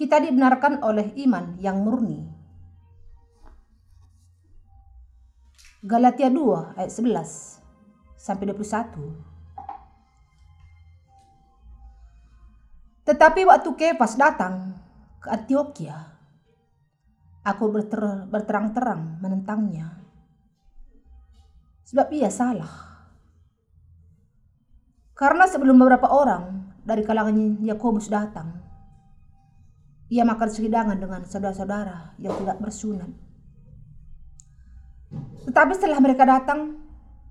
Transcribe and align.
kita 0.00 0.16
dibenarkan 0.16 0.80
oleh 0.80 1.12
iman 1.28 1.60
yang 1.60 1.84
murni. 1.84 2.24
Galatia 5.84 6.32
2 6.32 6.80
ayat 6.80 6.88
11 6.88 7.60
sampai 8.16 8.48
21. 8.48 8.96
Tetapi 13.04 13.44
waktu 13.44 13.68
Kefas 13.76 14.16
datang 14.16 14.72
ke 15.20 15.28
Antioquia, 15.28 16.16
aku 17.44 17.68
berter 17.68 18.24
berterang-terang 18.24 19.20
menentangnya. 19.20 20.00
Sebab 21.84 22.08
ia 22.16 22.32
salah. 22.32 23.04
Karena 25.12 25.44
sebelum 25.44 25.76
beberapa 25.76 26.08
orang 26.08 26.72
dari 26.88 27.04
kalangan 27.04 27.60
Yakobus 27.60 28.08
datang, 28.08 28.69
ia 30.10 30.26
makan 30.26 30.50
sehidangan 30.50 30.98
dengan 30.98 31.22
saudara-saudara 31.22 32.18
yang 32.18 32.34
tidak 32.42 32.58
bersunat. 32.58 33.10
Tetapi 35.46 35.72
setelah 35.78 36.02
mereka 36.02 36.26
datang, 36.26 36.82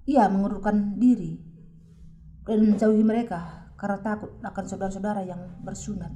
ia 0.08 0.32
mengundurkan 0.32 0.96
diri 0.96 1.36
dan 2.48 2.66
menjauhi 2.66 3.04
mereka 3.04 3.70
karena 3.76 4.00
takut 4.00 4.32
akan 4.42 4.64
saudara-saudara 4.66 5.22
yang 5.28 5.60
bersunat. 5.60 6.12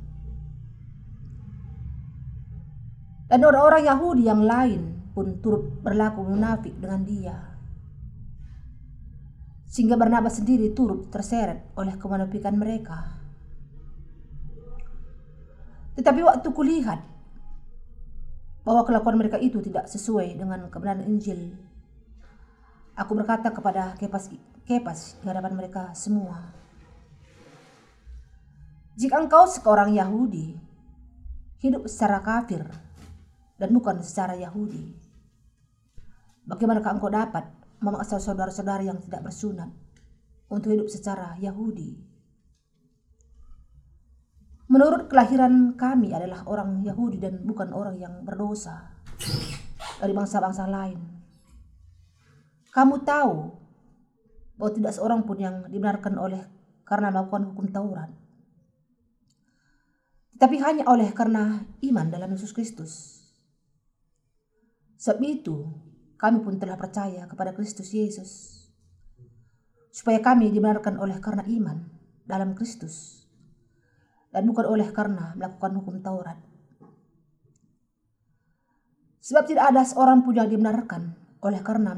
Dan 3.28 3.40
orang-orang 3.44 3.88
Yahudi 3.88 4.24
yang 4.28 4.44
lain 4.44 5.12
pun 5.12 5.40
turut 5.44 5.84
berlaku 5.84 6.24
munafik 6.24 6.76
dengan 6.80 7.02
dia. 7.04 7.38
Sehingga 9.68 9.98
Barnabas 9.98 10.38
sendiri 10.38 10.70
turut 10.72 11.10
terseret 11.10 11.74
oleh 11.74 11.98
kemunafikan 11.98 12.54
mereka. 12.54 13.23
Tetapi 15.94 16.20
waktu 16.26 16.48
kulihat 16.50 17.00
bahwa 18.66 18.82
kelakuan 18.88 19.20
mereka 19.20 19.38
itu 19.38 19.62
tidak 19.62 19.86
sesuai 19.92 20.40
dengan 20.40 20.66
kebenaran 20.72 21.06
Injil, 21.06 21.54
aku 22.98 23.12
berkata 23.14 23.54
kepada 23.54 23.94
Kepas, 24.00 24.34
Kepas 24.66 25.20
di 25.22 25.26
hadapan 25.28 25.54
mereka 25.54 25.92
semua, 25.94 26.54
jika 28.94 29.18
engkau 29.18 29.50
seorang 29.50 29.98
Yahudi, 29.98 30.54
hidup 31.66 31.90
secara 31.90 32.22
kafir 32.22 32.62
dan 33.58 33.74
bukan 33.74 34.06
secara 34.06 34.38
Yahudi, 34.38 34.94
bagaimanakah 36.46 37.02
engkau 37.02 37.10
dapat 37.10 37.50
memaksa 37.82 38.22
saudara-saudara 38.22 38.86
yang 38.86 39.02
tidak 39.02 39.26
bersunat 39.26 39.74
untuk 40.46 40.78
hidup 40.78 40.88
secara 40.94 41.34
Yahudi? 41.42 42.13
Menurut 44.74 45.06
kelahiran 45.06 45.78
kami 45.78 46.18
adalah 46.18 46.42
orang 46.50 46.82
Yahudi 46.82 47.22
dan 47.22 47.46
bukan 47.46 47.70
orang 47.78 48.02
yang 48.02 48.26
berdosa 48.26 48.98
dari 50.02 50.14
bangsa-bangsa 50.18 50.66
lain. 50.66 50.98
Kamu 52.74 53.06
tahu 53.06 53.34
bahwa 54.58 54.72
tidak 54.74 54.98
seorang 54.98 55.22
pun 55.30 55.38
yang 55.38 55.70
dibenarkan 55.70 56.18
oleh 56.18 56.42
karena 56.90 57.14
melakukan 57.14 57.54
hukum 57.54 57.70
Taurat 57.70 58.24
tapi 60.44 60.60
hanya 60.60 60.84
oleh 60.92 61.08
karena 61.16 61.64
iman 61.88 62.12
dalam 62.12 62.28
Yesus 62.36 62.52
Kristus. 62.52 63.24
Sebab 65.00 65.24
itu, 65.24 65.72
kami 66.20 66.44
pun 66.44 66.60
telah 66.60 66.76
percaya 66.76 67.24
kepada 67.32 67.56
Kristus 67.56 67.96
Yesus, 67.96 68.60
supaya 69.88 70.20
kami 70.20 70.52
dibenarkan 70.52 71.00
oleh 71.00 71.16
karena 71.24 71.48
iman 71.48 71.88
dalam 72.28 72.60
Kristus, 72.60 73.23
dan 74.34 74.44
bukan 74.50 74.66
oleh 74.66 74.90
karena 74.90 75.38
melakukan 75.38 75.72
hukum 75.78 76.02
Taurat. 76.02 76.42
Sebab 79.24 79.48
tidak 79.48 79.72
ada 79.72 79.86
seorang 79.88 80.26
pun 80.26 80.36
yang 80.36 80.50
dibenarkan 80.50 81.16
oleh 81.40 81.62
karena 81.62 81.96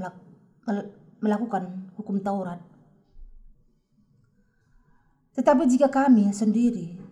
melakukan 1.24 1.90
hukum 1.98 2.22
Taurat. 2.22 2.60
Tetapi 5.34 5.64
jika 5.66 5.90
kami 5.90 6.30
sendiri 6.32 7.06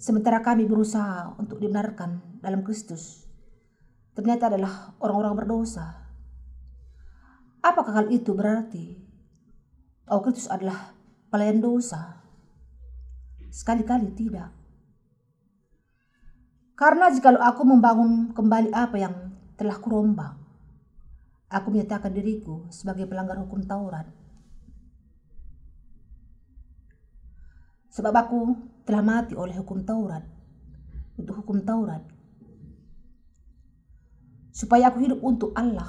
Sementara 0.00 0.40
kami 0.40 0.64
berusaha 0.64 1.36
untuk 1.36 1.60
dibenarkan 1.60 2.40
dalam 2.40 2.64
Kristus, 2.64 3.28
ternyata 4.16 4.48
adalah 4.48 4.96
orang-orang 4.96 5.44
berdosa. 5.44 6.08
Apakah 7.60 8.00
hal 8.00 8.06
itu 8.08 8.32
berarti 8.32 8.96
bahwa 10.08 10.24
Kristus 10.24 10.48
adalah 10.48 10.96
pelayan 11.28 11.60
dosa? 11.60 12.19
Sekali-kali 13.50 14.14
tidak. 14.14 14.54
Karena 16.78 17.12
jika 17.12 17.36
aku 17.36 17.62
membangun 17.66 18.32
kembali 18.32 18.72
apa 18.72 18.96
yang 18.96 19.14
telah 19.60 19.76
kurombak, 19.76 20.32
aku 21.52 21.68
menyatakan 21.68 22.14
diriku 22.14 22.64
sebagai 22.72 23.04
pelanggar 23.04 23.36
hukum 23.36 23.60
Taurat. 23.66 24.08
Sebab 27.90 28.14
aku 28.16 28.40
telah 28.88 29.04
mati 29.04 29.36
oleh 29.36 29.52
hukum 29.60 29.84
Taurat 29.84 30.24
untuk 31.20 31.44
hukum 31.44 31.60
Taurat 31.60 32.00
supaya 34.54 34.88
aku 34.88 35.04
hidup 35.04 35.20
untuk 35.20 35.50
Allah. 35.52 35.88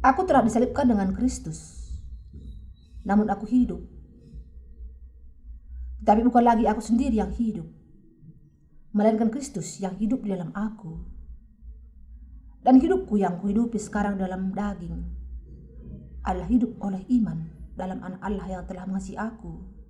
Aku 0.00 0.24
telah 0.24 0.40
disalibkan 0.40 0.88
dengan 0.88 1.12
Kristus, 1.12 1.92
namun 3.04 3.28
aku 3.28 3.44
hidup. 3.44 3.99
Tapi 6.00 6.20
bukan 6.24 6.44
lagi 6.44 6.64
aku 6.64 6.80
sendiri 6.80 7.20
yang 7.20 7.32
hidup, 7.36 7.68
melainkan 8.96 9.28
Kristus 9.28 9.76
yang 9.78 9.94
hidup 10.00 10.24
di 10.24 10.32
dalam 10.32 10.48
aku. 10.56 10.96
Dan 12.60 12.80
hidupku 12.80 13.16
yang 13.16 13.40
kuhidupi 13.40 13.80
sekarang 13.80 14.20
dalam 14.20 14.52
daging 14.52 15.00
adalah 16.24 16.48
hidup 16.48 16.76
oleh 16.84 17.00
iman 17.08 17.48
dalam 17.72 18.04
anak 18.04 18.20
Allah 18.20 18.46
yang 18.48 18.64
telah 18.68 18.84
mengasihi 18.84 19.16
aku 19.16 19.80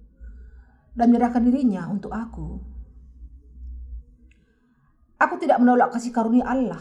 dan 0.94 1.10
menyerahkan 1.10 1.42
dirinya 1.42 1.90
untuk 1.90 2.14
aku. 2.14 2.62
Aku 5.20 5.34
tidak 5.36 5.60
menolak 5.60 5.92
kasih 5.92 6.14
karunia 6.14 6.46
Allah. 6.46 6.80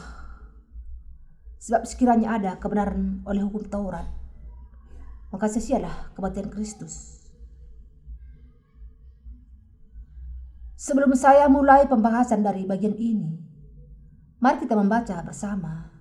Sebab 1.59 1.83
sekiranya 1.83 2.39
ada 2.39 2.51
kebenaran 2.55 3.19
oleh 3.27 3.43
hukum 3.43 3.67
Taurat, 3.67 4.07
maka 5.27 5.51
sia-sialah 5.51 6.15
kematian 6.15 6.47
Kristus. 6.47 7.18
Sebelum 10.79 11.11
saya 11.11 11.51
mulai 11.51 11.91
pembahasan 11.91 12.39
dari 12.39 12.63
bagian 12.63 12.95
ini, 12.95 13.35
mari 14.39 14.63
kita 14.63 14.79
membaca 14.79 15.19
bersama 15.27 15.91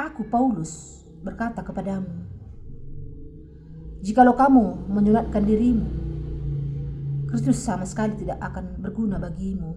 Aku 0.00 0.24
Paulus 0.32 1.04
berkata 1.20 1.60
kepadamu, 1.60 2.08
jikalau 4.00 4.32
kamu 4.32 4.88
menyunatkan 4.88 5.44
dirimu, 5.44 5.84
Kristus 7.28 7.60
sama 7.60 7.84
sekali 7.84 8.16
tidak 8.16 8.40
akan 8.40 8.80
berguna 8.80 9.20
bagimu. 9.20 9.76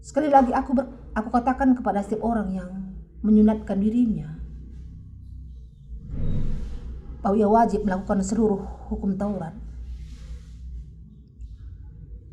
Sekali 0.00 0.32
lagi 0.32 0.56
aku 0.56 0.72
ber, 0.72 1.12
aku 1.12 1.28
katakan 1.28 1.76
kepada 1.76 2.00
setiap 2.00 2.24
orang 2.24 2.56
yang 2.56 2.85
menyunatkan 3.26 3.82
dirinya 3.82 4.36
ia 7.34 7.50
wajib 7.50 7.82
melakukan 7.82 8.22
seluruh 8.22 8.62
hukum 8.86 9.18
Taurat. 9.18 9.50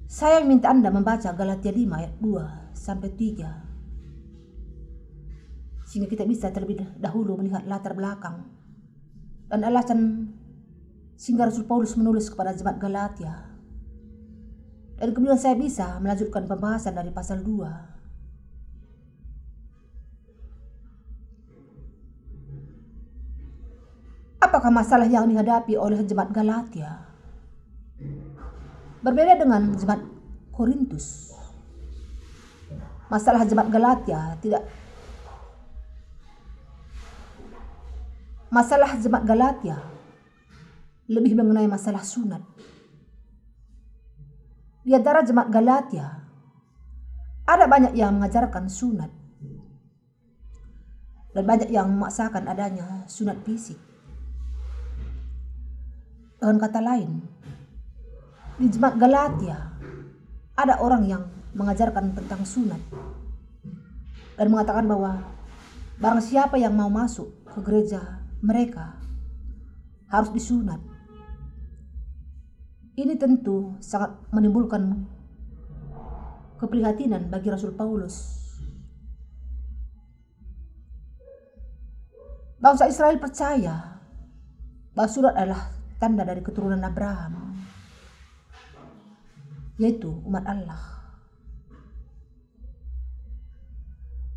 Saya 0.06 0.46
minta 0.46 0.70
Anda 0.70 0.94
membaca 0.94 1.34
Galatia 1.34 1.74
5 1.74 1.90
ayat 1.90 2.14
2 2.22 2.78
sampai 2.78 3.10
3 3.10 5.90
sehingga 5.90 6.10
kita 6.10 6.26
bisa 6.26 6.50
terlebih 6.50 6.82
dahulu 6.98 7.38
melihat 7.38 7.62
latar 7.70 7.94
belakang 7.94 8.50
dan 9.50 9.62
alasan 9.66 10.30
sehingga 11.18 11.50
Rasul 11.50 11.70
Paulus 11.70 11.98
menulis 11.98 12.30
kepada 12.30 12.54
jemaat 12.54 12.78
Galatia. 12.82 13.50
Dan 14.98 15.14
kemudian 15.14 15.38
saya 15.38 15.58
bisa 15.58 15.98
melanjutkan 15.98 16.46
pembahasan 16.46 16.94
dari 16.94 17.10
pasal 17.10 17.42
2. 17.42 17.93
Apakah 24.54 24.70
masalah 24.70 25.10
yang 25.10 25.26
dihadapi 25.26 25.74
oleh 25.82 26.06
jemaat 26.06 26.30
Galatia 26.30 27.10
berbeda 29.02 29.42
dengan 29.42 29.74
jemaat 29.74 30.06
Korintus? 30.54 31.34
Masalah 33.10 33.50
jemaat 33.50 33.74
Galatia 33.74 34.38
tidak 34.46 34.62
Masalah 38.54 38.94
jemaat 39.02 39.26
Galatia 39.26 39.82
lebih 41.10 41.34
mengenai 41.34 41.66
masalah 41.66 42.06
sunat. 42.06 42.46
Di 44.86 44.94
antara 44.94 45.26
jemaat 45.26 45.50
Galatia, 45.50 46.30
ada 47.50 47.66
banyak 47.66 47.98
yang 47.98 48.22
mengajarkan 48.22 48.70
sunat. 48.70 49.10
Dan 51.34 51.42
banyak 51.42 51.74
yang 51.74 51.90
memaksakan 51.90 52.46
adanya 52.46 53.10
sunat 53.10 53.42
fisik. 53.42 53.93
Dengan 56.44 56.60
kata 56.60 56.84
lain, 56.84 57.24
di 58.60 58.68
jemaat 58.68 59.00
Galatia 59.00 59.80
ada 60.60 60.76
orang 60.84 61.08
yang 61.08 61.24
mengajarkan 61.56 62.12
tentang 62.12 62.44
sunat 62.44 62.84
dan 64.36 64.52
mengatakan 64.52 64.84
bahwa 64.84 65.24
barang 66.04 66.20
siapa 66.20 66.60
yang 66.60 66.76
mau 66.76 66.92
masuk 66.92 67.32
ke 67.48 67.64
gereja 67.64 68.28
mereka 68.44 69.00
harus 70.12 70.36
disunat. 70.36 70.84
Ini 73.00 73.16
tentu 73.16 73.80
sangat 73.80 74.12
menimbulkan 74.36 75.08
keprihatinan 76.60 77.32
bagi 77.32 77.56
Rasul 77.56 77.72
Paulus. 77.72 78.44
Bangsa 82.60 82.92
Israel 82.92 83.16
percaya 83.16 84.04
bahwa 84.92 85.10
surat 85.10 85.40
adalah 85.40 85.73
tanda 86.04 86.28
dari 86.28 86.44
keturunan 86.44 86.84
Abraham, 86.84 87.56
yaitu 89.80 90.12
umat 90.28 90.44
Allah. 90.44 90.84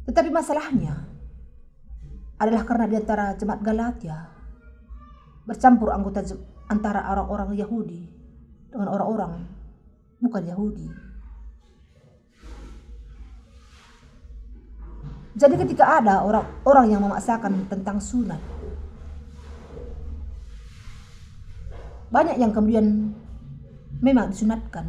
Tetapi 0.07 0.31
masalahnya 0.31 0.95
adalah 2.39 2.63
karena 2.63 2.87
di 2.87 2.95
antara 3.03 3.35
jemaat 3.35 3.67
Galatia 3.67 4.31
bercampur 5.43 5.91
anggota 5.91 6.23
antara 6.71 7.11
orang-orang 7.11 7.59
Yahudi 7.59 8.03
dengan 8.71 8.87
orang-orang 8.95 9.43
bukan 10.23 10.43
Yahudi. 10.47 10.87
Jadi 15.37 15.55
ketika 15.67 15.99
ada 15.99 16.23
orang-orang 16.23 16.87
yang 16.95 17.03
memaksakan 17.03 17.67
tentang 17.69 17.99
sunat, 17.99 18.41
banyak 22.11 22.37
yang 22.38 22.53
kemudian 22.55 23.12
memang 23.99 24.31
disunatkan. 24.31 24.87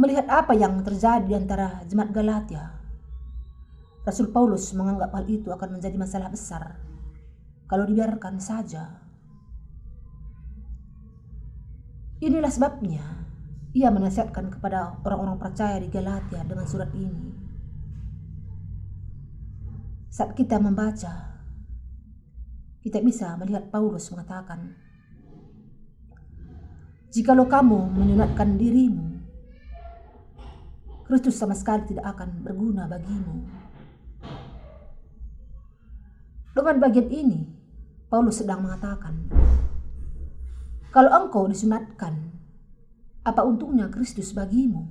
Melihat 0.00 0.26
apa 0.32 0.56
yang 0.56 0.80
terjadi 0.80 1.28
di 1.28 1.34
antara 1.36 1.84
jemaat 1.84 2.08
Galatia, 2.12 2.80
Rasul 4.00 4.32
Paulus 4.32 4.72
menganggap 4.72 5.12
hal 5.12 5.28
itu 5.28 5.52
akan 5.52 5.76
menjadi 5.76 5.96
masalah 6.00 6.32
besar 6.32 6.80
kalau 7.68 7.84
dibiarkan 7.84 8.40
saja. 8.40 9.04
Inilah 12.20 12.52
sebabnya 12.52 13.04
ia 13.70 13.88
menasihatkan 13.92 14.50
kepada 14.50 14.98
orang-orang 15.06 15.38
percaya 15.38 15.78
di 15.78 15.88
Galatia 15.88 16.42
dengan 16.42 16.66
surat 16.66 16.90
ini. 16.96 17.32
Saat 20.10 20.34
kita 20.34 20.58
membaca, 20.58 21.29
kita 22.80 23.04
bisa 23.04 23.36
melihat 23.36 23.68
Paulus 23.68 24.08
mengatakan, 24.08 24.72
Jikalau 27.10 27.50
kamu 27.50 27.90
menyunatkan 27.90 28.54
dirimu, 28.54 29.18
Kristus 31.10 31.42
sama 31.42 31.58
sekali 31.58 31.90
tidak 31.90 32.06
akan 32.14 32.46
berguna 32.46 32.86
bagimu. 32.86 33.42
Dengan 36.54 36.76
bagian 36.78 37.10
ini, 37.10 37.50
Paulus 38.06 38.38
sedang 38.38 38.62
mengatakan, 38.62 39.26
kalau 40.94 41.10
engkau 41.10 41.50
disunatkan, 41.50 42.30
apa 43.26 43.42
untungnya 43.42 43.90
Kristus 43.90 44.30
bagimu? 44.30 44.86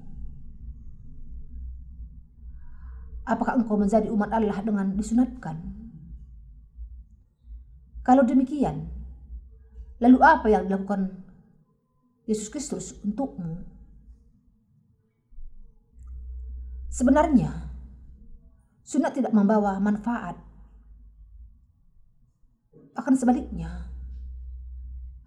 Apakah 3.24 3.63
engkau 3.63 3.80
menjadi 3.80 4.12
umat 4.12 4.27
Allah 4.36 4.59
dengan 4.59 4.91
disunatkan? 4.91 5.78
Kalau 8.09 8.25
demikian, 8.25 8.89
lalu 10.01 10.17
apa 10.25 10.50
yang 10.50 10.65
dilakukan 10.65 11.13
Yesus 12.25 12.50
Kristus 12.50 12.97
untukmu? 13.06 13.61
Sebenarnya, 16.89 17.69
sunat 18.81 19.13
tidak 19.13 19.29
membawa 19.29 19.77
manfaat. 19.77 20.41
Akan 22.97 23.13
sebaliknya, 23.13 23.85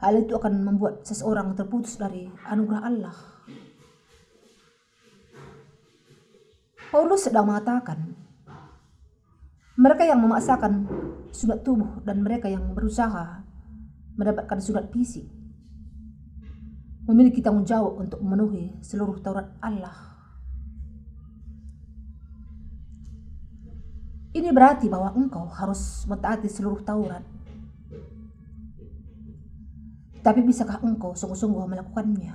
Hal 0.03 0.19
itu 0.19 0.35
akan 0.35 0.67
membuat 0.67 1.07
seseorang 1.07 1.55
terputus 1.55 1.95
dari 1.95 2.27
anugerah 2.51 2.83
Allah. 2.83 3.15
Paulus 6.91 7.31
sedang 7.31 7.47
mengatakan, 7.47 8.22
mereka 9.77 10.05
yang 10.05 10.21
memaksakan 10.21 10.85
sunat 11.33 11.65
tubuh 11.65 12.05
dan 12.05 12.21
mereka 12.21 12.49
yang 12.49 12.77
berusaha 12.77 13.41
mendapatkan 14.17 14.61
sunat 14.61 14.93
fisik 14.93 15.25
memiliki 17.09 17.43
tanggung 17.43 17.67
jawab 17.67 17.99
untuk 17.99 18.23
memenuhi 18.23 18.79
seluruh 18.85 19.19
Taurat 19.19 19.51
Allah. 19.59 20.15
Ini 24.33 24.49
berarti 24.49 24.89
bahwa 24.89 25.13
engkau 25.13 25.45
harus 25.51 26.07
mentaati 26.09 26.49
seluruh 26.49 26.81
Taurat 26.85 27.25
tapi 30.23 30.39
bisakah 30.47 30.79
engkau 30.87 31.19
sungguh-sungguh 31.19 31.67
melakukannya? 31.67 32.35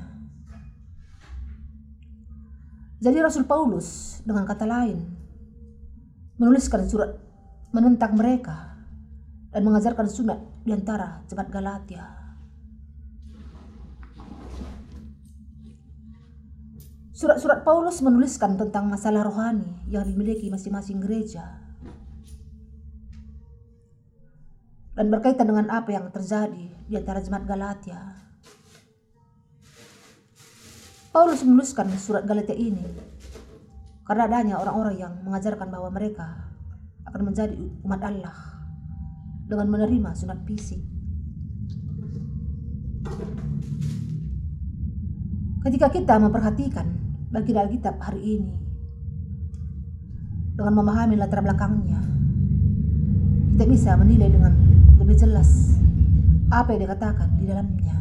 Jadi 3.00 3.18
Rasul 3.24 3.48
Paulus 3.48 4.19
dengan 4.28 4.44
kata 4.44 4.68
lain 4.68 5.07
menuliskan 6.36 6.84
surat 6.84 7.16
menentang 7.75 8.15
mereka 8.15 8.77
dan 9.51 9.61
mengajarkan 9.63 10.07
sunat 10.07 10.39
di 10.63 10.71
antara 10.71 11.23
jemaat 11.27 11.49
Galatia. 11.51 12.05
Surat-surat 17.17 17.65
Paulus 17.65 17.97
menuliskan 18.05 18.61
tentang 18.61 18.85
masalah 18.85 19.25
rohani 19.25 19.65
yang 19.89 20.05
dimiliki 20.05 20.53
masing-masing 20.53 21.01
gereja 21.01 21.57
dan 24.93 25.13
berkaitan 25.13 25.50
dengan 25.50 25.69
apa 25.74 25.93
yang 25.93 26.09
terjadi 26.13 26.74
di 26.86 26.93
antara 26.93 27.21
jemaat 27.21 27.45
Galatia. 27.50 28.01
Paulus 31.09 31.41
menuliskan 31.41 31.89
surat 31.97 32.21
Galatia 32.25 32.53
ini 32.53 32.86
karena 34.05 34.29
adanya 34.29 34.55
orang-orang 34.62 34.95
yang 35.01 35.13
mengajarkan 35.25 35.74
bahwa 35.74 35.89
mereka 35.89 36.47
akan 37.17 37.33
menjadi 37.33 37.57
umat 37.81 38.01
Allah 38.05 38.38
dengan 39.50 39.74
menerima 39.74 40.13
sunat 40.13 40.45
fisik. 40.45 40.77
Ketika 45.65 45.89
kita 45.89 46.21
memperhatikan 46.21 46.86
bagian 47.33 47.65
Alkitab 47.65 47.97
hari 47.97 48.38
ini 48.38 48.53
dengan 50.53 50.77
memahami 50.77 51.17
latar 51.17 51.41
belakangnya, 51.41 52.05
kita 53.57 53.65
bisa 53.65 53.97
menilai 53.97 54.29
dengan 54.29 54.53
lebih 55.01 55.17
jelas 55.17 55.74
apa 56.53 56.77
yang 56.77 56.86
dikatakan 56.86 57.33
di 57.41 57.50
dalamnya. 57.50 57.97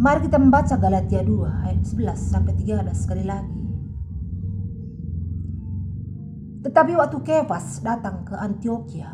Mari 0.00 0.24
kita 0.24 0.40
membaca 0.40 0.80
Galatia 0.80 1.20
2 1.20 1.68
ayat 1.68 1.84
11 1.84 2.16
sampai 2.16 2.56
13 2.56 2.96
sekali 2.96 3.24
lagi. 3.28 3.65
Tetapi 6.66 6.98
waktu 6.98 7.22
Kefas 7.22 7.78
datang 7.78 8.26
ke 8.26 8.34
Antioquia, 8.34 9.06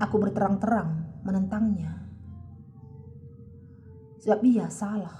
aku 0.00 0.16
berterang-terang 0.16 1.20
menentangnya. 1.20 1.92
Sebab 4.24 4.40
ia 4.40 4.64
salah. 4.72 5.12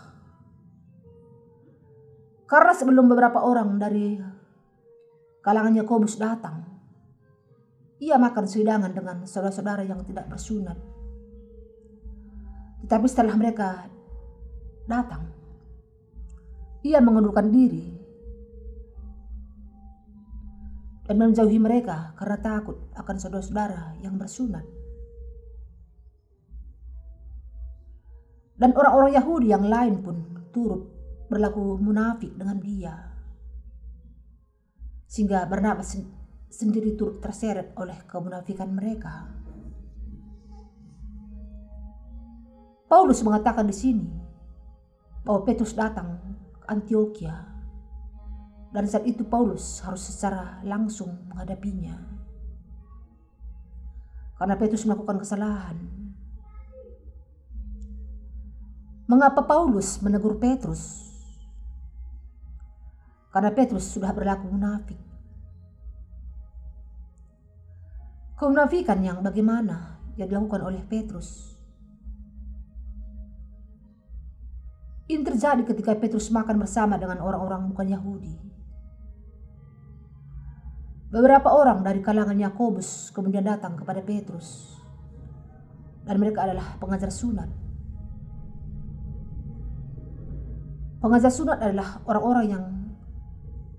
Karena 2.48 2.72
sebelum 2.72 3.12
beberapa 3.12 3.44
orang 3.44 3.76
dari 3.76 4.16
kalangan 5.44 5.76
Yakobus 5.84 6.16
datang, 6.16 6.64
ia 8.00 8.16
makan 8.16 8.48
sehidangan 8.48 8.96
dengan 8.96 9.28
saudara-saudara 9.28 9.84
yang 9.84 10.00
tidak 10.00 10.32
bersunat. 10.32 10.80
Tetapi 12.88 13.04
setelah 13.04 13.36
mereka 13.36 13.84
datang, 14.88 15.28
ia 16.80 17.04
mengundurkan 17.04 17.52
diri 17.52 17.95
dan 21.06 21.16
menjauhi 21.22 21.62
mereka 21.62 22.12
karena 22.18 22.38
takut 22.42 22.76
akan 22.98 23.16
saudara-saudara 23.16 24.02
yang 24.02 24.18
bersunat. 24.18 24.66
Dan 28.56 28.74
orang-orang 28.74 29.14
Yahudi 29.14 29.54
yang 29.54 29.68
lain 29.68 30.02
pun 30.02 30.16
turut 30.50 30.90
berlaku 31.30 31.78
munafik 31.78 32.34
dengan 32.34 32.58
dia. 32.58 32.94
Sehingga 35.06 35.46
Barnabas 35.46 35.94
sendiri 36.50 36.98
turut 36.98 37.22
terseret 37.22 37.76
oleh 37.78 38.02
kemunafikan 38.08 38.72
mereka. 38.72 39.30
Paulus 42.86 43.22
mengatakan 43.22 43.66
di 43.66 43.76
sini 43.76 44.08
bahwa 45.26 45.42
Petrus 45.42 45.74
datang 45.74 46.22
ke 46.54 46.66
Antioquia 46.70 47.55
Dan 48.74 48.84
saat 48.90 49.06
itu 49.06 49.22
Paulus 49.22 49.82
harus 49.82 50.02
secara 50.02 50.60
langsung 50.66 51.12
menghadapinya. 51.30 51.96
Karena 54.36 54.54
Petrus 54.58 54.84
melakukan 54.84 55.22
kesalahan. 55.22 55.76
Mengapa 59.06 59.46
Paulus 59.46 60.02
menegur 60.02 60.36
Petrus? 60.36 61.06
Karena 63.30 63.54
Petrus 63.54 63.86
sudah 63.86 64.10
berlaku 64.10 64.50
munafik. 64.50 64.98
Kemunafikan 68.36 69.00
yang 69.00 69.24
bagaimana 69.24 69.96
yang 70.20 70.28
dilakukan 70.28 70.60
oleh 70.60 70.84
Petrus? 70.84 71.56
Ini 75.06 75.22
terjadi 75.22 75.62
ketika 75.62 75.94
Petrus 75.94 76.28
makan 76.34 76.58
bersama 76.58 76.98
dengan 76.98 77.22
orang-orang 77.22 77.70
bukan 77.70 77.86
Yahudi. 77.86 78.55
Beberapa 81.16 81.48
orang 81.48 81.80
dari 81.80 82.04
kalangan 82.04 82.36
Yakobus 82.36 83.08
kemudian 83.08 83.40
datang 83.40 83.72
kepada 83.72 84.04
Petrus. 84.04 84.76
Dan 86.04 86.20
mereka 86.20 86.44
adalah 86.44 86.76
pengajar 86.76 87.08
sunat. 87.08 87.48
Pengajar 91.00 91.32
sunat 91.32 91.56
adalah 91.56 92.04
orang-orang 92.04 92.46
yang 92.52 92.64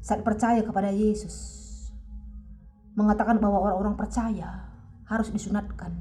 saat 0.02 0.26
percaya 0.26 0.66
kepada 0.66 0.90
Yesus 0.90 1.38
mengatakan 2.98 3.38
bahwa 3.38 3.70
orang-orang 3.70 3.94
percaya 3.94 4.74
harus 5.06 5.30
disunatkan. 5.30 5.94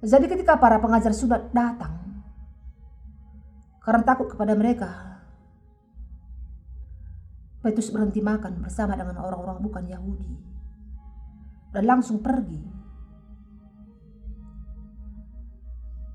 Jadi 0.00 0.24
ketika 0.24 0.56
para 0.56 0.80
pengajar 0.80 1.12
sunat 1.12 1.52
datang 1.52 2.24
karena 3.84 4.00
takut 4.08 4.32
kepada 4.32 4.56
mereka 4.56 5.13
Petrus 7.64 7.88
berhenti 7.88 8.20
makan 8.20 8.60
bersama 8.60 8.92
dengan 8.92 9.16
orang-orang 9.24 9.64
bukan 9.64 9.88
Yahudi 9.88 10.36
dan 11.72 11.88
langsung 11.88 12.20
pergi. 12.20 12.60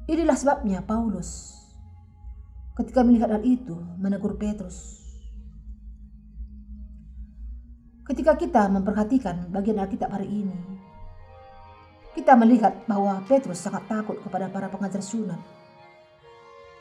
Inilah 0.05 0.37
sebabnya 0.37 0.85
Paulus 0.85 1.57
ketika 2.77 3.01
melihat 3.01 3.33
hal 3.33 3.41
itu 3.41 3.73
menegur 3.97 4.37
Petrus. 4.37 5.01
Ketika 8.05 8.37
kita 8.37 8.69
memperhatikan 8.69 9.49
bagian 9.49 9.81
Alkitab 9.81 10.09
hari 10.09 10.29
ini, 10.29 10.57
kita 12.17 12.33
melihat 12.33 12.85
bahwa 12.89 13.21
Petrus 13.25 13.61
sangat 13.61 13.85
takut 13.85 14.17
kepada 14.21 14.49
para 14.49 14.69
pengajar 14.69 15.01
sunat. 15.01 15.37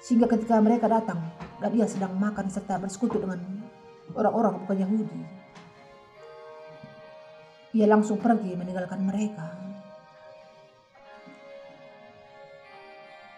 Sehingga 0.01 0.25
ketika 0.29 0.57
mereka 0.61 0.89
datang 0.89 1.21
dan 1.61 1.69
dia 1.75 1.85
sedang 1.85 2.17
makan 2.17 2.49
serta 2.49 2.81
bersekutu 2.81 3.21
dengan 3.21 3.68
orang-orang 4.17 4.65
bukan 4.65 4.77
Yahudi. 4.85 5.21
Ia 7.77 7.87
langsung 7.89 8.17
pergi 8.17 8.57
meninggalkan 8.57 9.01
mereka. 9.05 9.47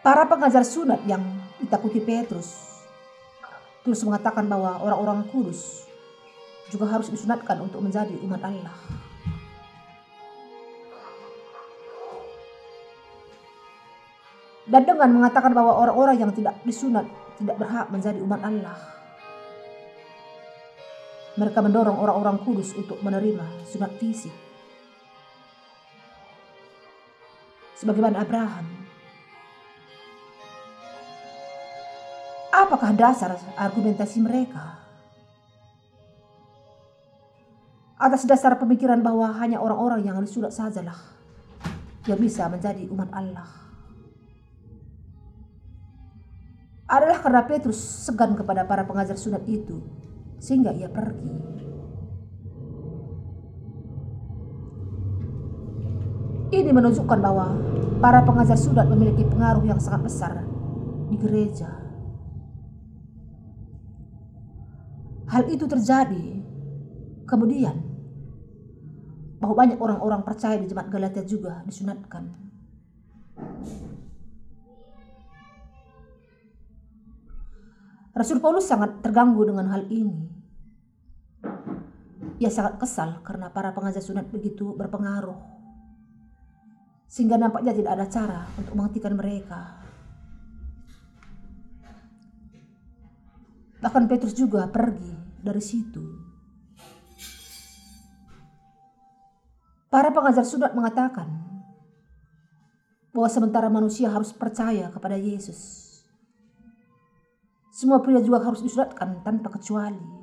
Para 0.01 0.25
pengajar 0.25 0.65
sunat 0.65 1.05
yang 1.05 1.21
ditakuti 1.61 2.01
Petrus 2.01 2.71
terus 3.85 4.01
mengatakan 4.05 4.49
bahwa 4.49 4.81
orang-orang 4.81 5.25
kudus 5.29 5.89
juga 6.73 6.89
harus 6.89 7.11
disunatkan 7.11 7.59
untuk 7.61 7.83
menjadi 7.83 8.15
umat 8.25 8.41
Allah. 8.41 8.77
Dan 14.71 14.87
dengan 14.87 15.11
mengatakan 15.11 15.51
bahwa 15.51 15.75
orang-orang 15.83 16.17
yang 16.23 16.31
tidak 16.31 16.55
disunat 16.63 17.03
tidak 17.43 17.59
berhak 17.59 17.91
menjadi 17.91 18.23
umat 18.23 18.41
Allah. 18.47 19.00
Mereka 21.39 21.63
mendorong 21.63 21.95
orang-orang 21.95 22.43
kudus 22.43 22.75
untuk 22.75 22.99
menerima 23.05 23.47
sunat 23.71 23.95
fisik. 24.03 24.35
Sebagaimana 27.79 28.21
Abraham. 28.21 28.67
Apakah 32.51 32.91
dasar 32.93 33.39
argumentasi 33.55 34.19
mereka? 34.21 34.83
Atas 38.01 38.27
dasar 38.27 38.59
pemikiran 38.59 38.99
bahwa 39.01 39.31
hanya 39.39 39.63
orang-orang 39.63 40.03
yang 40.03 40.19
disunat 40.19 40.51
sajalah 40.51 40.99
yang 42.09 42.19
bisa 42.19 42.49
menjadi 42.49 42.89
umat 42.91 43.09
Allah. 43.13 43.49
Adalah 46.91 47.23
karena 47.23 47.43
Petrus 47.47 47.79
segan 47.79 48.35
kepada 48.35 48.67
para 48.67 48.83
pengajar 48.83 49.15
sunat 49.15 49.47
itu 49.47 49.79
sehingga 50.41 50.73
ia 50.73 50.89
pergi. 50.89 51.31
Ini 56.51 56.71
menunjukkan 56.75 57.19
bahwa 57.23 57.55
para 58.03 58.27
pengajar 58.27 58.59
sunat 58.59 58.91
memiliki 58.91 59.23
pengaruh 59.23 59.63
yang 59.63 59.79
sangat 59.79 60.11
besar 60.11 60.43
di 61.07 61.17
gereja. 61.21 61.71
Hal 65.31 65.47
itu 65.47 65.63
terjadi 65.71 66.43
kemudian 67.23 67.79
bahwa 69.39 69.55
banyak 69.55 69.79
orang-orang 69.79 70.27
percaya 70.27 70.59
di 70.59 70.67
jemaat 70.67 70.91
Galatia 70.91 71.23
juga 71.23 71.63
disunatkan. 71.63 72.35
Rasul 78.11 78.43
Paulus 78.43 78.67
sangat 78.67 79.01
terganggu 79.07 79.47
dengan 79.47 79.71
hal 79.71 79.87
ini. 79.87 80.30
Ia 82.41 82.49
sangat 82.49 82.81
kesal 82.81 83.21
karena 83.21 83.53
para 83.53 83.77
pengajar 83.77 84.01
sunat 84.01 84.33
begitu 84.33 84.73
berpengaruh. 84.73 85.37
Sehingga 87.05 87.37
nampaknya 87.37 87.77
tidak 87.77 87.93
ada 88.01 88.07
cara 88.09 88.41
untuk 88.57 88.73
menghentikan 88.73 89.13
mereka. 89.13 89.77
Bahkan 93.85 94.09
Petrus 94.09 94.33
juga 94.33 94.65
pergi 94.73 95.13
dari 95.45 95.61
situ. 95.61 96.05
Para 99.93 100.09
pengajar 100.09 100.47
sunat 100.47 100.73
mengatakan 100.73 101.29
bahwa 103.11 103.29
sementara 103.29 103.67
manusia 103.69 104.09
harus 104.09 104.31
percaya 104.31 104.89
kepada 104.89 105.19
Yesus, 105.19 105.91
semua 107.75 107.99
pria 108.01 108.23
juga 108.23 108.45
harus 108.45 108.63
disunatkan 108.63 109.25
tanpa 109.27 109.51
kecuali. 109.51 110.20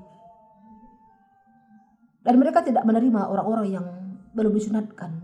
Dan 2.27 2.43
mereka 2.43 2.59
tidak 2.59 2.83
menerima 2.83 3.31
orang-orang 3.31 3.67
yang 3.71 3.87
belum 4.35 4.51
disunatkan. 4.51 5.15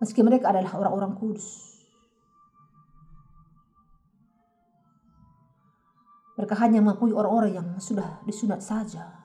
Meski 0.00 0.24
mereka 0.24 0.48
adalah 0.48 0.72
orang-orang 0.80 1.12
kudus. 1.20 1.76
Mereka 6.40 6.56
hanya 6.56 6.80
mengakui 6.80 7.12
orang-orang 7.12 7.52
yang 7.52 7.68
sudah 7.76 8.24
disunat 8.24 8.64
saja. 8.64 9.20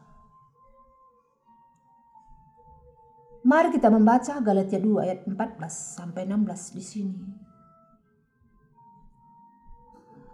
Mari 3.48 3.72
kita 3.72 3.88
membaca 3.88 4.36
Galatia 4.44 4.84
2 4.84 5.00
ayat 5.00 5.20
14 5.24 5.63
sampai 5.72 6.27
16 6.27 6.75
di 6.75 6.84
sini. 6.84 7.24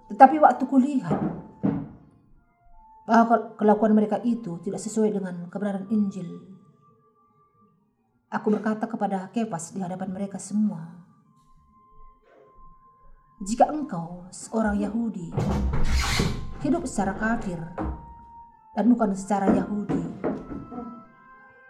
Tetapi 0.09 0.41
waktu 0.41 0.63
kulihat 0.65 1.50
kelakuan 3.59 3.91
mereka 3.91 4.23
itu 4.23 4.55
tidak 4.63 4.79
sesuai 4.79 5.11
dengan 5.11 5.51
kebenaran 5.51 5.83
Injil. 5.91 6.31
Aku 8.31 8.47
berkata 8.47 8.87
kepada 8.87 9.27
Kepas 9.35 9.75
di 9.75 9.83
hadapan 9.83 10.15
mereka 10.15 10.39
semua, 10.39 11.03
jika 13.43 13.67
engkau 13.67 14.23
seorang 14.31 14.79
Yahudi 14.79 15.35
hidup 16.63 16.87
secara 16.87 17.11
kafir 17.19 17.59
dan 18.71 18.87
bukan 18.87 19.11
secara 19.11 19.51
Yahudi, 19.51 19.99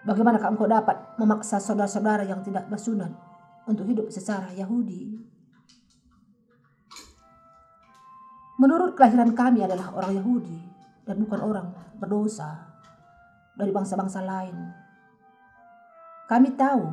bagaimanakah 0.06 0.54
engkau 0.54 0.70
dapat 0.70 1.18
memaksa 1.18 1.58
saudara-saudara 1.58 2.22
yang 2.30 2.46
tidak 2.46 2.70
bersunat 2.70 3.18
untuk 3.66 3.90
hidup 3.90 4.14
secara 4.14 4.54
Yahudi? 4.54 5.18
Menurut 8.62 8.94
kelahiran 8.94 9.34
kami 9.34 9.66
adalah 9.66 9.90
orang 9.98 10.22
Yahudi 10.22 10.71
dan 11.06 11.16
bukan 11.22 11.40
orang 11.42 11.68
berdosa 11.98 12.72
dari 13.58 13.70
bangsa-bangsa 13.74 14.22
lain. 14.22 14.56
Kami 16.30 16.50
tahu 16.56 16.84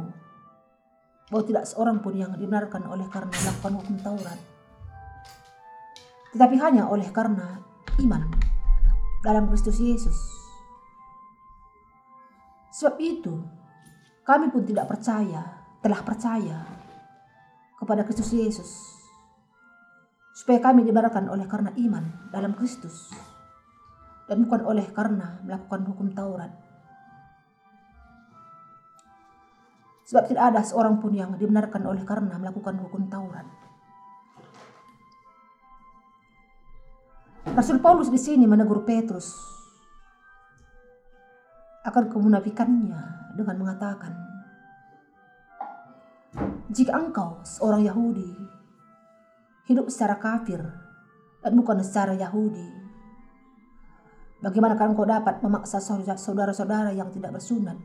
bahwa 1.29 1.43
tidak 1.45 1.65
seorang 1.69 2.01
pun 2.01 2.17
yang 2.17 2.33
dibenarkan 2.35 2.89
oleh 2.89 3.07
karena 3.13 3.31
melakukan 3.31 3.73
hukum 3.79 3.97
Taurat. 4.01 4.41
Tetapi 6.35 6.57
hanya 6.61 6.89
oleh 6.89 7.09
karena 7.13 7.61
iman 8.01 8.27
dalam 9.23 9.49
Kristus 9.49 9.79
Yesus. 9.81 10.17
Sebab 12.79 12.97
itu, 13.03 13.35
kami 14.23 14.53
pun 14.55 14.63
tidak 14.63 14.87
percaya, 14.87 15.43
telah 15.83 16.01
percaya 16.05 16.59
kepada 17.79 18.03
Kristus 18.03 18.35
Yesus 18.35 18.71
supaya 20.39 20.63
kami 20.63 20.87
dibenarkan 20.87 21.27
oleh 21.31 21.51
karena 21.51 21.75
iman 21.75 22.31
dalam 22.31 22.55
Kristus 22.55 23.11
dan 24.29 24.45
bukan 24.45 24.63
oleh 24.69 24.85
karena 24.93 25.41
melakukan 25.43 25.89
hukum 25.89 26.13
Taurat. 26.13 26.53
Sebab 30.09 30.25
tidak 30.29 30.45
ada 30.53 30.61
seorang 30.65 31.01
pun 31.01 31.13
yang 31.13 31.37
dibenarkan 31.37 31.85
oleh 31.85 32.05
karena 32.05 32.37
melakukan 32.37 32.77
hukum 32.81 33.09
Taurat. 33.09 33.45
Rasul 37.49 37.81
Paulus 37.81 38.13
di 38.13 38.21
sini 38.21 38.45
menegur 38.45 38.85
Petrus 38.85 39.33
akan 41.89 42.13
kemunafikannya 42.13 43.01
dengan 43.35 43.57
mengatakan, 43.57 44.13
jika 46.69 46.93
engkau 47.01 47.41
seorang 47.49 47.81
Yahudi 47.89 48.29
hidup 49.73 49.89
secara 49.89 50.21
kafir 50.21 50.61
dan 51.41 51.53
bukan 51.57 51.81
secara 51.81 52.13
Yahudi, 52.13 52.78
bagaimana 54.39 54.79
engkau 54.79 55.07
dapat 55.07 55.43
memaksa 55.43 55.83
saudara-saudara 55.83 56.95
yang 56.95 57.11
tidak 57.11 57.35
bersunat 57.35 57.79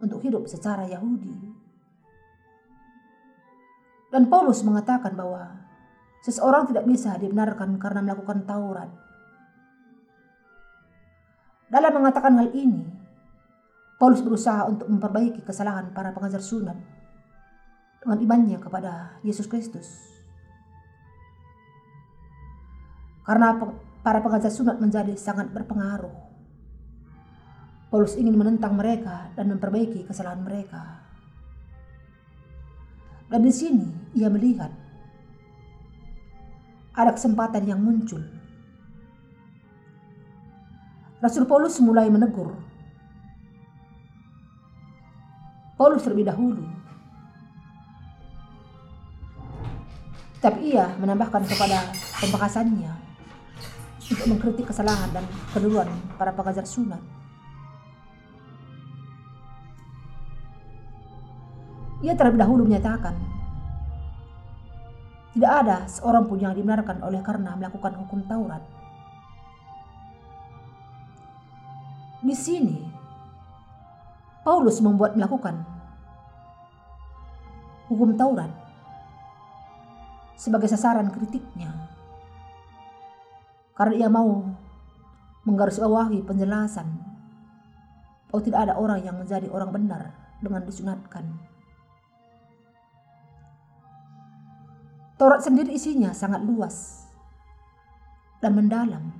untuk 0.00 0.20
hidup 0.20 0.44
secara 0.48 0.84
Yahudi? 0.88 1.36
Dan 4.08 4.32
Paulus 4.32 4.64
mengatakan 4.64 5.12
bahwa 5.12 5.68
seseorang 6.24 6.68
tidak 6.72 6.88
bisa 6.88 7.16
dibenarkan 7.20 7.76
karena 7.76 8.00
melakukan 8.00 8.48
Taurat. 8.48 8.88
Dalam 11.68 11.92
mengatakan 11.92 12.32
hal 12.40 12.48
ini, 12.56 12.88
Paulus 14.00 14.24
berusaha 14.24 14.64
untuk 14.64 14.88
memperbaiki 14.88 15.44
kesalahan 15.44 15.92
para 15.92 16.16
pengajar 16.16 16.40
sunat 16.40 16.78
dengan 18.00 18.18
imannya 18.24 18.56
kepada 18.56 19.20
Yesus 19.20 19.44
Kristus. 19.44 19.84
Karena 23.28 23.52
para 24.02 24.22
pengajar 24.22 24.50
sunat 24.52 24.78
menjadi 24.78 25.14
sangat 25.18 25.50
berpengaruh. 25.50 26.12
Paulus 27.88 28.20
ingin 28.20 28.36
menentang 28.36 28.76
mereka 28.76 29.32
dan 29.32 29.48
memperbaiki 29.48 30.04
kesalahan 30.04 30.44
mereka. 30.44 31.00
Dan 33.28 33.44
di 33.44 33.52
sini 33.52 33.88
ia 34.16 34.28
melihat 34.28 34.72
ada 36.92 37.12
kesempatan 37.12 37.64
yang 37.64 37.80
muncul. 37.80 38.20
Rasul 41.18 41.44
Paulus 41.48 41.80
mulai 41.80 42.12
menegur. 42.12 42.54
Paulus 45.78 46.02
terlebih 46.02 46.26
dahulu 46.26 46.66
Tapi 50.38 50.70
ia 50.74 50.86
menambahkan 51.02 51.50
kepada 51.50 51.90
pembahasannya 52.22 52.97
untuk 54.08 54.26
mengkritik 54.28 54.66
kesalahan 54.68 55.12
dan 55.12 55.24
keduluan 55.52 55.88
para 56.16 56.32
pengajar 56.32 56.64
sunat. 56.64 57.00
Ia 61.98 62.14
terlebih 62.14 62.40
dahulu 62.40 62.62
menyatakan, 62.62 63.14
tidak 65.38 65.52
ada 65.62 65.86
seorang 65.86 66.26
pun 66.26 66.38
yang 66.42 66.54
dibenarkan 66.54 66.98
oleh 67.02 67.22
karena 67.22 67.54
melakukan 67.54 67.94
hukum 67.94 68.26
Taurat. 68.26 68.62
Di 72.18 72.34
sini, 72.34 72.82
Paulus 74.42 74.82
membuat 74.82 75.14
melakukan 75.14 75.62
hukum 77.86 78.18
Taurat 78.18 78.50
sebagai 80.34 80.66
sasaran 80.66 81.14
kritiknya. 81.14 81.77
Karena 83.78 83.94
ia 83.94 84.08
mau 84.10 84.42
menggarisbawahi 85.46 86.26
penjelasan 86.26 86.88
bahwa 88.28 88.42
tidak 88.42 88.60
ada 88.66 88.74
orang 88.76 89.00
yang 89.00 89.16
menjadi 89.16 89.46
orang 89.48 89.70
benar 89.70 90.12
dengan 90.42 90.66
disunatkan. 90.66 91.24
Taurat 95.18 95.42
sendiri 95.42 95.74
isinya 95.74 96.10
sangat 96.10 96.42
luas 96.42 97.06
dan 98.38 98.54
mendalam. 98.54 99.14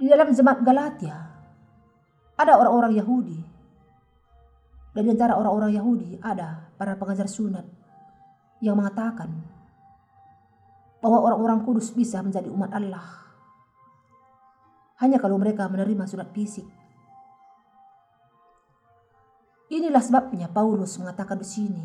Di 0.00 0.08
dalam 0.08 0.32
jemaat 0.32 0.60
Galatia 0.60 1.16
ada 2.36 2.52
orang-orang 2.60 2.92
Yahudi 2.96 3.38
dan 4.94 5.02
di 5.04 5.10
antara 5.10 5.34
orang-orang 5.34 5.74
Yahudi 5.74 6.10
ada 6.22 6.70
para 6.78 6.94
pengajar 6.94 7.26
sunat 7.26 7.66
yang 8.62 8.78
mengatakan 8.78 9.42
bahwa 11.04 11.20
orang-orang 11.20 11.60
kudus 11.68 11.92
bisa 11.92 12.24
menjadi 12.24 12.48
umat 12.48 12.72
Allah 12.72 13.24
hanya 15.04 15.20
kalau 15.20 15.36
mereka 15.36 15.68
menerima 15.68 16.08
surat 16.08 16.32
fisik. 16.32 16.64
Inilah 19.68 20.00
sebabnya 20.00 20.48
Paulus 20.48 20.96
mengatakan 20.96 21.36
di 21.42 21.48
sini, 21.48 21.84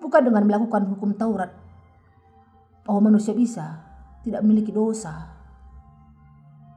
bukan 0.00 0.22
dengan 0.22 0.48
melakukan 0.48 0.86
hukum 0.86 1.12
Taurat 1.18 1.52
bahwa 2.88 3.12
manusia 3.12 3.36
bisa 3.36 3.84
tidak 4.24 4.40
memiliki 4.40 4.72
dosa 4.72 5.12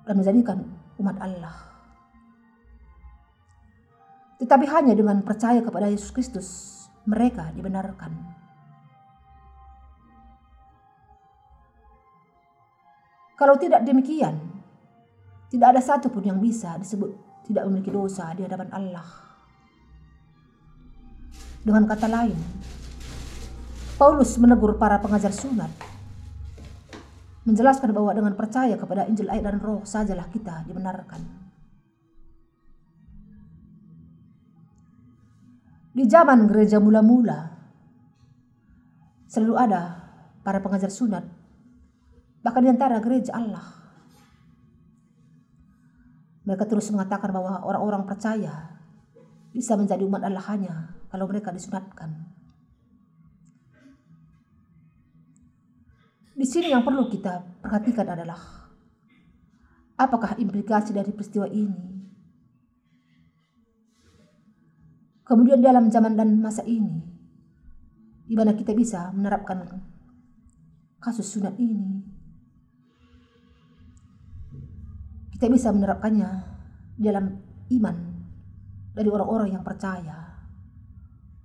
dan 0.04 0.20
menjadikan 0.20 0.60
umat 1.00 1.18
Allah. 1.24 1.56
Tetapi 4.44 4.66
hanya 4.68 4.92
dengan 4.98 5.24
percaya 5.24 5.64
kepada 5.64 5.88
Yesus 5.88 6.12
Kristus 6.12 6.48
mereka 7.08 7.54
dibenarkan. 7.56 8.43
Kalau 13.44 13.60
tidak 13.60 13.84
demikian, 13.84 14.40
tidak 15.52 15.76
ada 15.76 15.84
satu 15.84 16.08
pun 16.08 16.24
yang 16.24 16.40
bisa 16.40 16.80
disebut 16.80 17.12
tidak 17.44 17.68
memiliki 17.68 17.92
dosa 17.92 18.32
di 18.32 18.48
hadapan 18.48 18.72
Allah. 18.72 19.04
Dengan 21.60 21.84
kata 21.84 22.08
lain, 22.08 22.40
Paulus 24.00 24.40
menegur 24.40 24.80
para 24.80 24.96
pengajar 25.04 25.36
sunat, 25.36 25.68
menjelaskan 27.44 27.92
bahwa 27.92 28.16
dengan 28.16 28.32
percaya 28.32 28.80
kepada 28.80 29.12
Injil 29.12 29.28
air 29.28 29.44
dan 29.44 29.60
roh 29.60 29.84
sajalah 29.84 30.32
kita 30.32 30.64
dibenarkan. 30.64 31.20
Di 35.92 36.04
zaman 36.08 36.48
gereja 36.48 36.80
mula-mula, 36.80 37.60
selalu 39.28 39.56
ada 39.60 40.00
para 40.48 40.64
pengajar 40.64 40.88
sunat, 40.88 41.43
bahkan 42.44 42.62
di 42.62 42.70
antara 42.70 43.00
gereja 43.00 43.34
Allah. 43.34 43.64
Mereka 46.44 46.68
terus 46.68 46.92
mengatakan 46.92 47.32
bahwa 47.32 47.64
orang-orang 47.64 48.04
percaya 48.04 48.76
bisa 49.56 49.80
menjadi 49.80 50.04
umat 50.04 50.28
Allah 50.28 50.44
hanya 50.52 50.76
kalau 51.08 51.24
mereka 51.26 51.56
disunatkan. 51.56 52.36
Di 56.36 56.44
sini 56.44 56.76
yang 56.76 56.84
perlu 56.84 57.08
kita 57.08 57.64
perhatikan 57.64 58.12
adalah 58.12 58.68
apakah 59.96 60.36
implikasi 60.36 60.92
dari 60.92 61.16
peristiwa 61.16 61.48
ini 61.48 61.94
Kemudian 65.24 65.64
dalam 65.64 65.88
zaman 65.88 66.20
dan 66.20 66.36
masa 66.44 66.68
ini, 66.68 67.00
di 68.28 68.36
mana 68.36 68.52
kita 68.52 68.76
bisa 68.76 69.08
menerapkan 69.16 69.64
kasus 71.00 71.32
sunat 71.32 71.56
ini, 71.56 72.04
kita 75.44 75.52
bisa 75.60 75.76
menerapkannya 75.76 76.40
dalam 76.96 77.36
iman 77.68 77.98
dari 78.96 79.12
orang-orang 79.12 79.52
yang 79.52 79.60
percaya 79.60 80.40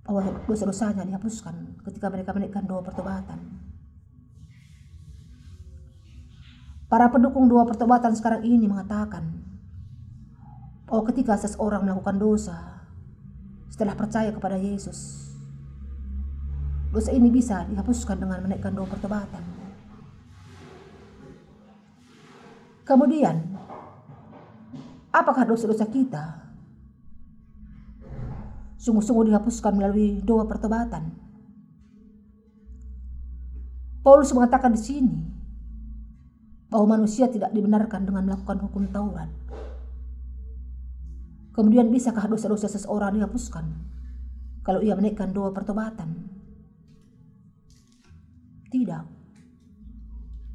bahwa 0.07 0.39
dosa-dosanya 0.47 1.03
dihapuskan 1.03 1.83
ketika 1.83 2.07
mereka 2.07 2.31
menaikkan 2.31 2.63
doa 2.63 2.79
pertobatan. 2.79 3.59
Para 6.87 7.11
pendukung 7.11 7.51
doa 7.51 7.67
pertobatan 7.67 8.15
sekarang 8.15 8.47
ini 8.47 8.71
mengatakan 8.71 9.43
bahwa 10.87 11.03
ketika 11.11 11.35
seseorang 11.35 11.83
melakukan 11.83 12.15
dosa, 12.23 12.87
setelah 13.67 13.99
percaya 13.99 14.31
kepada 14.31 14.55
Yesus. 14.55 15.27
Dosa 16.95 17.11
ini 17.11 17.27
bisa 17.27 17.67
dihapuskan 17.67 18.15
dengan 18.15 18.47
menaikkan 18.47 18.71
doa 18.71 18.87
pertobatan. 18.87 19.43
Kemudian, 22.87 23.58
apakah 25.09 25.45
dosa-dosa 25.45 25.85
kita 25.89 26.45
sungguh-sungguh 28.79 29.29
dihapuskan 29.33 29.73
melalui 29.75 30.21
doa 30.23 30.45
pertobatan? 30.45 31.13
Paulus 33.99 34.31
mengatakan 34.31 34.73
di 34.73 34.81
sini 34.81 35.15
bahwa 36.71 36.97
manusia 36.97 37.27
tidak 37.27 37.51
dibenarkan 37.51 38.07
dengan 38.07 38.25
melakukan 38.25 38.57
hukum 38.63 38.87
Taurat. 38.89 39.29
Kemudian 41.51 41.91
bisakah 41.91 42.23
dosa-dosa 42.29 42.71
seseorang 42.71 43.19
dihapuskan 43.19 43.67
kalau 44.63 44.79
ia 44.79 44.95
menaikkan 44.95 45.33
doa 45.35 45.51
pertobatan? 45.51 46.29
Tidak. 48.69 49.03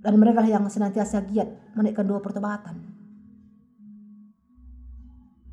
Dan 0.04 0.20
mereka 0.20 0.44
yang 0.44 0.68
senantiasa 0.68 1.24
giat 1.32 1.74
menaikkan 1.80 2.04
doa 2.04 2.20
pertobatan. 2.20 2.93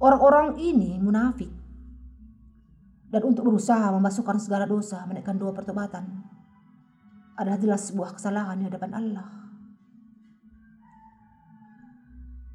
Orang-orang 0.00 0.56
ini 0.56 0.96
munafik. 0.96 1.52
Dan 3.10 3.20
untuk 3.26 3.44
berusaha 3.52 3.92
memasukkan 3.92 4.40
segala 4.40 4.64
dosa 4.64 5.04
menaikkan 5.04 5.36
doa 5.36 5.52
pertobatan 5.52 6.24
adalah 7.36 7.58
jelas 7.58 7.90
sebuah 7.90 8.16
kesalahan 8.16 8.56
di 8.62 8.64
hadapan 8.70 8.92
Allah. 8.96 9.28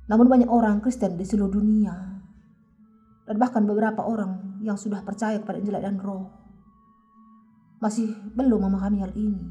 Namun 0.08 0.26
banyak 0.32 0.50
orang 0.50 0.80
Kristen 0.80 1.20
di 1.20 1.26
seluruh 1.28 1.60
dunia 1.60 1.94
dan 3.26 3.36
bahkan 3.36 3.68
beberapa 3.68 4.06
orang 4.06 4.62
yang 4.64 4.80
sudah 4.80 5.02
percaya 5.04 5.42
kepada 5.42 5.60
Injil 5.60 5.82
dan 5.82 5.98
Roh 5.98 6.30
masih 7.84 8.16
belum 8.38 8.70
memahami 8.70 9.04
hal 9.04 9.12
ini. 9.18 9.44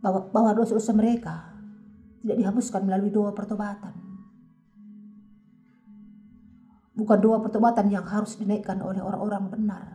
bahwa, 0.00 0.56
dosa-dosa 0.56 0.96
mereka 0.96 1.52
tidak 2.24 2.40
dihapuskan 2.40 2.88
melalui 2.88 3.12
doa 3.12 3.36
pertobatan. 3.36 3.92
Bukan 6.96 7.18
doa 7.20 7.44
pertobatan 7.44 7.92
yang 7.92 8.08
harus 8.08 8.40
dinaikkan 8.40 8.80
oleh 8.80 9.04
orang-orang 9.04 9.52
benar, 9.52 9.86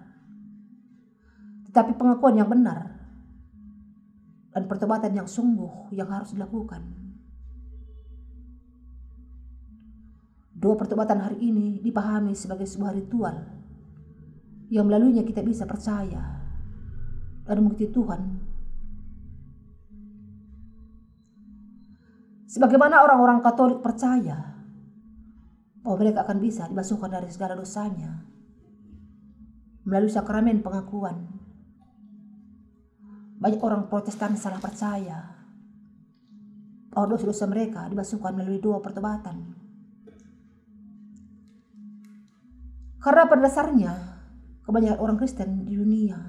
tetapi 1.65 1.97
pengakuan 1.97 2.38
yang 2.38 2.53
benar 2.53 3.01
dan 4.53 4.69
pertobatan 4.69 5.09
yang 5.17 5.25
sungguh 5.25 5.89
yang 5.89 6.05
harus 6.05 6.38
dilakukan. 6.38 6.98
Doa 10.60 10.76
pertobatan 10.76 11.24
hari 11.24 11.39
ini 11.39 11.80
dipahami 11.80 12.36
sebagai 12.36 12.67
sebuah 12.67 12.91
ritual 12.91 13.48
yang 14.67 14.84
melaluinya 14.91 15.24
kita 15.24 15.39
bisa 15.39 15.63
percaya 15.63 16.43
dan 17.48 17.63
mengikuti 17.63 17.88
Tuhan. 17.88 18.22
Sebagaimana 22.50 23.08
orang-orang 23.08 23.39
Katolik 23.39 23.80
percaya 23.80 24.60
bahwa 25.80 25.95
mereka 25.95 26.28
akan 26.28 26.38
bisa 26.43 26.67
dibasuhkan 26.67 27.08
dari 27.08 27.32
segala 27.32 27.56
dosanya 27.56 28.19
melalui 29.88 30.12
sakramen 30.12 30.60
pengakuan. 30.60 31.39
Banyak 33.39 33.63
orang 33.63 33.88
Protestan 33.88 34.36
salah 34.36 34.60
percaya 34.60 35.39
bahwa 36.91 37.15
dosa-dosa 37.15 37.48
mereka 37.48 37.88
dibasuhkan 37.88 38.36
melalui 38.36 38.60
dua 38.60 38.84
pertobatan. 38.84 39.59
Karena 42.99 43.31
pada 43.31 43.47
dasarnya 43.47 43.91
kebanyakan 44.67 44.99
orang 44.99 45.17
Kristen 45.17 45.63
di 45.63 45.79
dunia 45.79 46.19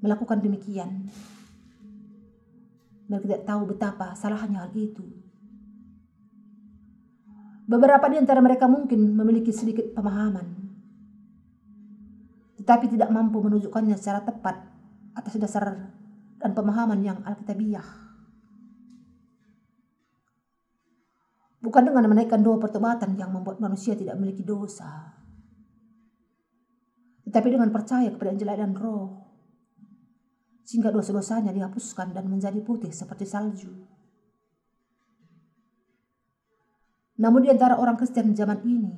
melakukan 0.00 0.40
demikian. 0.40 1.08
Mereka 3.08 3.26
tidak 3.26 3.44
tahu 3.48 3.62
betapa 3.74 4.14
salahnya 4.14 4.64
hal 4.64 4.70
itu. 4.76 5.02
Beberapa 7.66 8.06
di 8.10 8.18
antara 8.18 8.42
mereka 8.42 8.66
mungkin 8.66 9.14
memiliki 9.14 9.54
sedikit 9.54 9.94
pemahaman. 9.94 10.58
tetapi 12.60 12.92
tidak 12.92 13.08
mampu 13.08 13.40
menunjukkannya 13.40 13.96
secara 13.96 14.20
tepat 14.20 14.60
atas 15.16 15.32
dasar 15.40 15.90
dan 16.36 16.50
pemahaman 16.52 17.00
yang 17.00 17.18
alkitabiah. 17.24 17.82
Bukan 21.64 21.88
dengan 21.88 22.04
menaikkan 22.04 22.44
doa 22.44 22.60
pertobatan 22.60 23.16
yang 23.16 23.32
membuat 23.32 23.64
manusia 23.64 23.96
tidak 23.96 24.20
memiliki 24.20 24.44
dosa. 24.44 25.19
Tetapi 27.30 27.46
dengan 27.46 27.70
percaya 27.70 28.10
kepada 28.10 28.34
Injil 28.34 28.50
dan 28.50 28.74
roh. 28.74 29.22
Sehingga 30.66 30.90
dosa-dosanya 30.90 31.54
dihapuskan 31.54 32.10
dan 32.10 32.26
menjadi 32.26 32.58
putih 32.58 32.90
seperti 32.90 33.22
salju. 33.22 33.70
Namun 37.22 37.46
di 37.46 37.54
antara 37.54 37.78
orang 37.78 37.94
Kristen 37.94 38.34
zaman 38.34 38.66
ini, 38.66 38.90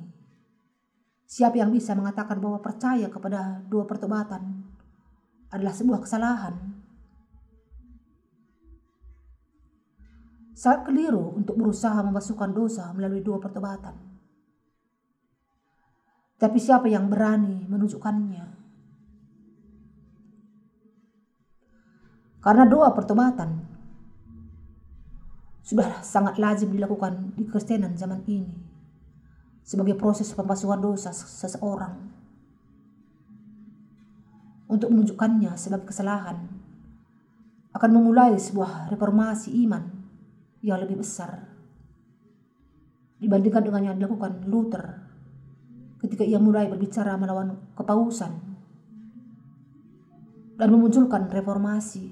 siapa 1.29 1.61
yang 1.61 1.69
bisa 1.69 1.93
mengatakan 1.93 2.41
bahwa 2.41 2.57
percaya 2.57 3.05
kepada 3.05 3.61
dua 3.69 3.85
pertobatan 3.85 4.65
adalah 5.53 5.75
sebuah 5.77 6.01
kesalahan? 6.01 6.57
Sangat 10.57 10.89
keliru 10.89 11.37
untuk 11.37 11.53
berusaha 11.53 12.01
memasukkan 12.01 12.49
dosa 12.49 12.89
melalui 12.97 13.21
dua 13.21 13.37
pertobatan. 13.37 14.12
Tapi 16.37 16.57
siapa 16.59 16.89
yang 16.89 17.07
berani 17.07 17.65
menunjukkannya? 17.69 18.45
Karena 22.43 22.67
doa 22.67 22.91
pertobatan 22.91 23.63
sudah 25.63 26.03
sangat 26.03 26.35
lazim 26.35 26.75
dilakukan 26.75 27.39
di 27.39 27.47
Kristenan 27.47 27.95
zaman 27.95 28.19
ini 28.27 28.51
sebagai 29.63 29.95
proses 29.95 30.27
pembasuhan 30.35 30.83
dosa 30.83 31.15
seseorang 31.15 32.11
untuk 34.67 34.91
menunjukkannya 34.91 35.55
sebagai 35.55 35.87
kesalahan 35.87 36.51
akan 37.71 37.91
memulai 37.95 38.35
sebuah 38.35 38.91
reformasi 38.91 39.55
iman 39.63 39.87
yang 40.59 40.83
lebih 40.83 40.99
besar 40.99 41.47
dibandingkan 43.23 43.63
dengan 43.63 43.81
yang 43.87 43.95
dilakukan 43.95 44.43
Luther 44.51 45.02
ketika 46.03 46.27
ia 46.27 46.37
mulai 46.37 46.67
berbicara 46.67 47.15
melawan 47.15 47.55
kepausan 47.79 48.35
dan 50.59 50.67
memunculkan 50.67 51.31
reformasi. 51.31 52.11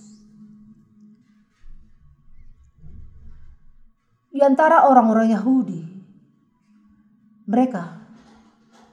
Di 4.32 4.40
antara 4.40 4.88
orang-orang 4.88 5.36
Yahudi, 5.36 5.84
mereka 7.48 8.08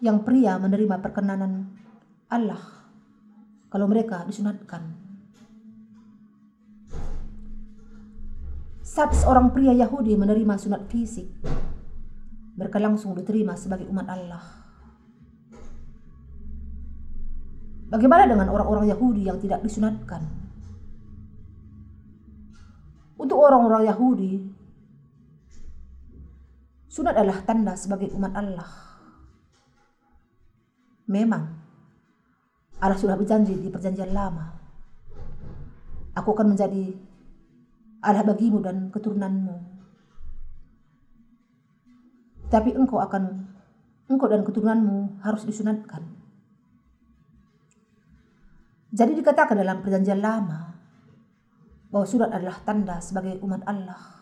yang 0.02 0.26
pria 0.26 0.58
menerima 0.58 0.98
perkenanan 0.98 1.70
Allah 2.26 2.62
kalau 3.70 3.86
mereka 3.86 4.26
disunatkan. 4.26 4.90
Saat 8.82 9.14
seorang 9.22 9.54
pria 9.54 9.70
Yahudi 9.70 10.18
menerima 10.18 10.58
sunat 10.58 10.90
fisik, 10.90 11.30
mereka 12.58 12.82
langsung 12.82 13.14
diterima 13.14 13.54
sebagai 13.54 13.86
umat 13.86 14.06
Allah. 14.10 14.61
Bagaimana 17.92 18.24
dengan 18.24 18.48
orang-orang 18.48 18.88
Yahudi 18.88 19.28
yang 19.28 19.36
tidak 19.36 19.60
disunatkan? 19.60 20.24
Untuk 23.20 23.36
orang-orang 23.36 23.84
Yahudi, 23.84 24.48
sunat 26.88 27.12
adalah 27.12 27.44
tanda 27.44 27.76
sebagai 27.76 28.08
umat 28.16 28.32
Allah. 28.32 28.70
Memang, 31.04 31.52
Allah 32.80 32.96
sudah 32.96 33.12
berjanji 33.12 33.60
di 33.60 33.68
perjanjian 33.68 34.16
lama. 34.16 34.56
Aku 36.16 36.32
akan 36.32 36.56
menjadi 36.56 36.96
Allah 38.00 38.24
bagimu 38.24 38.64
dan 38.64 38.88
keturunanmu. 38.88 39.56
Tapi 42.48 42.72
engkau 42.72 43.04
akan 43.04 43.52
engkau 44.08 44.32
dan 44.32 44.40
keturunanmu 44.48 45.20
harus 45.20 45.44
disunatkan. 45.44 46.21
Jadi 48.92 49.16
dikatakan 49.16 49.56
dalam 49.56 49.80
perjanjian 49.80 50.20
lama 50.20 50.76
bahwa 51.88 52.04
surat 52.04 52.28
adalah 52.28 52.60
tanda 52.60 53.00
sebagai 53.00 53.40
umat 53.40 53.64
Allah. 53.64 54.20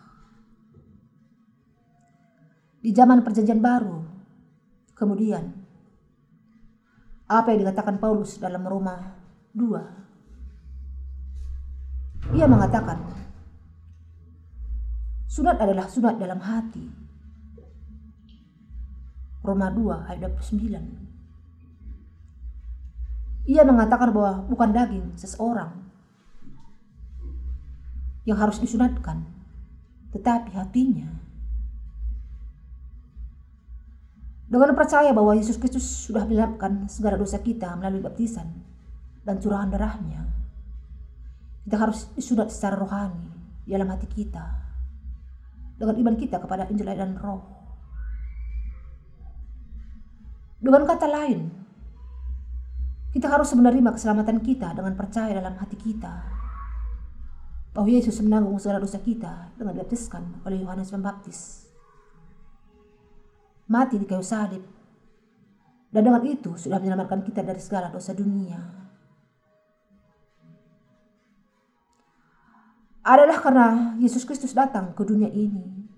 Di 2.81 2.89
zaman 2.95 3.19
perjanjian 3.19 3.59
baru, 3.59 3.99
kemudian 4.95 5.43
apa 7.27 7.51
yang 7.51 7.67
dikatakan 7.67 7.99
Paulus 7.99 8.39
dalam 8.39 8.63
Roma 8.63 8.95
2? 9.51 12.31
Ia 12.31 12.47
mengatakan 12.47 13.21
Sunat 15.31 15.63
adalah 15.63 15.87
sunat 15.87 16.19
dalam 16.19 16.43
hati. 16.43 16.91
Roma 19.47 19.71
2 19.71 20.11
ayat 20.11 20.35
29. 20.35 21.10
Ia 23.49 23.65
mengatakan 23.65 24.13
bahwa 24.13 24.45
bukan 24.45 24.69
daging 24.69 25.17
seseorang 25.17 25.73
yang 28.25 28.37
harus 28.37 28.61
disunatkan, 28.61 29.25
tetapi 30.13 30.53
hatinya. 30.53 31.09
Dengan 34.51 34.75
percaya 34.75 35.15
bahwa 35.15 35.33
Yesus 35.33 35.55
Kristus 35.57 35.87
sudah 35.87 36.27
melapkan 36.27 36.85
segala 36.91 37.15
dosa 37.15 37.39
kita 37.39 37.71
melalui 37.79 38.03
baptisan 38.03 38.51
dan 39.23 39.39
curahan 39.39 39.71
darahnya, 39.71 40.27
kita 41.65 41.79
harus 41.79 42.11
disunat 42.13 42.51
secara 42.51 42.75
rohani 42.77 43.31
dalam 43.63 43.87
hati 43.87 44.05
kita 44.11 44.43
dengan 45.81 45.95
iman 45.97 46.15
kita 46.19 46.37
kepada 46.37 46.69
Injil 46.69 46.93
dan 46.93 47.17
Roh. 47.17 47.41
Dengan 50.61 50.85
kata 50.85 51.09
lain, 51.09 51.60
kita 53.11 53.27
harus 53.27 53.51
menerima 53.51 53.91
keselamatan 53.95 54.39
kita 54.39 54.71
dengan 54.71 54.95
percaya 54.95 55.35
dalam 55.35 55.55
hati 55.59 55.75
kita 55.75 56.13
bahwa 57.71 57.87
Yesus 57.87 58.19
menanggung 58.19 58.59
segala 58.59 58.83
dosa 58.83 58.99
kita 58.99 59.55
dengan 59.55 59.75
dibaptiskan 59.75 60.43
oleh 60.43 60.63
Yohanes 60.63 60.91
Pembaptis. 60.91 61.67
Mati 63.71 63.95
di 63.95 64.03
kayu 64.03 64.23
salib. 64.23 64.63
Dan 65.91 66.07
dengan 66.07 66.23
itu 66.23 66.55
sudah 66.55 66.79
menyelamatkan 66.79 67.19
kita 67.23 67.43
dari 67.43 67.59
segala 67.59 67.91
dosa 67.91 68.15
dunia. 68.15 68.81
adalah 73.01 73.37
karena 73.41 73.67
Yesus 73.97 74.29
Kristus 74.29 74.53
datang 74.53 74.93
ke 74.93 75.01
dunia 75.01 75.25
ini 75.33 75.89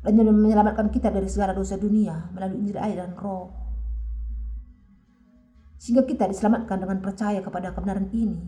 dan 0.00 0.16
menyelamatkan 0.16 0.88
kita 0.88 1.12
dari 1.12 1.28
segala 1.28 1.52
dosa 1.52 1.76
dunia 1.76 2.32
melalui 2.32 2.64
Injil 2.64 2.80
air 2.80 2.96
dan 2.96 3.12
roh. 3.18 3.65
Sehingga 5.76 6.08
kita 6.08 6.28
diselamatkan 6.28 6.80
dengan 6.80 6.98
percaya 7.04 7.40
kepada 7.44 7.72
kebenaran 7.76 8.08
ini. 8.12 8.40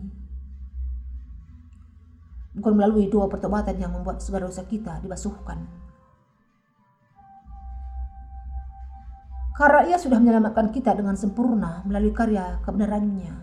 Bukan 2.57 2.73
melalui 2.73 3.07
doa 3.07 3.29
pertobatan 3.29 3.77
yang 3.77 3.93
membuat 3.93 4.19
segala 4.19 4.49
dosa 4.49 4.65
kita 4.65 4.99
dibasuhkan. 4.99 5.69
Karena 9.53 9.81
ia 9.91 9.97
sudah 9.99 10.17
menyelamatkan 10.17 10.71
kita 10.71 10.95
dengan 10.95 11.19
sempurna 11.19 11.83
melalui 11.83 12.15
karya 12.15 12.63
kebenarannya. 12.63 13.35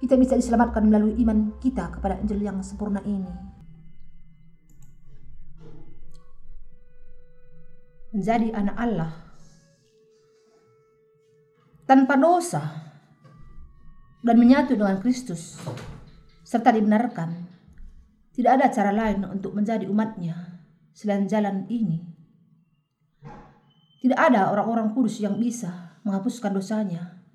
Kita 0.00 0.16
bisa 0.16 0.34
diselamatkan 0.34 0.88
melalui 0.88 1.20
iman 1.20 1.60
kita 1.60 1.92
kepada 1.92 2.16
Injil 2.18 2.40
yang 2.40 2.64
sempurna 2.64 3.04
ini. 3.04 3.50
menjadi 8.10 8.50
anak 8.54 8.76
Allah 8.76 9.12
tanpa 11.90 12.14
dosa 12.14 12.62
dan 14.22 14.38
menyatu 14.38 14.78
dengan 14.78 15.02
Kristus 15.02 15.58
serta 16.46 16.70
dibenarkan. 16.70 17.50
Tidak 18.30 18.46
ada 18.46 18.70
cara 18.70 18.94
lain 18.94 19.26
untuk 19.26 19.58
menjadi 19.58 19.90
umatnya 19.90 20.62
selain 20.94 21.26
jalan 21.26 21.66
ini. 21.66 21.98
Tidak 24.06 24.14
ada 24.14 24.54
orang-orang 24.54 24.94
kudus 24.94 25.18
yang 25.18 25.34
bisa 25.34 25.98
menghapuskan 26.06 26.54
dosanya 26.54 27.26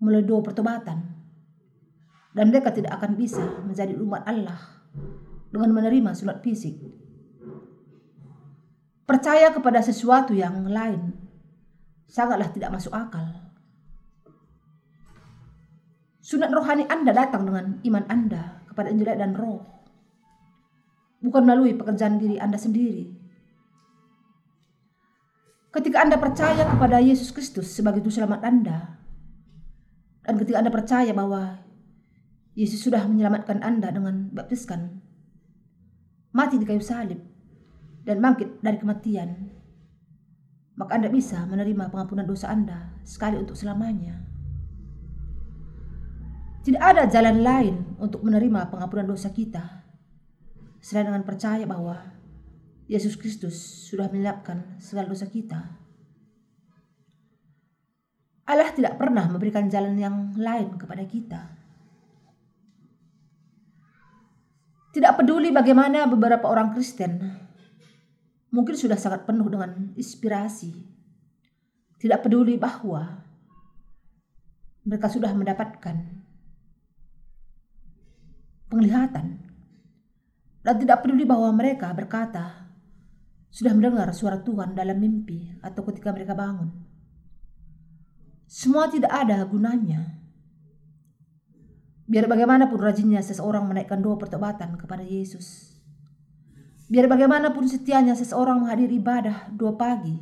melalui 0.00 0.24
doa 0.24 0.40
pertobatan. 0.40 1.12
Dan 2.32 2.48
mereka 2.48 2.72
tidak 2.72 2.96
akan 2.96 3.20
bisa 3.20 3.44
menjadi 3.68 3.92
umat 4.00 4.24
Allah 4.24 4.80
dengan 5.52 5.76
menerima 5.76 6.16
sunat 6.16 6.40
fisik. 6.40 6.80
Percaya 9.04 9.52
kepada 9.52 9.84
sesuatu 9.84 10.32
yang 10.32 10.64
lain 10.64 11.21
sangatlah 12.12 12.52
tidak 12.52 12.68
masuk 12.76 12.92
akal. 12.92 13.24
Sunat 16.20 16.52
rohani 16.52 16.84
Anda 16.84 17.16
datang 17.16 17.48
dengan 17.48 17.80
iman 17.80 18.04
Anda 18.12 18.60
kepada 18.68 18.92
Injil 18.92 19.16
dan 19.16 19.32
roh. 19.32 19.64
Bukan 21.24 21.42
melalui 21.48 21.72
pekerjaan 21.72 22.20
diri 22.20 22.36
Anda 22.36 22.60
sendiri. 22.60 23.08
Ketika 25.72 26.04
Anda 26.04 26.20
percaya 26.20 26.68
kepada 26.68 27.00
Yesus 27.00 27.32
Kristus 27.32 27.72
sebagai 27.72 28.04
Tuhan 28.04 28.28
selamat 28.28 28.40
Anda, 28.44 29.00
dan 30.28 30.36
ketika 30.36 30.60
Anda 30.60 30.68
percaya 30.68 31.16
bahwa 31.16 31.64
Yesus 32.52 32.84
sudah 32.84 33.08
menyelamatkan 33.08 33.64
Anda 33.64 33.88
dengan 33.88 34.28
baptiskan, 34.36 35.00
mati 36.36 36.60
di 36.60 36.68
kayu 36.68 36.84
salib, 36.84 37.24
dan 38.04 38.20
bangkit 38.20 38.60
dari 38.60 38.76
kematian, 38.76 39.61
maka 40.76 40.96
Anda 40.96 41.12
bisa 41.12 41.44
menerima 41.44 41.92
pengampunan 41.92 42.24
dosa 42.24 42.48
Anda 42.48 42.96
sekali 43.04 43.36
untuk 43.36 43.58
selamanya. 43.58 44.24
Tidak 46.62 46.78
ada 46.78 47.10
jalan 47.10 47.42
lain 47.42 47.74
untuk 47.98 48.22
menerima 48.22 48.70
pengampunan 48.70 49.10
dosa 49.10 49.34
kita 49.34 49.82
selain 50.78 51.10
dengan 51.10 51.26
percaya 51.26 51.66
bahwa 51.66 51.98
Yesus 52.86 53.18
Kristus 53.18 53.58
sudah 53.90 54.06
menyiapkan 54.06 54.78
segala 54.78 55.10
dosa 55.10 55.26
kita. 55.26 55.58
Allah 58.46 58.70
tidak 58.74 58.98
pernah 58.98 59.26
memberikan 59.30 59.70
jalan 59.70 59.94
yang 59.98 60.16
lain 60.38 60.76
kepada 60.78 61.02
kita. 61.06 61.40
Tidak 64.92 65.12
peduli 65.16 65.48
bagaimana 65.48 66.04
beberapa 66.04 66.46
orang 66.52 66.76
Kristen 66.76 67.41
mungkin 68.52 68.76
sudah 68.76 69.00
sangat 69.00 69.24
penuh 69.24 69.48
dengan 69.48 69.96
inspirasi. 69.96 70.70
Tidak 71.96 72.20
peduli 72.20 72.60
bahwa 72.60 73.24
mereka 74.84 75.08
sudah 75.08 75.32
mendapatkan 75.32 75.96
penglihatan 78.66 79.38
dan 80.62 80.74
tidak 80.78 81.06
peduli 81.06 81.22
bahwa 81.22 81.54
mereka 81.54 81.94
berkata 81.94 82.68
sudah 83.52 83.72
mendengar 83.76 84.10
suara 84.10 84.42
Tuhan 84.42 84.74
dalam 84.74 84.98
mimpi 84.98 85.54
atau 85.62 85.86
ketika 85.88 86.10
mereka 86.10 86.34
bangun. 86.34 86.72
Semua 88.50 88.90
tidak 88.90 89.14
ada 89.14 89.38
gunanya. 89.46 90.18
Biar 92.04 92.26
bagaimanapun 92.26 92.76
rajinnya 92.82 93.22
seseorang 93.22 93.64
menaikkan 93.70 94.02
doa 94.02 94.18
pertobatan 94.18 94.74
kepada 94.76 95.06
Yesus 95.06 95.71
Biar 96.92 97.08
bagaimanapun 97.08 97.64
setianya 97.64 98.12
seseorang 98.12 98.68
menghadiri 98.68 99.00
ibadah 99.00 99.48
dua 99.48 99.72
pagi 99.80 100.12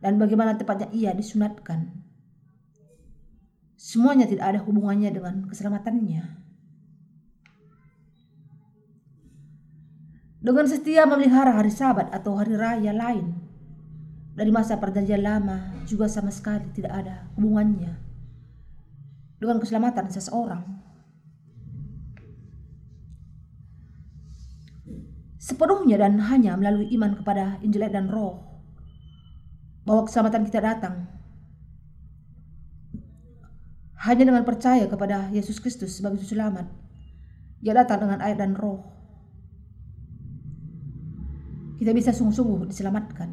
dan 0.00 0.16
bagaimana 0.16 0.56
tepatnya 0.56 0.88
ia 0.88 1.12
disunatkan. 1.12 2.00
Semuanya 3.76 4.24
tidak 4.24 4.56
ada 4.56 4.60
hubungannya 4.64 5.12
dengan 5.12 5.44
keselamatannya. 5.52 6.24
Dengan 10.40 10.64
setia 10.64 11.04
memelihara 11.04 11.52
hari 11.52 11.68
sabat 11.68 12.08
atau 12.08 12.40
hari 12.40 12.56
raya 12.56 12.96
lain 12.96 13.36
dari 14.32 14.48
masa 14.48 14.80
perjanjian 14.80 15.20
lama 15.20 15.84
juga 15.84 16.08
sama 16.08 16.32
sekali 16.32 16.72
tidak 16.72 17.04
ada 17.04 17.28
hubungannya 17.36 18.00
dengan 19.36 19.60
keselamatan 19.60 20.08
seseorang. 20.08 20.64
Sepenuhnya 25.40 25.96
dan 25.96 26.20
hanya 26.20 26.52
melalui 26.60 26.92
iman 27.00 27.16
kepada 27.16 27.56
Injil 27.64 27.88
dan 27.88 28.12
Roh. 28.12 28.44
Bahwa 29.88 30.04
keselamatan 30.04 30.44
kita 30.44 30.60
datang. 30.60 31.08
Hanya 34.04 34.28
dengan 34.28 34.44
percaya 34.44 34.84
kepada 34.84 35.32
Yesus 35.32 35.56
Kristus 35.60 35.96
sebagai 35.96 36.20
selamat. 36.24 36.68
Ia 37.64 37.72
datang 37.76 38.04
dengan 38.04 38.20
air 38.24 38.32
dan 38.32 38.56
roh. 38.56 38.80
Kita 41.76 41.92
bisa 41.92 42.08
sungguh-sungguh 42.08 42.64
diselamatkan. 42.72 43.28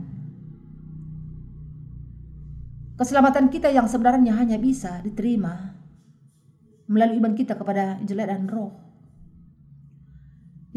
Keselamatan 2.99 3.47
kita 3.47 3.71
yang 3.71 3.87
sebenarnya 3.87 4.35
hanya 4.35 4.59
bisa 4.59 4.99
diterima 5.07 5.71
melalui 6.91 7.23
iman 7.23 7.31
kita 7.31 7.55
kepada 7.55 8.03
Injil 8.03 8.19
dan 8.27 8.51
roh 8.51 8.86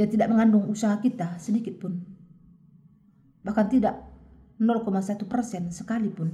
yang 0.00 0.08
tidak 0.08 0.32
mengandung 0.32 0.64
usaha 0.72 0.96
kita 0.96 1.36
sedikit 1.36 1.76
pun. 1.76 2.00
Bahkan 3.44 3.66
tidak 3.68 4.00
0,1 4.56 5.28
persen 5.28 5.68
sekalipun. 5.68 6.32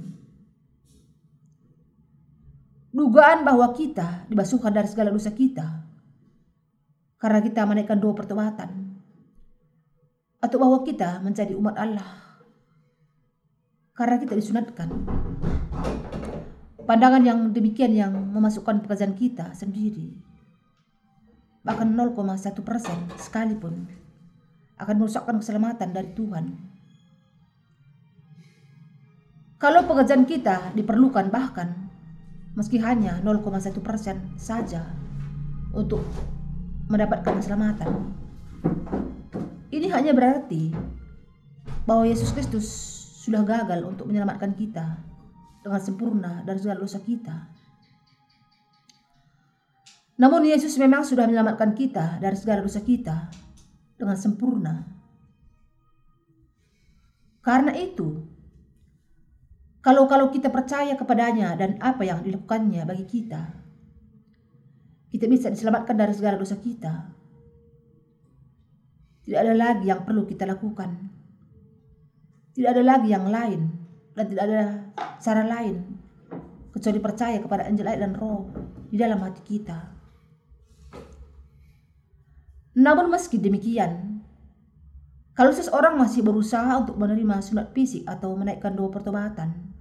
Dugaan 2.95 3.43
bahwa 3.43 3.75
kita 3.75 4.23
dibasuhkan 4.31 4.71
dari 4.71 4.87
segala 4.87 5.11
dosa 5.11 5.35
kita 5.35 5.83
karena 7.19 7.43
kita 7.43 7.67
menaikkan 7.67 7.99
doa 7.99 8.15
pertobatan 8.15 8.95
atau 10.39 10.57
bahwa 10.57 10.81
kita 10.87 11.19
menjadi 11.19 11.51
umat 11.59 11.75
Allah 11.75 12.39
karena 13.91 14.15
kita 14.15 14.33
disunatkan. 14.33 14.87
Pandangan 16.87 17.19
yang 17.19 17.39
demikian 17.51 17.91
yang 17.91 18.15
memasukkan 18.15 18.79
pekerjaan 18.79 19.11
kita 19.11 19.51
sendiri 19.51 20.26
bahkan 21.67 21.91
0,1 21.91 22.15
persen 22.63 22.95
sekalipun 23.19 23.91
akan 24.79 24.95
merusakkan 24.95 25.35
keselamatan 25.35 25.91
dari 25.91 26.15
Tuhan. 26.15 26.45
Kalau 29.59 29.83
pekerjaan 29.83 30.23
kita 30.23 30.71
diperlukan 30.71 31.27
bahkan 31.27 31.91
meski 32.55 32.79
hanya 32.79 33.19
0,1 33.19 33.83
persen 33.83 34.31
saja 34.39 34.87
untuk 35.75 36.07
mendapatkan 36.87 37.35
keselamatan, 37.43 38.15
ini 39.75 39.91
hanya 39.91 40.15
berarti 40.15 40.71
bahwa 41.83 42.07
Yesus 42.07 42.31
Kristus 42.31 42.63
sudah 43.27 43.43
gagal 43.43 43.83
untuk 43.83 44.07
menyelamatkan 44.07 44.55
kita 44.55 45.03
dengan 45.59 45.81
sempurna 45.83 46.47
dari 46.47 46.63
segala 46.63 46.79
dosa 46.79 47.03
kita. 47.03 47.56
Namun 50.17 50.49
Yesus 50.49 50.73
memang 50.81 51.05
sudah 51.05 51.29
menyelamatkan 51.29 51.77
kita 51.77 52.17
dari 52.17 52.33
segala 52.33 52.65
dosa 52.65 52.81
kita 52.81 53.29
dengan 53.93 54.17
sempurna. 54.17 54.81
Karena 57.45 57.71
itu, 57.77 58.25
kalau-kalau 59.85 60.33
kita 60.33 60.49
percaya 60.49 60.97
kepadanya 60.97 61.53
dan 61.53 61.77
apa 61.79 62.01
yang 62.01 62.25
dilakukannya 62.25 62.81
bagi 62.83 63.05
kita, 63.05 63.41
kita 65.13 65.25
bisa 65.29 65.47
diselamatkan 65.53 65.95
dari 65.95 66.13
segala 66.17 66.35
dosa 66.35 66.57
kita. 66.57 67.13
Tidak 69.23 69.39
ada 69.39 69.53
lagi 69.53 69.87
yang 69.87 70.01
perlu 70.01 70.25
kita 70.25 70.49
lakukan. 70.49 71.13
Tidak 72.57 72.69
ada 72.73 72.83
lagi 72.83 73.13
yang 73.13 73.29
lain 73.29 73.69
dan 74.17 74.25
tidak 74.25 74.43
ada 74.49 74.61
cara 75.21 75.45
lain 75.45 75.77
kecuali 76.73 76.99
percaya 76.99 77.37
kepada 77.37 77.69
Injil 77.69 77.85
dan 77.85 78.17
Roh 78.17 78.49
di 78.89 78.97
dalam 78.97 79.21
hati 79.21 79.45
kita. 79.45 79.96
Namun 82.77 83.09
meski 83.09 83.41
demikian, 83.41 84.21
kalau 85.33 85.49
seseorang 85.49 85.97
masih 85.97 86.21
berusaha 86.21 86.77
untuk 86.77 86.93
menerima 86.93 87.41
sunat 87.41 87.73
fisik 87.73 88.05
atau 88.05 88.37
menaikkan 88.37 88.77
doa 88.77 88.93
pertobatan, 88.93 89.73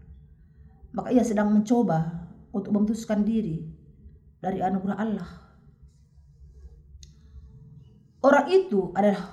maka 0.97 1.13
ia 1.13 1.21
sedang 1.21 1.53
mencoba 1.53 2.29
untuk 2.57 2.73
memutuskan 2.73 3.21
diri 3.21 3.69
dari 4.41 4.65
anugerah 4.65 4.97
Allah. 4.97 5.29
Orang 8.25 8.49
itu 8.49 8.97
adalah 8.97 9.29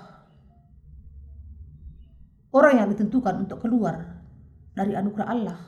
orang 2.51 2.84
yang 2.84 2.88
ditentukan 2.91 3.47
untuk 3.47 3.64
keluar 3.64 4.28
dari 4.76 4.91
anugerah 4.91 5.28
Allah, 5.32 5.59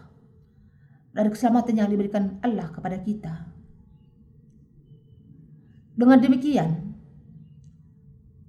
dari 1.15 1.31
keselamatan 1.31 1.79
yang 1.79 1.87
diberikan 1.87 2.43
Allah 2.43 2.67
kepada 2.75 2.99
kita. 2.99 3.33
Dengan 5.95 6.19
demikian, 6.19 6.84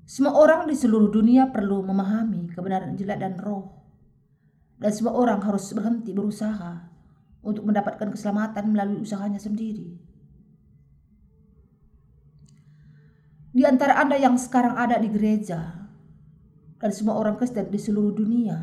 semua 0.06 0.38
orang 0.38 0.70
di 0.70 0.78
seluruh 0.78 1.10
dunia 1.10 1.50
perlu 1.50 1.82
memahami 1.82 2.54
kebenaran 2.54 2.94
jelek 2.94 3.18
dan 3.18 3.34
roh. 3.42 3.74
Dan 4.78 4.94
semua 4.94 5.18
orang 5.18 5.42
harus 5.42 5.66
berhenti 5.74 6.14
berusaha 6.14 6.86
untuk 7.42 7.66
mendapatkan 7.66 8.14
keselamatan 8.14 8.70
melalui 8.70 9.02
usahanya 9.02 9.42
sendiri. 9.42 9.98
Di 13.50 13.66
antara 13.66 13.98
Anda 13.98 14.14
yang 14.14 14.38
sekarang 14.38 14.78
ada 14.78 14.94
di 15.00 15.10
gereja 15.10 15.90
dan 16.76 16.90
semua 16.92 17.18
orang 17.18 17.34
Kristen 17.40 17.72
di 17.72 17.80
seluruh 17.80 18.12
dunia, 18.14 18.62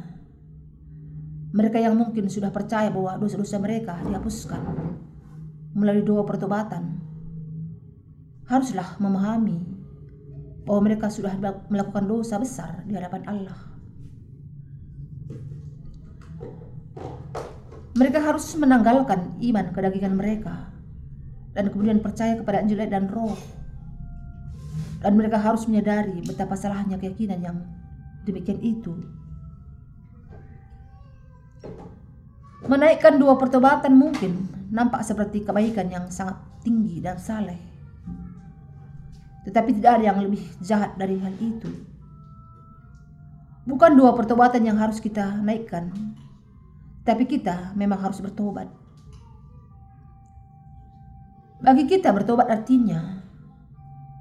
mereka 1.52 1.82
yang 1.82 1.98
mungkin 1.98 2.30
sudah 2.30 2.54
percaya 2.54 2.94
bahwa 2.94 3.20
dosa-dosa 3.20 3.58
mereka 3.60 4.00
dihapuskan 4.06 4.64
melalui 5.74 6.06
doa 6.06 6.22
pertobatan, 6.24 7.02
haruslah 8.46 8.96
memahami 9.02 9.73
bahwa 10.64 10.92
mereka 10.92 11.12
sudah 11.12 11.36
melakukan 11.68 12.08
dosa 12.08 12.40
besar 12.40 12.84
di 12.88 12.96
hadapan 12.96 13.24
Allah. 13.28 13.60
Mereka 17.94 18.20
harus 18.26 18.48
menanggalkan 18.58 19.38
iman 19.38 19.70
kedagingan 19.70 20.18
mereka 20.18 20.74
dan 21.54 21.70
kemudian 21.70 22.02
percaya 22.02 22.34
kepada 22.40 22.66
Injil 22.66 22.90
dan 22.90 23.06
Roh. 23.12 23.38
Dan 25.04 25.20
mereka 25.20 25.36
harus 25.36 25.68
menyadari 25.68 26.24
betapa 26.24 26.56
salahnya 26.56 26.96
keyakinan 26.96 27.44
yang 27.44 27.58
demikian 28.24 28.58
itu. 28.64 28.96
Menaikkan 32.64 33.20
dua 33.20 33.36
pertobatan 33.36 34.00
mungkin 34.00 34.48
nampak 34.72 35.04
seperti 35.04 35.44
kebaikan 35.44 35.92
yang 35.92 36.08
sangat 36.08 36.40
tinggi 36.64 37.04
dan 37.04 37.20
saleh. 37.20 37.73
Tetapi 39.44 39.76
tidak 39.76 40.00
ada 40.00 40.04
yang 40.12 40.20
lebih 40.24 40.44
jahat 40.64 40.96
dari 40.96 41.20
hal 41.20 41.36
itu. 41.40 41.68
Bukan 43.64 43.96
dua 43.96 44.12
pertobatan 44.16 44.64
yang 44.64 44.76
harus 44.76 45.00
kita 45.00 45.40
naikkan, 45.40 45.92
tapi 47.04 47.24
kita 47.28 47.72
memang 47.76 48.00
harus 48.00 48.20
bertobat. 48.24 48.68
Bagi 51.64 51.88
kita 51.88 52.12
bertobat 52.12 52.52
artinya 52.52 53.24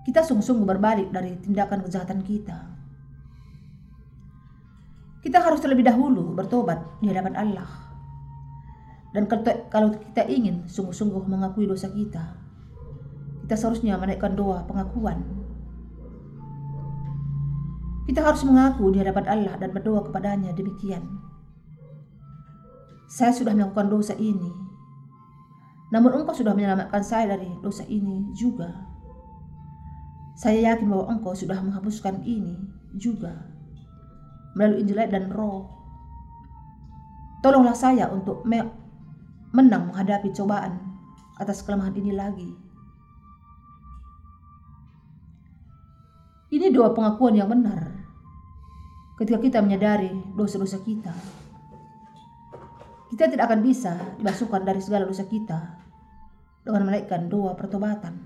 kita 0.02 0.26
sungguh-sungguh 0.26 0.66
berbalik 0.66 1.14
dari 1.14 1.38
tindakan 1.38 1.86
kejahatan 1.86 2.22
kita. 2.26 2.58
Kita 5.22 5.38
harus 5.38 5.62
terlebih 5.62 5.86
dahulu 5.86 6.34
bertobat 6.34 6.82
di 6.98 7.06
hadapan 7.10 7.34
Allah. 7.38 7.70
Dan 9.14 9.30
kalau 9.70 9.94
kita 9.94 10.26
ingin 10.26 10.66
sungguh-sungguh 10.66 11.30
mengakui 11.30 11.70
dosa 11.70 11.86
kita, 11.90 12.41
kita 13.52 13.68
seharusnya 13.68 14.00
menaikkan 14.00 14.32
doa 14.32 14.64
pengakuan. 14.64 15.20
Kita 18.08 18.24
harus 18.24 18.48
mengaku 18.48 18.88
di 18.96 19.04
hadapan 19.04 19.28
Allah 19.28 19.60
dan 19.60 19.76
berdoa 19.76 20.08
kepadanya 20.08 20.56
demikian. 20.56 21.04
Saya 23.12 23.28
sudah 23.36 23.52
melakukan 23.52 23.92
dosa 23.92 24.16
ini. 24.16 24.48
Namun 25.92 26.24
engkau 26.24 26.32
sudah 26.32 26.56
menyelamatkan 26.56 27.04
saya 27.04 27.36
dari 27.36 27.52
dosa 27.60 27.84
ini 27.92 28.32
juga. 28.32 28.72
Saya 30.40 30.72
yakin 30.72 30.88
bahwa 30.88 31.12
engkau 31.12 31.36
sudah 31.36 31.60
menghapuskan 31.60 32.24
ini 32.24 32.56
juga. 32.96 33.36
Melalui 34.56 34.80
Injil 34.80 35.12
dan 35.12 35.28
roh. 35.28 35.68
Tolonglah 37.44 37.76
saya 37.76 38.08
untuk 38.08 38.48
menang 38.48 39.92
menghadapi 39.92 40.32
cobaan 40.32 40.80
atas 41.36 41.60
kelemahan 41.60 41.92
ini 42.00 42.16
lagi. 42.16 42.61
Ini 46.52 46.68
doa 46.68 46.92
pengakuan 46.92 47.32
yang 47.32 47.48
benar 47.48 48.04
ketika 49.16 49.40
kita 49.40 49.58
menyadari 49.64 50.12
dosa-dosa 50.36 50.84
kita. 50.84 51.16
Kita 53.08 53.24
tidak 53.28 53.48
akan 53.48 53.60
bisa 53.64 53.96
dimasukkan 54.20 54.60
dari 54.60 54.80
segala 54.84 55.08
dosa 55.08 55.24
kita 55.24 55.80
dengan 56.60 56.88
menaikkan 56.88 57.32
doa 57.32 57.56
pertobatan. 57.56 58.20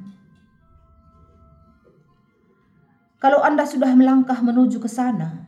Kalau 3.23 3.47
Anda 3.47 3.63
sudah 3.63 3.95
melangkah 3.95 4.43
menuju 4.43 4.83
ke 4.83 4.91
sana 4.91 5.47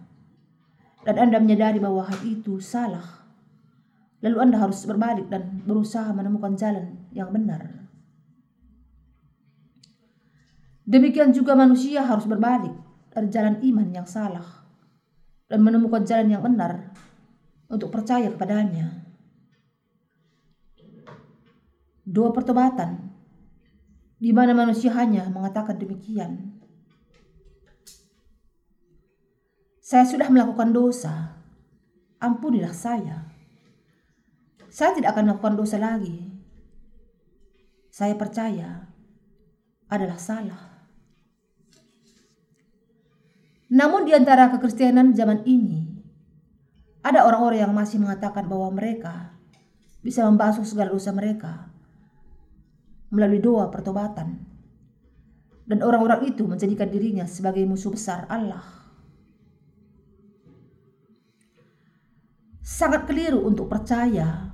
dan 1.02 1.18
Anda 1.18 1.42
menyadari 1.42 1.82
bahwa 1.82 2.06
hal 2.06 2.18
itu 2.22 2.62
salah, 2.62 3.26
lalu 4.22 4.38
Anda 4.38 4.58
harus 4.58 4.86
berbalik 4.86 5.26
dan 5.26 5.66
berusaha 5.66 6.10
menemukan 6.14 6.54
jalan 6.54 7.10
yang 7.10 7.30
benar. 7.34 7.77
Demikian 10.88 11.36
juga 11.36 11.52
manusia 11.52 12.00
harus 12.00 12.24
berbalik 12.24 12.72
dari 13.12 13.28
jalan 13.28 13.60
iman 13.60 13.88
yang 13.92 14.08
salah 14.08 14.64
dan 15.44 15.60
menemukan 15.60 16.00
jalan 16.00 16.32
yang 16.32 16.40
benar 16.40 16.96
untuk 17.68 17.92
percaya 17.92 18.32
kepadanya. 18.32 19.04
Doa 22.08 22.32
pertobatan, 22.32 23.12
di 24.16 24.32
mana 24.32 24.56
manusia 24.56 24.88
hanya 24.96 25.28
mengatakan 25.28 25.76
demikian. 25.76 26.56
Saya 29.84 30.08
sudah 30.08 30.32
melakukan 30.32 30.72
dosa, 30.72 31.36
ampunilah 32.16 32.72
saya. 32.72 33.28
Saya 34.72 34.96
tidak 34.96 35.12
akan 35.12 35.32
melakukan 35.32 35.56
dosa 35.56 35.76
lagi. 35.76 36.32
Saya 37.92 38.16
percaya 38.16 38.88
adalah 39.88 40.16
salah. 40.16 40.67
Namun 43.68 44.08
di 44.08 44.16
antara 44.16 44.48
kekristenan 44.48 45.12
zaman 45.12 45.44
ini, 45.44 45.84
ada 47.04 47.28
orang-orang 47.28 47.68
yang 47.68 47.72
masih 47.76 48.00
mengatakan 48.00 48.48
bahwa 48.48 48.72
mereka 48.72 49.36
bisa 50.00 50.24
membasuh 50.24 50.64
segala 50.64 50.88
dosa 50.88 51.12
mereka 51.12 51.68
melalui 53.12 53.40
doa 53.40 53.68
pertobatan. 53.68 54.44
Dan 55.68 55.84
orang-orang 55.84 56.32
itu 56.32 56.48
menjadikan 56.48 56.88
dirinya 56.88 57.28
sebagai 57.28 57.60
musuh 57.68 57.92
besar 57.92 58.24
Allah. 58.32 58.64
Sangat 62.64 63.04
keliru 63.04 63.44
untuk 63.44 63.68
percaya 63.68 64.48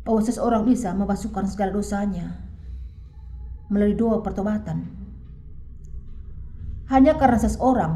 bahwa 0.00 0.20
seseorang 0.24 0.64
bisa 0.64 0.96
membasuhkan 0.96 1.44
segala 1.44 1.76
dosanya 1.76 2.40
melalui 3.68 3.96
doa 3.96 4.24
pertobatan. 4.24 5.03
Hanya 6.88 7.16
karena 7.16 7.38
seseorang 7.40 7.94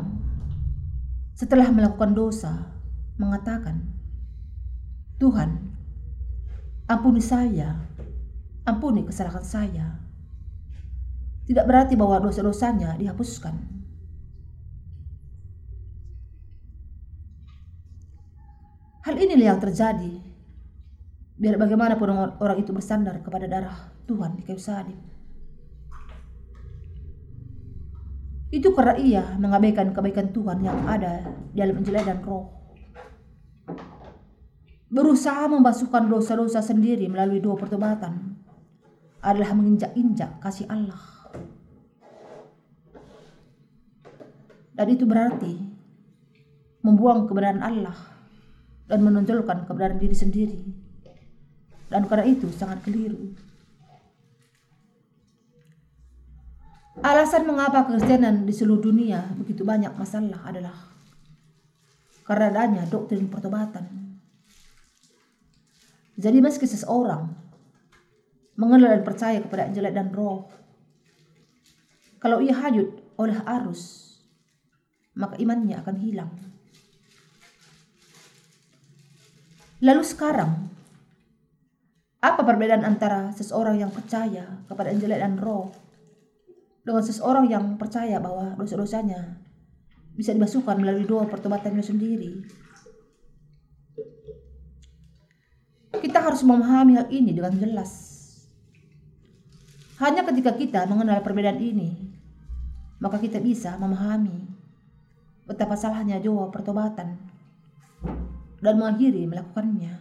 setelah 1.37 1.69
melakukan 1.71 2.17
dosa 2.17 2.73
mengatakan, 3.21 3.85
Tuhan, 5.21 5.77
ampuni 6.89 7.21
saya 7.21 7.89
ampuni 8.69 9.01
kesalahan 9.09 9.41
saya. 9.41 9.87
Tidak 11.49 11.65
berarti 11.65 11.97
bahwa 11.97 12.21
dosa-dosanya 12.21 13.01
dihapuskan. 13.01 13.57
Hal 19.09 19.17
inilah 19.17 19.57
yang 19.57 19.61
terjadi. 19.65 20.21
Biar 21.41 21.57
bagaimanapun 21.57 22.37
orang 22.37 22.61
itu 22.61 22.77
bersandar 22.77 23.25
kepada 23.25 23.49
darah 23.49 23.97
Tuhan 24.05 24.37
di 24.37 24.45
kayu 24.45 24.61
salib. 24.61 25.01
Itu 28.49 28.73
karena 28.73 28.97
ia 28.97 29.25
mengabaikan 29.37 29.93
kebaikan 29.93 30.33
Tuhan 30.33 30.65
yang 30.65 30.79
ada 30.89 31.25
dalam 31.53 31.79
Injil 31.81 32.01
dan 32.01 32.25
Roh 32.25 32.59
berusaha 34.89 35.45
membasuhkan 35.53 36.09
dosa-dosa 36.09 36.65
sendiri 36.65 37.13
melalui 37.13 37.45
dua 37.45 37.61
pertobatan 37.61 38.41
adalah 39.21 39.53
menginjak-injak 39.53 40.41
kasih 40.41 40.65
Allah. 40.73 41.01
Dan 44.73 44.87
itu 44.95 45.05
berarti 45.05 45.59
membuang 46.87 47.27
kebenaran 47.27 47.61
Allah 47.61 47.99
dan 48.87 49.03
menonjolkan 49.05 49.67
kebenaran 49.67 49.99
diri 49.99 50.17
sendiri. 50.17 50.61
Dan 51.91 52.07
karena 52.07 52.25
itu 52.31 52.47
sangat 52.55 52.87
keliru. 52.87 53.35
Alasan 56.99 57.47
mengapa 57.47 57.87
Kristenan 57.87 58.43
di 58.43 58.51
seluruh 58.51 58.91
dunia 58.91 59.31
begitu 59.39 59.63
banyak 59.63 59.95
masalah 59.95 60.43
adalah 60.43 60.75
karena 62.27 62.51
adanya 62.51 62.83
doktrin 62.91 63.31
pertobatan. 63.31 63.87
Jadi 66.19 66.43
meski 66.43 66.67
seseorang 66.67 67.31
mengenal 68.59 68.99
dan 68.99 69.07
percaya 69.07 69.39
kepada 69.39 69.71
Injil 69.71 69.87
dan 69.95 70.11
Roh, 70.11 70.51
kalau 72.19 72.43
ia 72.43 72.59
hanyut 72.59 72.91
oleh 73.15 73.39
arus, 73.47 74.19
maka 75.15 75.39
imannya 75.39 75.79
akan 75.79 75.97
hilang. 76.03 76.35
Lalu 79.79 80.03
sekarang, 80.03 80.67
apa 82.19 82.43
perbedaan 82.43 82.83
antara 82.83 83.31
seseorang 83.31 83.79
yang 83.79 83.95
percaya 83.95 84.67
kepada 84.67 84.91
Injil 84.91 85.15
dan 85.15 85.39
Roh 85.39 85.88
dengan 86.89 87.05
seseorang 87.05 87.53
yang 87.53 87.77
percaya 87.77 88.17
bahwa 88.17 88.57
dosa-dosanya 88.57 89.37
bisa 90.17 90.33
dibasuhkan 90.33 90.81
melalui 90.81 91.05
doa 91.05 91.29
pertobatannya 91.29 91.85
sendiri. 91.85 92.49
Kita 96.01 96.25
harus 96.25 96.41
memahami 96.49 96.97
hal 96.97 97.13
ini 97.13 97.37
dengan 97.37 97.53
jelas. 97.61 98.17
Hanya 100.01 100.25
ketika 100.25 100.57
kita 100.57 100.89
mengenal 100.89 101.21
perbedaan 101.21 101.61
ini, 101.61 101.93
maka 103.05 103.21
kita 103.21 103.37
bisa 103.37 103.77
memahami 103.77 104.49
betapa 105.45 105.77
salahnya 105.77 106.17
doa 106.25 106.49
pertobatan 106.49 107.21
dan 108.65 108.75
mengakhiri 108.81 109.29
melakukannya. 109.29 109.93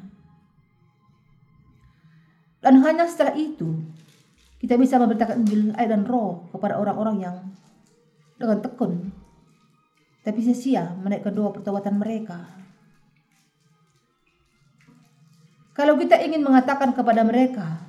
Dan 2.64 2.80
hanya 2.80 3.12
setelah 3.12 3.36
itu, 3.36 3.84
kita 4.58 4.74
bisa 4.78 4.98
memberitakan 4.98 5.46
Injil 5.46 5.74
air 5.78 5.90
dan 5.90 6.06
roh 6.06 6.50
kepada 6.50 6.82
orang-orang 6.82 7.18
yang 7.22 7.36
dengan 8.38 8.62
tekun 8.62 9.14
tapi 10.28 10.44
sia-sia 10.44 10.92
menaikkan 11.00 11.32
doa 11.32 11.56
pertobatan 11.56 11.96
mereka. 11.96 12.44
Kalau 15.72 15.96
kita 15.96 16.20
ingin 16.20 16.44
mengatakan 16.44 16.92
kepada 16.92 17.24
mereka 17.24 17.80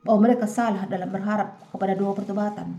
bahwa 0.00 0.24
mereka 0.24 0.48
salah 0.48 0.88
dalam 0.88 1.12
berharap 1.12 1.60
kepada 1.68 1.92
doa 1.92 2.16
pertobatan, 2.16 2.72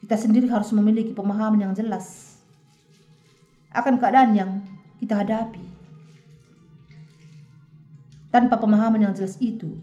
kita 0.00 0.16
sendiri 0.16 0.48
harus 0.48 0.72
memiliki 0.72 1.12
pemahaman 1.12 1.60
yang 1.60 1.74
jelas 1.76 2.40
akan 3.76 4.00
keadaan 4.00 4.32
yang 4.32 4.50
kita 4.96 5.20
hadapi. 5.20 5.60
Tanpa 8.32 8.56
pemahaman 8.56 9.10
yang 9.10 9.12
jelas 9.12 9.36
itu, 9.44 9.76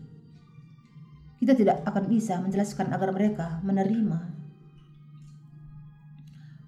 kita 1.38 1.54
tidak 1.54 1.86
akan 1.86 2.04
bisa 2.10 2.42
menjelaskan 2.42 2.90
agar 2.90 3.10
mereka 3.14 3.62
menerima 3.62 4.38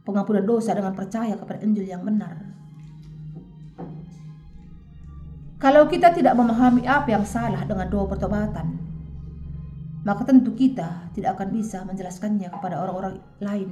pengampunan 0.06 0.46
dosa 0.46 0.74
dengan 0.74 0.98
percaya 0.98 1.38
kepada 1.38 1.62
Injil 1.62 1.86
yang 1.86 2.02
benar. 2.02 2.50
Kalau 5.60 5.86
kita 5.92 6.16
tidak 6.16 6.34
memahami 6.40 6.88
apa 6.88 7.12
yang 7.12 7.28
salah 7.28 7.68
dengan 7.68 7.92
doa 7.92 8.08
pertobatan, 8.08 8.80
maka 10.08 10.24
tentu 10.24 10.56
kita 10.56 11.12
tidak 11.12 11.36
akan 11.36 11.52
bisa 11.52 11.84
menjelaskannya 11.84 12.48
kepada 12.48 12.80
orang-orang 12.80 13.20
lain. 13.44 13.70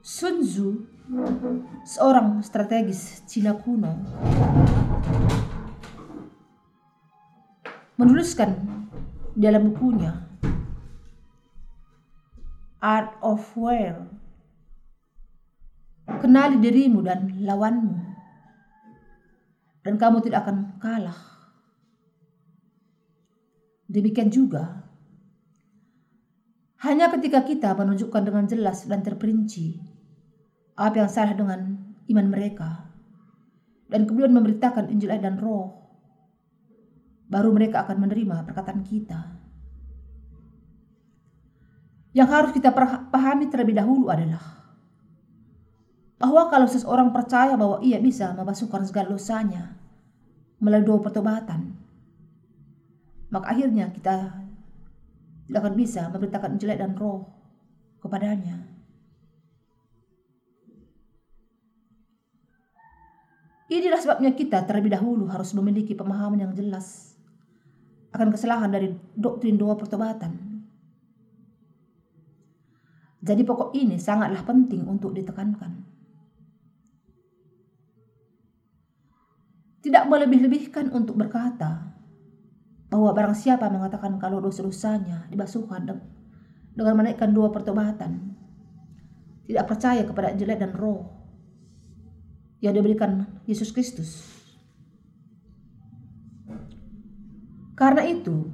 Sun 0.00 0.40
Tzu, 0.40 0.68
seorang 1.84 2.40
strategis 2.40 3.20
Cina 3.28 3.52
kuno, 3.52 3.92
menuliskan 8.02 8.58
dalam 9.38 9.70
bukunya 9.70 10.26
Art 12.82 13.14
of 13.22 13.46
War 13.54 14.10
kenali 16.18 16.58
dirimu 16.58 17.06
dan 17.06 17.30
lawanmu 17.46 17.94
dan 19.86 19.94
kamu 19.98 20.22
tidak 20.22 20.46
akan 20.46 20.78
kalah. 20.82 21.18
Demikian 23.86 24.34
juga 24.34 24.82
hanya 26.82 27.06
ketika 27.14 27.46
kita 27.46 27.70
menunjukkan 27.78 28.22
dengan 28.26 28.44
jelas 28.50 28.82
dan 28.90 29.06
terperinci 29.06 29.78
apa 30.74 31.06
yang 31.06 31.10
salah 31.10 31.38
dengan 31.38 31.78
iman 32.10 32.26
mereka 32.26 32.90
dan 33.86 34.10
kemudian 34.10 34.34
memberitakan 34.34 34.90
Injil 34.90 35.14
dan 35.22 35.38
Roh 35.38 35.81
baru 37.32 37.48
mereka 37.48 37.88
akan 37.88 37.96
menerima 37.96 38.44
perkataan 38.44 38.84
kita. 38.84 39.40
Yang 42.12 42.28
harus 42.28 42.50
kita 42.52 42.68
pahami 43.08 43.48
terlebih 43.48 43.72
dahulu 43.72 44.12
adalah 44.12 44.60
bahwa 46.20 46.52
kalau 46.52 46.68
seseorang 46.68 47.08
percaya 47.08 47.56
bahwa 47.56 47.80
ia 47.80 47.96
bisa 47.96 48.36
membasuhkan 48.36 48.84
segala 48.84 49.16
dosanya 49.16 49.80
melalui 50.60 50.92
doa 50.92 51.00
pertobatan, 51.00 51.72
maka 53.32 53.48
akhirnya 53.48 53.88
kita 53.88 54.44
tidak 55.48 55.60
akan 55.64 55.74
bisa 55.74 56.12
memberitakan 56.12 56.60
jelek 56.60 56.84
dan 56.84 56.92
roh 57.00 57.32
kepadanya. 58.04 58.60
Inilah 63.72 64.04
sebabnya 64.04 64.36
kita 64.36 64.68
terlebih 64.68 64.92
dahulu 64.92 65.32
harus 65.32 65.56
memiliki 65.56 65.96
pemahaman 65.96 66.44
yang 66.44 66.52
jelas 66.52 67.11
akan 68.12 68.28
kesalahan 68.28 68.68
dari 68.68 68.92
doktrin 69.16 69.56
doa 69.56 69.72
pertobatan. 69.76 70.52
Jadi 73.22 73.42
pokok 73.46 73.70
ini 73.78 73.96
sangatlah 73.96 74.42
penting 74.42 74.84
untuk 74.84 75.14
ditekankan. 75.14 75.88
Tidak 79.82 80.04
melebih-lebihkan 80.06 80.90
untuk 80.94 81.18
berkata 81.18 81.92
bahwa 82.90 83.10
barang 83.14 83.34
siapa 83.34 83.70
mengatakan 83.70 84.18
kalau 84.18 84.38
dosa-dosanya 84.42 85.26
dibasuhkan 85.30 85.86
dengan 86.76 86.94
menaikkan 86.98 87.30
dua 87.30 87.50
pertobatan, 87.50 88.36
tidak 89.46 89.64
percaya 89.70 90.02
kepada 90.04 90.34
jelek 90.34 90.58
dan 90.60 90.72
roh 90.74 91.08
yang 92.62 92.74
diberikan 92.74 93.26
Yesus 93.46 93.74
Kristus, 93.74 94.31
Karena 97.72 98.04
itu, 98.04 98.52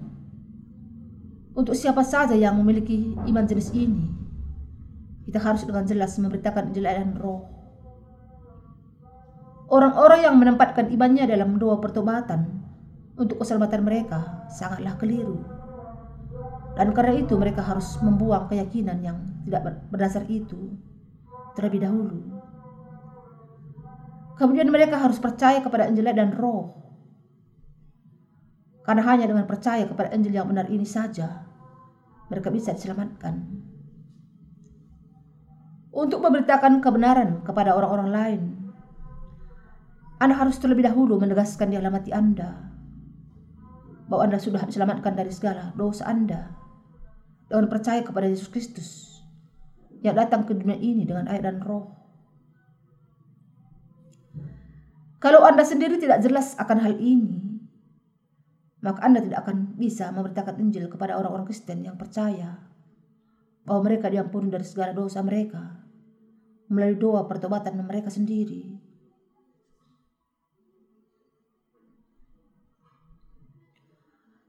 untuk 1.58 1.74
siapa 1.74 2.06
saja 2.06 2.38
yang 2.38 2.54
memiliki 2.54 3.18
iman 3.26 3.42
jenis 3.42 3.74
ini, 3.74 4.06
kita 5.26 5.42
harus 5.42 5.66
dengan 5.66 5.82
jelas 5.82 6.14
memberitakan 6.22 6.70
Injil 6.70 6.86
dan 6.86 7.18
Roh. 7.18 7.42
Orang-orang 9.68 10.24
yang 10.24 10.38
menempatkan 10.38 10.88
imannya 10.88 11.28
dalam 11.28 11.58
doa 11.58 11.76
pertobatan 11.82 12.64
untuk 13.18 13.42
keselamatan 13.42 13.82
mereka 13.84 14.48
sangatlah 14.48 14.94
keliru. 14.96 15.42
Dan 16.78 16.94
karena 16.94 17.18
itu 17.18 17.34
mereka 17.34 17.60
harus 17.66 17.98
membuang 18.00 18.46
keyakinan 18.46 19.02
yang 19.02 19.18
tidak 19.44 19.82
berdasar 19.90 20.24
itu 20.30 20.78
terlebih 21.58 21.84
dahulu. 21.84 22.22
Kemudian 24.38 24.70
mereka 24.70 25.02
harus 25.02 25.18
percaya 25.18 25.58
kepada 25.58 25.90
Injil 25.90 26.06
dan 26.14 26.38
Roh 26.38 26.87
karena 28.88 29.04
hanya 29.04 29.28
dengan 29.28 29.44
percaya 29.44 29.84
kepada 29.84 30.16
Injil 30.16 30.32
yang 30.32 30.48
benar 30.48 30.64
ini 30.72 30.88
saja, 30.88 31.44
mereka 32.32 32.48
bisa 32.48 32.72
diselamatkan. 32.72 33.36
Untuk 35.92 36.24
memberitakan 36.24 36.80
kebenaran 36.80 37.44
kepada 37.44 37.76
orang-orang 37.76 38.08
lain, 38.08 38.42
Anda 40.16 40.40
harus 40.40 40.56
terlebih 40.56 40.88
dahulu 40.88 41.20
menegaskan 41.20 41.68
di 41.68 41.76
dalam 41.76 42.00
hati 42.00 42.16
Anda 42.16 42.64
bahwa 44.08 44.24
Anda 44.24 44.40
sudah 44.40 44.64
diselamatkan 44.64 45.12
dari 45.12 45.36
segala 45.36 45.76
dosa 45.76 46.08
Anda 46.08 46.48
dengan 47.44 47.68
percaya 47.68 48.00
kepada 48.00 48.24
Yesus 48.24 48.48
Kristus 48.48 49.20
yang 50.00 50.16
datang 50.16 50.48
ke 50.48 50.56
dunia 50.56 50.80
ini 50.80 51.04
dengan 51.04 51.28
air 51.28 51.44
dan 51.44 51.60
roh. 51.60 51.92
Kalau 55.20 55.44
Anda 55.44 55.60
sendiri 55.60 56.00
tidak 56.00 56.24
jelas 56.24 56.56
akan 56.56 56.78
hal 56.80 56.96
ini, 56.96 57.47
maka 58.78 59.02
Anda 59.02 59.18
tidak 59.18 59.42
akan 59.42 59.74
bisa 59.74 60.14
memberitakan 60.14 60.54
Injil 60.62 60.86
kepada 60.86 61.18
orang-orang 61.18 61.50
Kristen 61.50 61.82
yang 61.82 61.98
percaya 61.98 62.62
bahwa 63.66 63.80
mereka 63.90 64.06
diampuni 64.06 64.48
dari 64.48 64.62
segala 64.62 64.94
dosa 64.94 65.18
mereka 65.20 65.82
melalui 66.70 66.96
doa 67.00 67.26
pertobatan 67.26 67.74
mereka 67.82 68.12
sendiri. 68.12 68.78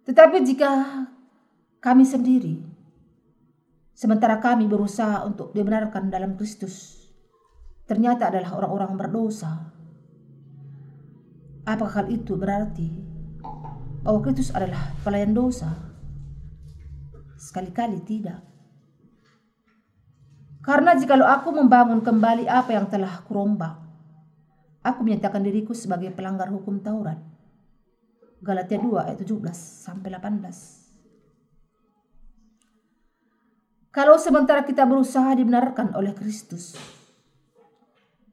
Tetapi 0.06 0.38
jika 0.42 0.72
kami 1.80 2.02
sendiri, 2.02 2.66
sementara 3.94 4.42
kami 4.42 4.66
berusaha 4.66 5.22
untuk 5.26 5.54
dibenarkan 5.54 6.10
dalam 6.10 6.34
Kristus, 6.34 6.98
ternyata 7.86 8.34
adalah 8.34 8.58
orang-orang 8.58 8.98
berdosa, 8.98 9.70
apakah 11.64 12.10
itu 12.10 12.34
berarti 12.34 13.09
bahwa 14.04 14.20
Kristus 14.24 14.52
adalah 14.56 14.96
pelayan 15.04 15.36
dosa. 15.36 15.76
Sekali-kali 17.40 18.04
tidak. 18.04 18.44
Karena 20.60 20.94
jikalau 20.94 21.26
aku 21.26 21.56
membangun 21.56 22.04
kembali 22.04 22.46
apa 22.46 22.76
yang 22.76 22.86
telah 22.92 23.24
kurombak, 23.26 23.80
aku 24.84 25.00
menyatakan 25.08 25.42
diriku 25.42 25.72
sebagai 25.72 26.12
pelanggar 26.12 26.52
hukum 26.52 26.84
Taurat. 26.84 27.18
Galatia 28.40 28.80
2 28.80 29.08
ayat 29.08 29.20
17 29.20 29.36
sampai 29.56 30.16
18. 30.16 30.80
Kalau 33.92 34.16
sementara 34.16 34.64
kita 34.64 34.88
berusaha 34.88 35.34
dibenarkan 35.36 35.92
oleh 35.98 36.16
Kristus, 36.16 36.78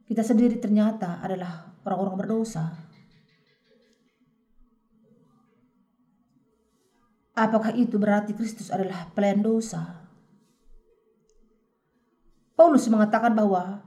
kita 0.07 0.23
sendiri 0.23 0.63
ternyata 0.63 1.19
adalah 1.19 1.75
orang-orang 1.83 2.17
berdosa. 2.23 2.86
Apakah 7.37 7.77
itu 7.77 8.01
berarti 8.01 8.33
Kristus 8.33 8.73
adalah 8.73 9.13
pelayan 9.13 9.45
dosa? 9.45 10.09
Paulus 12.57 12.89
mengatakan 12.89 13.37
bahwa 13.37 13.85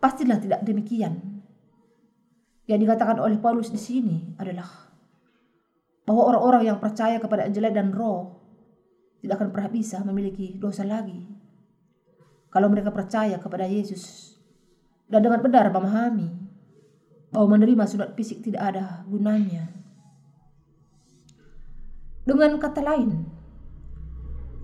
pastilah 0.00 0.40
tidak 0.40 0.64
demikian. 0.64 1.44
Yang 2.64 2.88
dikatakan 2.88 3.20
oleh 3.20 3.36
Paulus 3.36 3.68
di 3.68 3.76
sini 3.76 4.32
adalah 4.40 4.88
bahwa 6.08 6.32
orang-orang 6.32 6.72
yang 6.72 6.80
percaya 6.80 7.20
kepada 7.20 7.44
Injil 7.44 7.68
dan 7.68 7.92
Roh 7.92 8.40
tidak 9.20 9.36
akan 9.36 9.52
pernah 9.52 9.68
bisa 9.68 10.00
memiliki 10.00 10.56
dosa 10.56 10.88
lagi. 10.88 11.20
Kalau 12.48 12.72
mereka 12.72 12.88
percaya 12.88 13.36
kepada 13.36 13.68
Yesus 13.68 14.32
dan 15.04 15.20
dengan 15.20 15.44
benar 15.44 15.68
memahami 15.68 16.32
bahwa 17.28 17.60
menerima 17.60 17.84
sunat 17.84 18.16
fisik 18.16 18.40
tidak 18.40 18.72
ada 18.72 19.04
gunanya. 19.04 19.83
Dengan 22.24 22.56
kata 22.56 22.80
lain, 22.80 23.28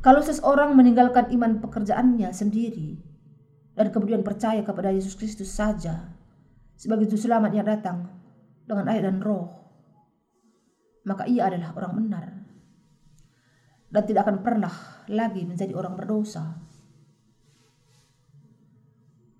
kalau 0.01 0.25
seseorang 0.25 0.73
meninggalkan 0.73 1.29
iman 1.37 1.61
pekerjaannya 1.61 2.33
sendiri 2.33 2.97
dan 3.77 3.93
kemudian 3.93 4.25
percaya 4.25 4.65
kepada 4.65 4.89
Yesus 4.89 5.13
Kristus 5.13 5.53
saja 5.53 6.17
sebagai 6.73 7.05
juru 7.05 7.21
selamat 7.21 7.53
yang 7.53 7.69
datang 7.69 8.09
dengan 8.65 8.89
air 8.89 9.05
dan 9.05 9.21
roh, 9.21 9.53
maka 11.05 11.29
ia 11.29 11.53
adalah 11.53 11.77
orang 11.77 11.93
benar 12.01 12.27
dan 13.93 14.03
tidak 14.09 14.25
akan 14.25 14.41
pernah 14.41 14.73
lagi 15.13 15.45
menjadi 15.45 15.77
orang 15.77 16.01
berdosa. 16.01 16.65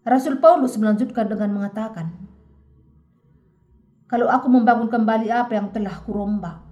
Rasul 0.05 0.41
Paulus 0.45 0.77
melanjutkan 0.77 1.25
dengan 1.25 1.57
mengatakan, 1.57 2.29
Kalau 4.11 4.27
aku 4.27 4.51
membangun 4.51 4.91
kembali 4.91 5.31
apa 5.31 5.55
yang 5.55 5.71
telah 5.71 6.03
kurombak, 6.03 6.70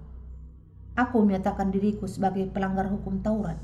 aku 0.99 1.23
menyatakan 1.23 1.71
diriku 1.71 2.03
sebagai 2.03 2.51
pelanggar 2.51 2.91
hukum 2.91 3.23
Taurat. 3.23 3.55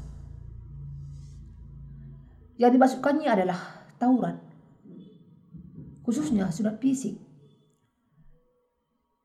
Yang 2.56 2.80
dimasukkannya 2.80 3.28
adalah 3.28 3.60
Taurat, 4.00 4.40
khususnya 6.08 6.48
surat 6.56 6.80
fisik, 6.80 7.20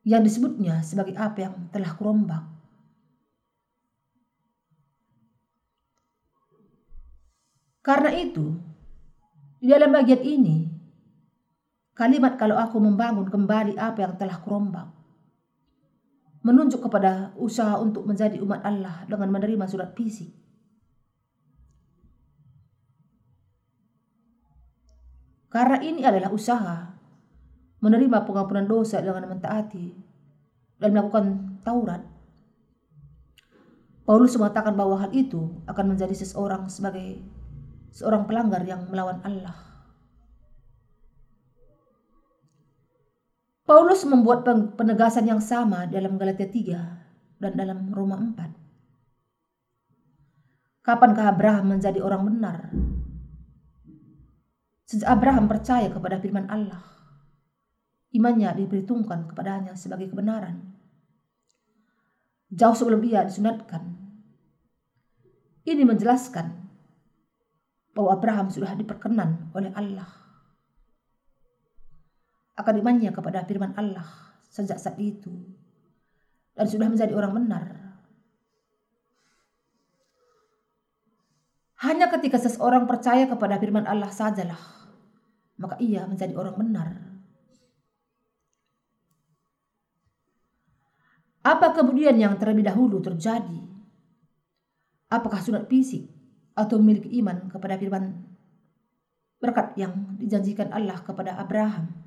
yang 0.03 0.19
disebutnya 0.19 0.83
sebagai 0.83 1.15
apa 1.15 1.47
yang 1.47 1.55
telah 1.71 1.95
kurombak. 1.95 2.43
Karena 7.81 8.13
itu, 8.13 8.59
di 9.57 9.65
dalam 9.71 9.89
bagian 9.89 10.21
ini, 10.21 10.69
kalimat 11.97 12.37
kalau 12.37 12.59
aku 12.59 12.77
membangun 12.77 13.25
kembali 13.25 13.73
apa 13.79 14.05
yang 14.05 14.13
telah 14.21 14.37
kurombak, 14.37 15.00
menunjuk 16.41 16.81
kepada 16.81 17.33
usaha 17.37 17.77
untuk 17.77 18.05
menjadi 18.09 18.41
umat 18.41 18.65
Allah 18.65 19.05
dengan 19.05 19.29
menerima 19.29 19.65
surat 19.69 19.93
fisik. 19.93 20.33
Karena 25.51 25.77
ini 25.83 26.01
adalah 26.01 26.31
usaha 26.31 26.95
menerima 27.83 28.23
pengampunan 28.23 28.65
dosa 28.65 29.03
dengan 29.03 29.27
mentaati 29.27 29.93
dan 30.79 30.89
melakukan 30.95 31.25
Taurat. 31.61 32.01
Paulus 34.01 34.33
mengatakan 34.33 34.73
bahwa 34.73 34.97
hal 34.97 35.11
itu 35.13 35.61
akan 35.69 35.93
menjadi 35.93 36.15
seseorang 36.17 36.65
sebagai 36.71 37.21
seorang 37.93 38.25
pelanggar 38.25 38.65
yang 38.65 38.89
melawan 38.89 39.21
Allah. 39.21 39.70
Paulus 43.71 44.03
membuat 44.03 44.43
penegasan 44.75 45.31
yang 45.31 45.39
sama 45.39 45.87
dalam 45.87 46.19
Galatia 46.19 46.43
3 46.43 47.39
dan 47.39 47.55
dalam 47.55 47.87
Roma 47.95 48.19
4. 48.19 50.83
Kapankah 50.83 51.31
Abraham 51.31 51.79
menjadi 51.79 52.03
orang 52.03 52.27
benar 52.27 52.67
Sejak 54.91 55.07
Abraham 55.07 55.47
percaya 55.47 55.87
kepada 55.87 56.19
firman 56.19 56.51
Allah, 56.51 56.83
imannya 58.11 58.59
diperhitungkan 58.59 59.31
kepadanya 59.31 59.71
sebagai 59.79 60.11
kebenaran. 60.11 60.75
Jauh 62.51 62.75
sebelum 62.75 62.99
ia 63.07 63.23
disunatkan, 63.23 63.87
ini 65.63 65.87
menjelaskan 65.87 66.59
bahwa 67.95 68.19
Abraham 68.19 68.51
sudah 68.51 68.75
diperkenan 68.75 69.55
oleh 69.55 69.71
Allah 69.79 70.20
akan 72.61 72.79
imannya 72.79 73.11
kepada 73.11 73.43
firman 73.43 73.73
Allah 73.75 74.05
sejak 74.47 74.77
saat 74.77 74.97
itu 75.01 75.31
dan 76.55 76.65
sudah 76.69 76.87
menjadi 76.87 77.13
orang 77.17 77.33
benar. 77.33 77.65
Hanya 81.81 82.13
ketika 82.13 82.37
seseorang 82.37 82.85
percaya 82.85 83.25
kepada 83.25 83.57
firman 83.57 83.89
Allah 83.89 84.13
sajalah 84.13 84.81
maka 85.61 85.77
ia 85.77 86.09
menjadi 86.09 86.33
orang 86.33 86.57
benar. 86.57 86.89
Apa 91.41 91.73
kemudian 91.73 92.17
yang 92.17 92.37
terlebih 92.37 92.65
dahulu 92.65 92.97
terjadi? 93.01 93.61
Apakah 95.09 95.41
sunat 95.41 95.69
fisik 95.69 96.09
atau 96.57 96.81
memiliki 96.81 97.17
iman 97.21 97.49
kepada 97.49 97.77
firman 97.77 98.25
berkat 99.41 99.73
yang 99.77 100.17
dijanjikan 100.17 100.69
Allah 100.73 100.97
kepada 101.01 101.37
Abraham? 101.37 102.00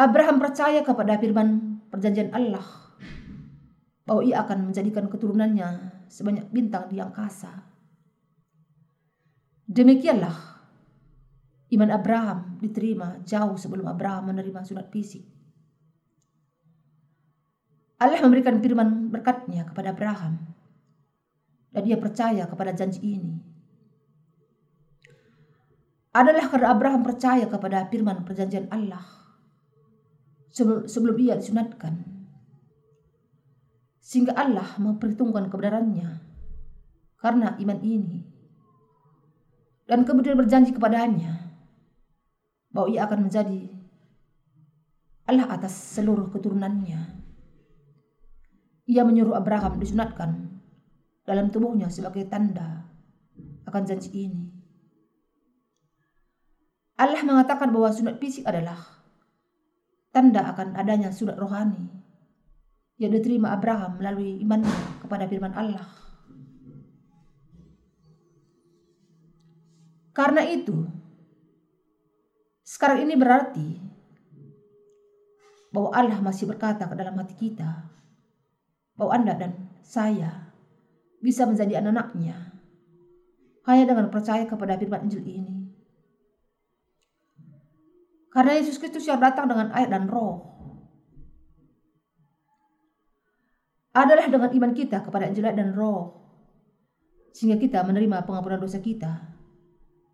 Abraham 0.00 0.40
percaya 0.40 0.80
kepada 0.80 1.20
firman 1.20 1.76
perjanjian 1.92 2.32
Allah 2.32 2.64
bahwa 4.08 4.24
ia 4.24 4.40
akan 4.40 4.72
menjadikan 4.72 5.12
keturunannya 5.12 5.92
sebanyak 6.08 6.48
bintang 6.48 6.88
di 6.88 6.96
angkasa. 7.04 7.68
Demikianlah 9.68 10.64
iman 11.76 11.90
Abraham 11.92 12.56
diterima 12.64 13.20
jauh 13.28 13.60
sebelum 13.60 13.92
Abraham 13.92 14.32
menerima 14.32 14.64
sunat 14.64 14.88
fisik. 14.88 15.20
Allah 18.00 18.24
memberikan 18.24 18.56
firman 18.56 19.12
berkatnya 19.12 19.68
kepada 19.68 19.92
Abraham 19.92 20.40
dan 21.76 21.82
dia 21.84 22.00
percaya 22.00 22.48
kepada 22.48 22.72
janji 22.72 23.04
ini. 23.04 23.36
Adalah 26.16 26.48
karena 26.48 26.72
Abraham 26.72 27.04
percaya 27.04 27.44
kepada 27.44 27.84
firman 27.92 28.24
perjanjian 28.24 28.66
Allah 28.72 29.19
sebelum, 30.50 31.16
ia 31.18 31.38
disunatkan. 31.38 32.04
Sehingga 34.02 34.34
Allah 34.34 34.74
memperhitungkan 34.76 35.46
kebenarannya 35.48 36.18
karena 37.20 37.54
iman 37.62 37.80
ini 37.84 38.26
dan 39.86 40.02
kemudian 40.06 40.34
berjanji 40.34 40.74
kepadanya 40.74 41.50
bahwa 42.70 42.90
ia 42.90 43.06
akan 43.06 43.26
menjadi 43.26 43.70
Allah 45.30 45.46
atas 45.46 45.74
seluruh 45.94 46.30
keturunannya. 46.34 47.22
Ia 48.90 49.06
menyuruh 49.06 49.38
Abraham 49.38 49.78
disunatkan 49.78 50.58
dalam 51.22 51.54
tubuhnya 51.54 51.86
sebagai 51.86 52.26
tanda 52.26 52.90
akan 53.62 53.82
janji 53.86 54.10
ini. 54.26 54.50
Allah 56.98 57.22
mengatakan 57.22 57.70
bahwa 57.70 57.94
sunat 57.94 58.18
fisik 58.18 58.42
adalah 58.42 58.89
tanda 60.10 60.50
akan 60.54 60.74
adanya 60.74 61.14
sunat 61.14 61.38
rohani 61.38 61.86
yang 63.00 63.14
diterima 63.14 63.56
Abraham 63.56 63.96
melalui 63.96 64.42
imannya 64.42 65.00
kepada 65.00 65.24
firman 65.24 65.56
Allah. 65.56 65.88
Karena 70.10 70.44
itu, 70.44 70.84
sekarang 72.66 73.08
ini 73.08 73.14
berarti 73.16 73.68
bahwa 75.70 75.90
Allah 75.94 76.18
masih 76.20 76.50
berkata 76.50 76.84
ke 76.90 76.94
dalam 76.98 77.16
hati 77.16 77.34
kita 77.38 77.88
bahwa 78.98 79.16
Anda 79.16 79.38
dan 79.38 79.52
saya 79.80 80.52
bisa 81.22 81.46
menjadi 81.46 81.80
anak-anaknya 81.80 82.36
hanya 83.64 83.84
dengan 83.86 84.12
percaya 84.12 84.44
kepada 84.44 84.76
firman 84.76 85.06
Injil 85.08 85.24
ini. 85.24 85.59
Karena 88.30 88.54
Yesus 88.54 88.78
Kristus 88.78 89.06
yang 89.10 89.18
datang 89.18 89.50
dengan 89.50 89.74
air 89.74 89.90
dan 89.90 90.06
roh 90.06 90.50
adalah 93.90 94.30
dengan 94.30 94.50
iman 94.50 94.72
kita 94.72 95.02
kepada 95.02 95.26
Injil 95.26 95.50
dan 95.50 95.74
Roh, 95.74 96.14
sehingga 97.34 97.58
kita 97.58 97.82
menerima 97.82 98.22
pengampunan 98.22 98.62
dosa 98.62 98.78
kita 98.78 99.12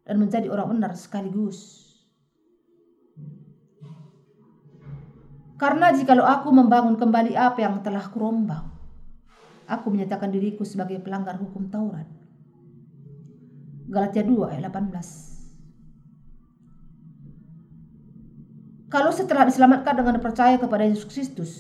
dan 0.07 0.17
menjadi 0.17 0.49
orang 0.49 0.77
benar 0.77 0.97
sekaligus. 0.97 1.85
Karena 5.57 5.89
jikalau 5.89 6.25
aku 6.25 6.53
membangun 6.53 7.01
kembali 7.01 7.33
apa 7.33 7.65
yang 7.65 7.81
telah 7.81 8.05
kurombang, 8.13 8.77
aku 9.65 9.89
menyatakan 9.89 10.29
diriku 10.29 10.69
sebagai 10.69 11.01
pelanggar 11.01 11.41
hukum 11.41 11.73
Taurat. 11.73 12.05
Galatia 13.89 14.21
2 14.21 14.53
ayat 14.53 14.69
18. 14.69 15.36
Kalau 18.87 19.11
setelah 19.11 19.51
diselamatkan 19.51 19.99
dengan 19.99 20.23
percaya 20.23 20.63
kepada 20.63 20.87
Yesus 20.87 21.07
Kristus, 21.11 21.53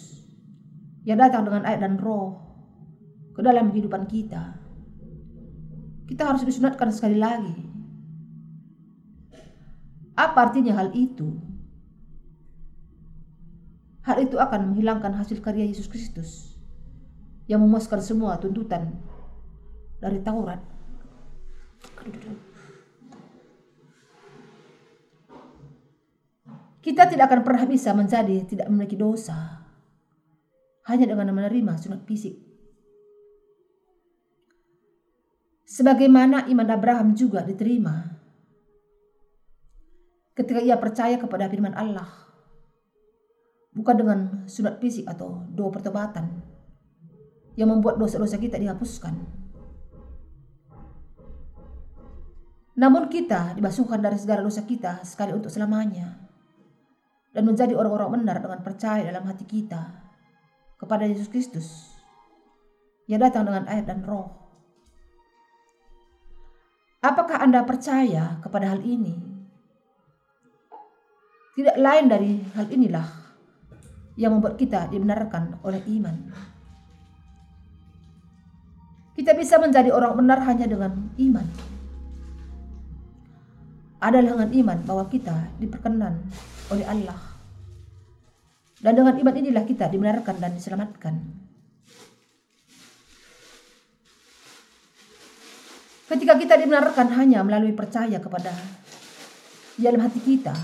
yang 1.07 1.22
datang 1.22 1.47
dengan 1.47 1.62
air 1.66 1.79
dan 1.79 1.99
roh 1.99 2.39
ke 3.35 3.43
dalam 3.43 3.70
kehidupan 3.70 4.11
kita, 4.11 4.59
kita 6.07 6.22
harus 6.22 6.47
disunatkan 6.47 6.91
sekali 6.95 7.18
lagi. 7.18 7.66
Apa 10.14 10.51
artinya 10.51 10.79
hal 10.79 10.95
itu? 10.95 11.35
Hal 14.07 14.22
itu 14.22 14.39
akan 14.39 14.70
menghilangkan 14.70 15.18
hasil 15.18 15.43
karya 15.43 15.66
Yesus 15.66 15.91
Kristus 15.91 16.55
yang 17.51 17.59
memuaskan 17.62 17.99
semua 17.99 18.39
tuntutan 18.39 18.95
dari 19.99 20.22
Taurat. 20.22 20.62
Kita 26.87 27.03
tidak 27.11 27.26
akan 27.26 27.43
pernah 27.43 27.66
bisa 27.66 27.91
menjadi 27.99 28.47
tidak 28.47 28.70
memiliki 28.70 28.95
dosa. 28.95 29.59
Hanya 30.87 31.11
dengan 31.11 31.34
menerima 31.34 31.82
sunat 31.82 32.07
fisik. 32.07 32.39
Sebagaimana 35.66 36.47
iman 36.47 36.68
Abraham 36.70 37.18
juga 37.18 37.43
diterima. 37.43 38.07
Ketika 40.39 40.62
ia 40.62 40.78
percaya 40.78 41.18
kepada 41.18 41.51
firman 41.51 41.74
Allah. 41.74 42.07
Bukan 43.74 43.97
dengan 43.99 44.18
sunat 44.47 44.78
fisik 44.78 45.11
atau 45.11 45.43
doa 45.51 45.74
pertobatan. 45.74 46.39
Yang 47.59 47.68
membuat 47.74 47.99
dosa-dosa 47.99 48.39
kita 48.39 48.62
dihapuskan. 48.62 49.26
Namun 52.78 53.11
kita 53.11 53.59
dibasuhkan 53.59 53.99
dari 53.99 54.22
segala 54.22 54.47
dosa 54.47 54.62
kita 54.62 55.03
sekali 55.03 55.34
untuk 55.34 55.51
selamanya 55.51 56.26
dan 57.37 57.45
menjadi 57.45 57.76
orang-orang 57.76 58.16
benar 58.16 58.41
dengan 58.41 58.64
percaya 58.64 59.05
dalam 59.05 59.28
hati 59.28 59.45
kita 59.45 59.93
kepada 60.80 61.05
Yesus 61.05 61.28
Kristus 61.28 61.68
yang 63.05 63.20
datang 63.20 63.45
dengan 63.45 63.68
air 63.68 63.84
dan 63.84 64.01
roh. 64.09 64.32
Apakah 67.05 67.45
Anda 67.45 67.61
percaya 67.68 68.41
kepada 68.41 68.72
hal 68.72 68.80
ini? 68.80 69.20
Tidak 71.61 71.76
lain 71.76 72.09
dari 72.09 72.41
hal 72.57 72.72
inilah 72.72 73.05
yang 74.16 74.32
membuat 74.32 74.57
kita 74.57 74.89
dibenarkan 74.89 75.61
oleh 75.61 75.84
iman. 75.93 76.16
Kita 79.12 79.37
bisa 79.37 79.61
menjadi 79.61 79.93
orang 79.93 80.16
benar 80.16 80.41
hanya 80.49 80.64
dengan 80.64 81.12
iman. 81.20 81.47
Adalah 84.01 84.41
dengan 84.41 84.51
iman 84.53 84.78
bahwa 84.89 85.05
kita 85.12 85.53
diperkenan 85.61 86.16
oleh 86.72 86.84
Allah. 86.84 87.26
Dan 88.87 88.95
dengan 88.95 89.18
iman 89.18 89.34
inilah 89.34 89.66
kita 89.66 89.91
dibenarkan 89.91 90.39
dan 90.39 90.55
diselamatkan. 90.55 91.14
Ketika 96.07 96.39
kita 96.39 96.55
dibenarkan 96.55 97.11
hanya 97.18 97.43
melalui 97.43 97.74
percaya 97.74 98.22
kepada 98.22 98.55
dalam 99.74 99.99
hati 100.07 100.22
kita 100.22 100.55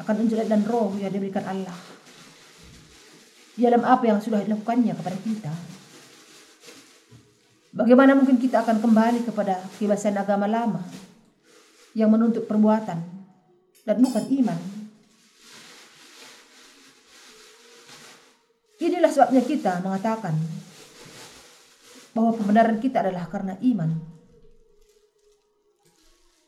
akan 0.00 0.14
unjulat 0.24 0.48
dan 0.48 0.64
roh 0.64 0.96
yang 0.96 1.12
diberikan 1.12 1.44
Allah 1.44 1.76
di 3.52 3.60
dalam 3.68 3.84
apa 3.84 4.08
yang 4.08 4.24
sudah 4.24 4.40
dilakukannya 4.40 4.96
kepada 4.96 5.18
kita. 5.20 5.52
Bagaimana 7.76 8.16
mungkin 8.16 8.40
kita 8.40 8.64
akan 8.64 8.80
kembali 8.80 9.28
kepada 9.28 9.60
kebiasaan 9.76 10.16
agama 10.16 10.48
lama 10.48 10.80
yang 11.92 12.08
menuntut 12.08 12.48
perbuatan 12.48 12.96
dan 13.84 13.96
bukan 14.00 14.24
iman? 14.40 14.73
Inilah 18.84 19.08
sebabnya 19.08 19.40
kita 19.40 19.80
mengatakan 19.80 20.36
bahwa 22.12 22.36
pembenaran 22.36 22.76
kita 22.84 23.00
adalah 23.00 23.24
karena 23.32 23.56
iman. 23.64 23.90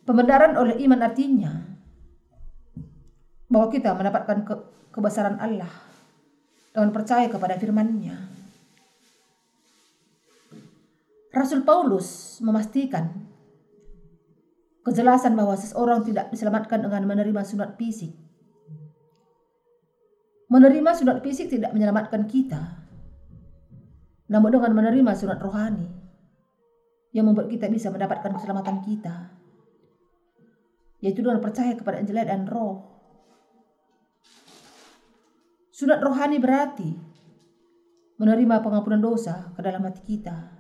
Pembenaran 0.05 0.53
oleh 0.61 0.76
iman 0.84 1.01
artinya 1.01 1.53
bahwa 3.49 3.72
kita 3.72 3.97
mendapatkan 3.97 4.39
ke 4.45 4.55
kebesaran 4.93 5.41
Allah 5.41 5.72
dengan 6.76 6.93
percaya 6.93 7.26
kepada 7.32 7.57
firman-Nya. 7.57 8.16
Rasul 11.32 11.64
Paulus 11.64 12.37
memastikan 12.45 13.16
kejelasan 14.84 15.32
bahwa 15.32 15.57
seseorang 15.57 16.05
tidak 16.05 16.28
diselamatkan 16.30 16.84
dengan 16.84 17.03
menerima 17.09 17.43
sunat 17.43 17.80
fisik. 17.80 18.26
Menerima 20.57 20.91
sunat 20.97 21.21
fisik 21.21 21.53
tidak 21.53 21.77
menyelamatkan 21.77 22.25
kita, 22.25 22.81
namun 24.33 24.57
dengan 24.57 24.73
menerima 24.73 25.13
sunat 25.13 25.37
rohani 25.37 25.85
yang 27.13 27.29
membuat 27.29 27.53
kita 27.53 27.69
bisa 27.69 27.93
mendapatkan 27.93 28.33
keselamatan 28.33 28.81
kita, 28.81 29.37
yaitu 31.05 31.21
dengan 31.21 31.45
percaya 31.45 31.77
kepada 31.77 32.01
Injil 32.01 32.25
dan 32.25 32.49
Roh 32.49 32.97
Sunat 35.77 36.01
rohani 36.01 36.41
berarti 36.41 36.89
menerima 38.17 38.65
pengampunan 38.65 38.97
dosa 38.97 39.53
ke 39.53 39.61
dalam 39.61 39.85
hati 39.85 40.01
kita 40.09 40.57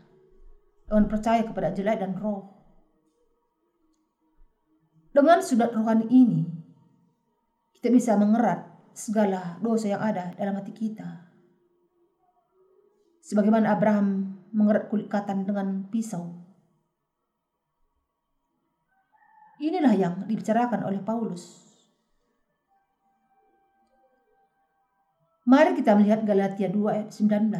dengan 0.84 1.08
percaya 1.08 1.40
kepada 1.40 1.72
jelek 1.72 2.04
dan 2.04 2.20
roh. 2.20 2.52
Dengan 5.08 5.40
sunat 5.40 5.72
rohani 5.72 6.04
ini, 6.12 6.44
kita 7.80 7.88
bisa 7.88 8.12
mengerat 8.20 8.75
segala 8.96 9.60
dosa 9.60 9.92
yang 9.92 10.00
ada 10.00 10.32
dalam 10.32 10.56
hati 10.56 10.72
kita. 10.72 11.28
Sebagaimana 13.20 13.76
Abraham 13.76 14.40
mengerat 14.56 14.88
kulit 14.88 15.12
katan 15.12 15.44
dengan 15.44 15.84
pisau. 15.92 16.32
Inilah 19.60 19.92
yang 19.92 20.14
dibicarakan 20.24 20.84
oleh 20.84 21.00
Paulus 21.00 21.66
Mari 25.46 25.78
kita 25.78 25.94
melihat 25.94 26.26
Galatia 26.26 26.66
2 26.66 26.90
ayat 26.90 27.08
19. 27.14 27.54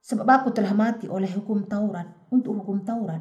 Sebab 0.00 0.24
aku 0.24 0.48
telah 0.56 0.72
mati 0.72 1.04
oleh 1.04 1.28
hukum 1.28 1.68
Taurat 1.68 2.08
untuk 2.32 2.56
hukum 2.64 2.80
Taurat. 2.80 3.20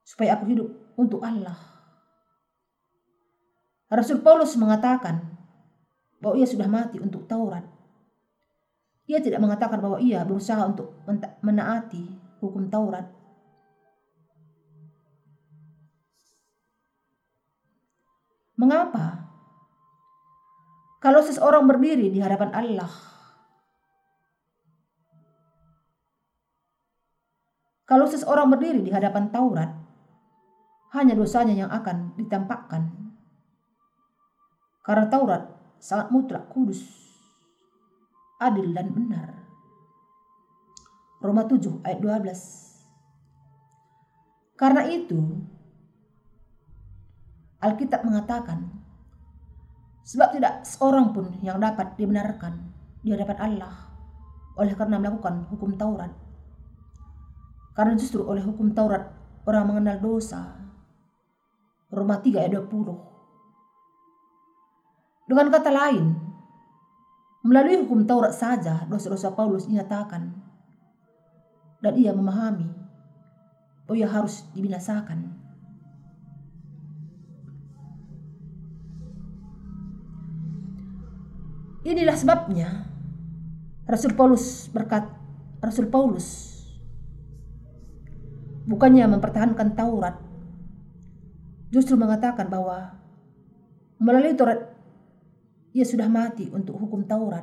Supaya 0.00 0.40
aku 0.40 0.48
hidup 0.48 0.68
untuk 0.96 1.20
Allah. 1.20 1.73
Rasul 3.94 4.20
Paulus 4.20 4.58
mengatakan 4.58 5.22
bahwa 6.18 6.34
ia 6.34 6.46
sudah 6.48 6.66
mati 6.66 6.98
untuk 6.98 7.30
Taurat. 7.30 7.62
Ia 9.06 9.20
tidak 9.20 9.38
mengatakan 9.38 9.78
bahwa 9.78 10.00
ia 10.00 10.24
berusaha 10.24 10.64
untuk 10.64 10.96
menaati 11.44 12.08
hukum 12.40 12.72
Taurat 12.72 13.24
Mengapa? 18.54 19.26
Kalau 21.02 21.20
seseorang 21.20 21.66
berdiri 21.68 22.08
di 22.08 22.22
hadapan 22.22 22.54
Allah, 22.54 22.88
kalau 27.84 28.08
seseorang 28.08 28.48
berdiri 28.48 28.80
di 28.80 28.88
hadapan 28.94 29.28
Taurat, 29.28 29.68
hanya 30.96 31.12
dosanya 31.18 31.66
yang 31.66 31.68
akan 31.68 32.16
ditampakkan. 32.16 33.03
Karena 34.84 35.08
Taurat 35.08 35.48
sangat 35.80 36.12
mutlak 36.12 36.52
kudus, 36.52 36.84
adil 38.36 38.68
dan 38.76 38.92
benar. 38.92 39.32
Roma 41.24 41.48
7 41.48 41.80
ayat 41.88 42.04
12. 42.04 44.60
Karena 44.60 44.84
itu, 44.92 45.40
Alkitab 47.64 48.04
mengatakan, 48.04 48.68
sebab 50.04 50.36
tidak 50.36 50.68
seorang 50.68 51.16
pun 51.16 51.32
yang 51.40 51.56
dapat 51.56 51.96
dibenarkan 51.96 52.68
di 53.00 53.08
hadapan 53.08 53.40
Allah 53.40 53.88
oleh 54.60 54.76
karena 54.76 55.00
melakukan 55.00 55.48
hukum 55.48 55.80
Taurat. 55.80 56.12
Karena 57.72 57.96
justru 57.96 58.20
oleh 58.20 58.44
hukum 58.44 58.76
Taurat 58.76 59.16
orang 59.48 59.72
mengenal 59.72 59.96
dosa. 59.96 60.60
Roma 61.88 62.20
3 62.20 62.44
ayat 62.44 62.52
20. 62.52 63.13
Dengan 65.24 65.48
kata 65.48 65.72
lain, 65.72 66.24
Melalui 67.44 67.76
hukum 67.84 68.08
Taurat 68.08 68.32
saja 68.32 68.88
dosa-dosa 68.88 69.36
Paulus 69.36 69.68
dinyatakan 69.68 70.32
dan 71.84 71.92
ia 72.00 72.16
memahami 72.16 72.72
bahwa 73.84 73.96
ia 74.00 74.08
harus 74.08 74.48
dibinasakan. 74.56 75.28
Inilah 81.84 82.16
sebabnya 82.16 82.88
Rasul 83.84 84.16
Paulus 84.16 84.72
berkat 84.72 85.04
Rasul 85.60 85.92
Paulus 85.92 86.56
bukannya 88.64 89.04
mempertahankan 89.04 89.76
Taurat 89.76 90.16
justru 91.68 92.00
mengatakan 92.00 92.48
bahwa 92.48 92.96
melalui 94.00 94.32
Taurat 94.32 94.73
ia 95.74 95.82
sudah 95.82 96.06
mati 96.06 96.46
untuk 96.54 96.78
hukum 96.78 97.02
Taurat. 97.02 97.42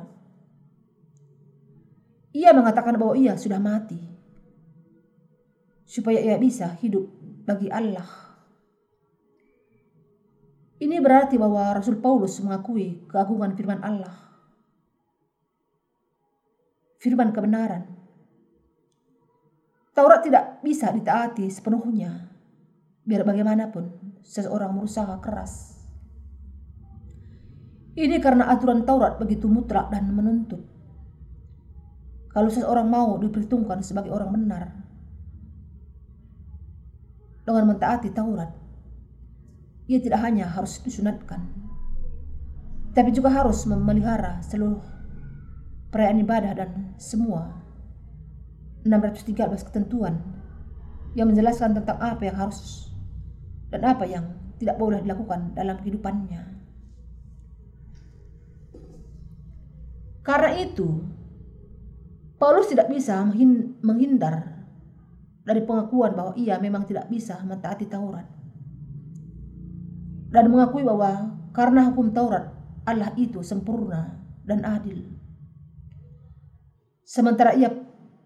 Ia 2.32 2.56
mengatakan 2.56 2.96
bahwa 2.96 3.12
ia 3.12 3.36
sudah 3.36 3.60
mati 3.60 4.00
supaya 5.84 6.16
ia 6.16 6.40
bisa 6.40 6.72
hidup 6.80 7.12
bagi 7.44 7.68
Allah. 7.68 8.08
Ini 10.80 10.96
berarti 10.98 11.36
bahwa 11.36 11.76
Rasul 11.76 12.00
Paulus 12.00 12.40
mengakui 12.40 13.04
keagungan 13.06 13.52
firman 13.52 13.84
Allah. 13.84 14.16
Firman 16.98 17.36
kebenaran. 17.36 17.84
Taurat 19.92 20.24
tidak 20.24 20.64
bisa 20.64 20.88
ditaati 20.88 21.52
sepenuhnya. 21.52 22.32
Biar 23.04 23.28
bagaimanapun 23.28 24.16
seseorang 24.24 24.72
berusaha 24.72 25.20
keras 25.20 25.71
ini 27.92 28.16
karena 28.20 28.48
aturan 28.48 28.88
Taurat 28.88 29.20
begitu 29.20 29.48
mutlak 29.48 29.92
dan 29.92 30.08
menuntut. 30.08 30.64
Kalau 32.32 32.48
seseorang 32.48 32.88
mau 32.88 33.20
diperhitungkan 33.20 33.84
sebagai 33.84 34.08
orang 34.08 34.32
benar 34.32 34.72
dengan 37.44 37.68
mentaati 37.68 38.08
Taurat, 38.08 38.48
ia 39.84 40.00
tidak 40.00 40.24
hanya 40.24 40.48
harus 40.48 40.80
disunatkan, 40.80 41.44
tapi 42.96 43.12
juga 43.12 43.28
harus 43.28 43.68
memelihara 43.68 44.40
seluruh 44.40 44.80
perayaan 45.92 46.24
ibadah 46.24 46.52
dan 46.56 46.96
semua 46.96 47.60
613 48.88 49.68
ketentuan 49.68 50.16
yang 51.12 51.28
menjelaskan 51.28 51.76
tentang 51.76 52.00
apa 52.00 52.24
yang 52.24 52.36
harus 52.40 52.88
dan 53.68 53.84
apa 53.84 54.08
yang 54.08 54.24
tidak 54.56 54.80
boleh 54.80 55.04
dilakukan 55.04 55.52
dalam 55.52 55.76
kehidupannya. 55.84 56.51
Karena 60.22 60.54
itu, 60.54 61.02
Paulus 62.38 62.70
tidak 62.70 62.90
bisa 62.90 63.22
menghindar 63.82 64.66
dari 65.42 65.62
pengakuan 65.66 66.14
bahwa 66.14 66.32
ia 66.38 66.58
memang 66.62 66.86
tidak 66.86 67.10
bisa 67.10 67.38
mentaati 67.42 67.86
Taurat. 67.90 68.26
Dan 70.32 70.48
mengakui 70.48 70.86
bahwa 70.86 71.34
karena 71.50 71.90
hukum 71.90 72.14
Taurat, 72.14 72.54
Allah 72.86 73.10
itu 73.18 73.42
sempurna 73.42 74.18
dan 74.46 74.62
adil. 74.62 75.06
Sementara 77.02 77.52
ia 77.52 77.68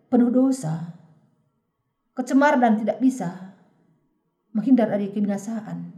penuh 0.07 0.31
dosa, 0.31 0.95
kecemar 2.15 2.61
dan 2.61 2.79
tidak 2.79 3.03
bisa 3.03 3.57
menghindar 4.55 4.89
dari 4.89 5.13
kebinasaan. 5.13 5.93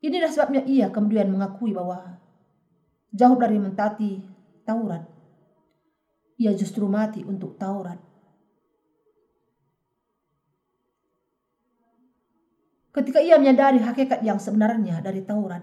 Inilah 0.00 0.32
sebabnya 0.32 0.64
ia 0.64 0.88
kemudian 0.88 1.28
mengakui 1.28 1.76
bahwa 1.76 2.16
jauh 3.10 3.36
dari 3.38 3.58
mentati 3.58 4.22
Taurat. 4.62 5.02
Ia 6.40 6.54
justru 6.56 6.88
mati 6.88 7.20
untuk 7.26 7.58
Taurat. 7.60 7.98
Ketika 12.90 13.22
ia 13.22 13.38
menyadari 13.38 13.78
hakikat 13.78 14.26
yang 14.26 14.42
sebenarnya 14.42 14.98
dari 14.98 15.22
Taurat, 15.22 15.62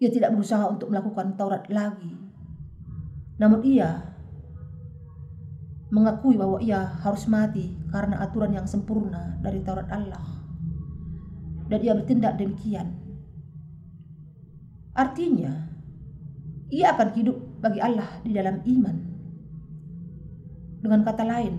ia 0.00 0.08
tidak 0.08 0.32
berusaha 0.32 0.64
untuk 0.70 0.88
melakukan 0.88 1.36
Taurat 1.36 1.68
lagi. 1.68 2.16
Namun 3.36 3.60
ia 3.60 4.08
mengakui 5.92 6.36
bahwa 6.36 6.60
ia 6.64 6.84
harus 7.04 7.28
mati 7.28 7.76
karena 7.92 8.20
aturan 8.24 8.56
yang 8.56 8.64
sempurna 8.64 9.36
dari 9.44 9.60
Taurat 9.60 9.88
Allah. 9.92 10.24
Dan 11.68 11.84
ia 11.84 11.92
bertindak 11.92 12.40
demikian. 12.40 12.96
Artinya, 14.96 15.67
ia 16.68 16.92
akan 16.92 17.08
hidup 17.16 17.36
bagi 17.64 17.80
Allah 17.80 18.20
di 18.20 18.32
dalam 18.36 18.60
iman. 18.60 18.96
Dengan 20.78 21.00
kata 21.02 21.24
lain, 21.24 21.54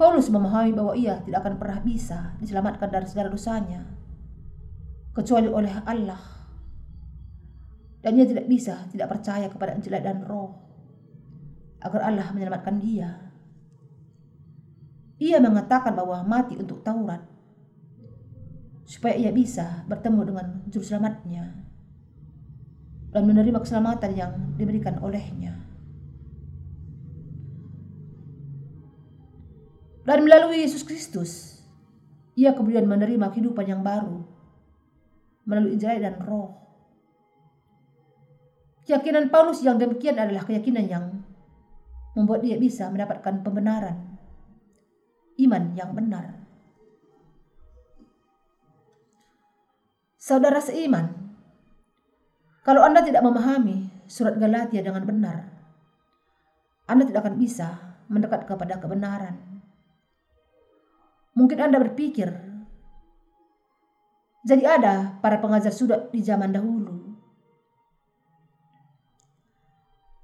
Paulus 0.00 0.32
memahami 0.32 0.72
bahwa 0.72 0.92
ia 0.96 1.20
tidak 1.22 1.44
akan 1.44 1.54
pernah 1.60 1.78
bisa 1.84 2.38
diselamatkan 2.40 2.88
dari 2.88 3.06
segala 3.06 3.28
dosanya 3.28 3.82
kecuali 5.12 5.50
oleh 5.50 5.74
Allah. 5.84 6.22
Dan 7.98 8.14
ia 8.14 8.24
tidak 8.24 8.46
bisa 8.46 8.86
tidak 8.94 9.10
percaya 9.10 9.50
kepada 9.50 9.74
Injil 9.74 9.98
dan 9.98 10.22
Roh 10.22 10.54
agar 11.82 12.08
Allah 12.08 12.30
menyelamatkan 12.30 12.78
dia. 12.78 13.10
Ia 15.18 15.42
mengatakan 15.42 15.98
bahwa 15.98 16.22
mati 16.22 16.54
untuk 16.54 16.86
Taurat 16.86 17.26
supaya 18.86 19.18
ia 19.18 19.34
bisa 19.34 19.82
bertemu 19.90 20.20
dengan 20.30 20.46
juru 20.70 20.86
selamatnya 20.86 21.67
dan 23.12 23.22
menerima 23.24 23.58
keselamatan 23.64 24.12
yang 24.16 24.32
diberikan 24.60 25.00
olehnya. 25.00 25.56
Dan 30.08 30.24
melalui 30.24 30.64
Yesus 30.64 30.88
Kristus, 30.88 31.60
ia 32.32 32.56
kemudian 32.56 32.88
menerima 32.88 33.28
kehidupan 33.28 33.68
yang 33.68 33.84
baru 33.84 34.24
melalui 35.44 35.76
Injil 35.76 36.00
dan 36.00 36.16
Roh. 36.24 36.56
Keyakinan 38.88 39.28
Paulus 39.28 39.60
yang 39.60 39.76
demikian 39.76 40.16
adalah 40.16 40.48
keyakinan 40.48 40.88
yang 40.88 41.04
membuat 42.16 42.40
dia 42.40 42.56
bisa 42.56 42.88
mendapatkan 42.88 43.44
pembenaran, 43.44 44.16
iman 45.44 45.76
yang 45.76 45.92
benar. 45.92 46.40
Saudara 50.16 50.64
seiman, 50.64 51.27
kalau 52.68 52.84
Anda 52.84 53.00
tidak 53.00 53.24
memahami 53.24 53.88
surat 54.04 54.36
Galatia 54.36 54.84
dengan 54.84 55.00
benar, 55.08 55.40
Anda 56.84 57.08
tidak 57.08 57.24
akan 57.24 57.40
bisa 57.40 57.96
mendekat 58.12 58.44
kepada 58.44 58.76
kebenaran. 58.76 59.40
Mungkin 61.32 61.64
Anda 61.64 61.80
berpikir, 61.80 62.28
jadi 64.44 64.64
ada 64.68 65.16
para 65.24 65.40
pengajar 65.40 65.72
surat 65.72 66.12
di 66.12 66.20
zaman 66.20 66.52
dahulu. 66.52 67.16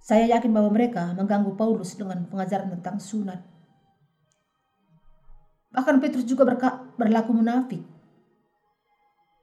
Saya 0.04 0.36
yakin 0.36 0.52
bahwa 0.52 0.68
mereka 0.68 1.16
mengganggu 1.16 1.56
Paulus 1.56 1.96
dengan 1.96 2.28
pengajaran 2.28 2.68
tentang 2.76 3.00
sunat. 3.00 3.40
Bahkan 5.72 5.96
Petrus 5.96 6.28
juga 6.28 6.44
berlaku 7.00 7.32
munafik. 7.32 7.80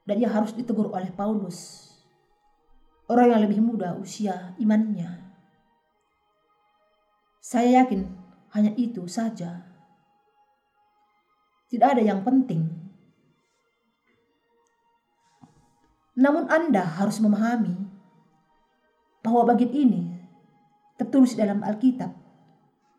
Dan 0.06 0.22
ia 0.22 0.30
harus 0.30 0.54
ditegur 0.54 0.94
oleh 0.94 1.10
Paulus 1.10 1.81
orang 3.10 3.34
yang 3.34 3.40
lebih 3.46 3.58
muda 3.58 3.96
usia 3.98 4.54
imannya. 4.60 5.22
Saya 7.42 7.82
yakin 7.82 8.06
hanya 8.54 8.72
itu 8.78 9.08
saja. 9.10 9.66
Tidak 11.72 11.88
ada 11.88 12.04
yang 12.04 12.20
penting. 12.22 12.68
Namun 16.12 16.46
Anda 16.52 16.84
harus 16.84 17.16
memahami 17.18 17.88
bahwa 19.24 19.48
bagian 19.48 19.72
ini 19.72 20.02
tertulis 21.00 21.32
dalam 21.32 21.64
Alkitab 21.64 22.12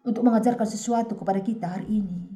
untuk 0.04 0.26
mengajarkan 0.26 0.68
sesuatu 0.68 1.16
kepada 1.16 1.40
kita 1.40 1.66
hari 1.70 2.02
ini. 2.02 2.34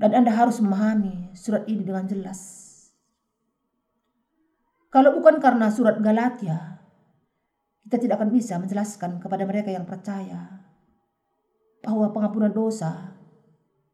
Dan 0.00 0.16
Anda 0.16 0.32
harus 0.32 0.58
memahami 0.58 1.32
surat 1.36 1.68
ini 1.68 1.84
dengan 1.84 2.08
jelas. 2.08 2.69
Kalau 4.90 5.14
bukan 5.14 5.38
karena 5.38 5.70
surat 5.70 6.02
Galatia, 6.02 6.82
kita 7.86 7.94
tidak 8.02 8.18
akan 8.18 8.34
bisa 8.34 8.58
menjelaskan 8.58 9.22
kepada 9.22 9.46
mereka 9.46 9.70
yang 9.70 9.86
percaya 9.86 10.66
bahwa 11.78 12.10
pengampunan 12.10 12.50
dosa 12.50 13.14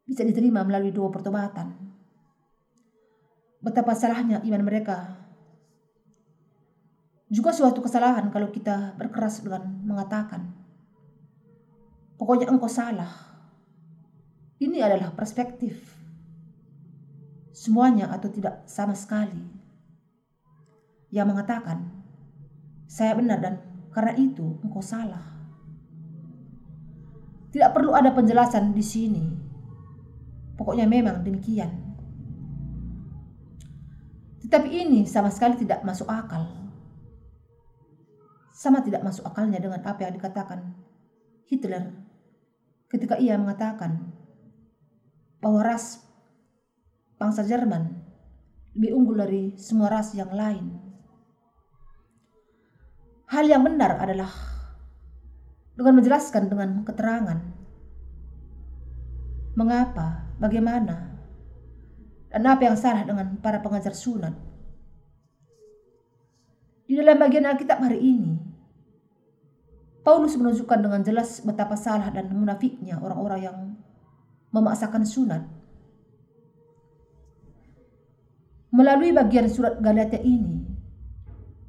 bisa 0.09 0.25
diterima 0.25 0.65
melalui 0.65 0.89
dua 0.89 1.13
pertobatan. 1.13 1.77
Betapa 3.61 3.93
salahnya 3.93 4.41
iman 4.41 4.63
mereka. 4.65 5.21
Juga 7.29 7.53
suatu 7.53 7.85
kesalahan 7.85 8.33
kalau 8.33 8.49
kita 8.49 8.97
berkeras 8.97 9.45
dengan 9.45 9.69
mengatakan, 9.85 10.49
pokoknya 12.17 12.49
engkau 12.49 12.65
salah. 12.65 13.37
Ini 14.57 14.81
adalah 14.81 15.13
perspektif. 15.13 15.93
Semuanya 17.53 18.09
atau 18.09 18.33
tidak 18.33 18.65
sama 18.65 18.97
sekali 18.97 19.56
yang 21.17 21.33
mengatakan 21.33 21.89
saya 22.85 23.17
benar 23.17 23.41
dan 23.41 23.57
karena 23.89 24.13
itu 24.13 24.61
engkau 24.61 24.85
salah. 24.85 25.25
Tidak 27.49 27.73
perlu 27.73 27.97
ada 27.97 28.13
penjelasan 28.13 28.77
di 28.77 28.85
sini. 28.85 29.25
Pokoknya 30.53 30.85
memang 30.85 31.25
demikian. 31.25 31.73
Tetapi 34.45 34.69
ini 34.69 35.09
sama 35.09 35.33
sekali 35.33 35.57
tidak 35.57 35.81
masuk 35.81 36.05
akal. 36.05 36.45
Sama 38.53 38.85
tidak 38.85 39.01
masuk 39.01 39.25
akalnya 39.25 39.57
dengan 39.57 39.81
apa 39.81 40.05
yang 40.05 40.13
dikatakan 40.13 40.77
Hitler 41.49 41.93
ketika 42.87 43.17
ia 43.17 43.37
mengatakan 43.41 44.13
bahwa 45.41 45.61
ras 45.65 46.01
bangsa 47.17 47.41
Jerman 47.41 47.97
lebih 48.77 48.93
unggul 48.93 49.17
dari 49.17 49.43
semua 49.57 49.89
ras 49.89 50.13
yang 50.13 50.29
lain. 50.29 50.76
Hal 53.27 53.43
yang 53.43 53.67
benar 53.67 53.99
adalah 53.99 54.31
dengan 55.75 55.93
menjelaskan 55.99 56.47
dengan 56.47 56.81
keterangan 56.87 57.39
mengapa, 59.57 60.31
bagaimana, 60.37 61.17
dan 62.29 62.45
apa 62.45 62.61
yang 62.71 62.77
salah 62.77 63.01
dengan 63.03 63.41
para 63.41 63.57
pengajar 63.57 63.91
sunat. 63.91 64.31
Di 66.87 66.95
dalam 66.95 67.17
bagian 67.19 67.43
Alkitab 67.43 67.83
hari 67.83 67.99
ini, 67.99 68.37
Paulus 70.05 70.39
menunjukkan 70.39 70.79
dengan 70.79 71.01
jelas 71.03 71.43
betapa 71.43 71.75
salah 71.75 72.07
dan 72.13 72.31
munafiknya 72.31 73.01
orang-orang 73.01 73.41
yang 73.43 73.57
memaksakan 74.55 75.03
sunat. 75.03 75.43
Melalui 78.71 79.11
bagian 79.11 79.49
surat 79.51 79.81
Galatia 79.83 80.21
ini, 80.21 80.76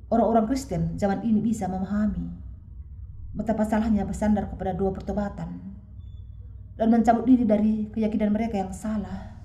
orang-orang 0.09 0.49
Kristen 0.49 0.97
zaman 0.97 1.21
ini 1.25 1.41
bisa 1.45 1.69
memahami 1.69 2.33
betapa 3.37 3.69
salahnya 3.69 4.09
bersandar 4.09 4.49
kepada 4.49 4.73
dua 4.73 4.91
pertobatan 4.91 5.61
dan 6.79 6.89
mencabut 6.89 7.29
diri 7.29 7.45
dari 7.45 7.91
keyakinan 7.93 8.33
mereka 8.33 8.57
yang 8.63 8.73
salah. 8.73 9.37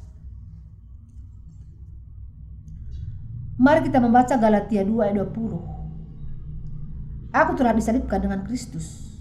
Mari 3.57 3.86
kita 3.86 4.01
membaca 4.01 4.34
Galatia 4.38 4.82
2 4.82 5.05
ayat 5.05 5.30
20. 5.30 7.34
Aku 7.34 7.51
telah 7.57 7.74
disalibkan 7.74 8.22
dengan 8.22 8.45
Kristus, 8.45 9.18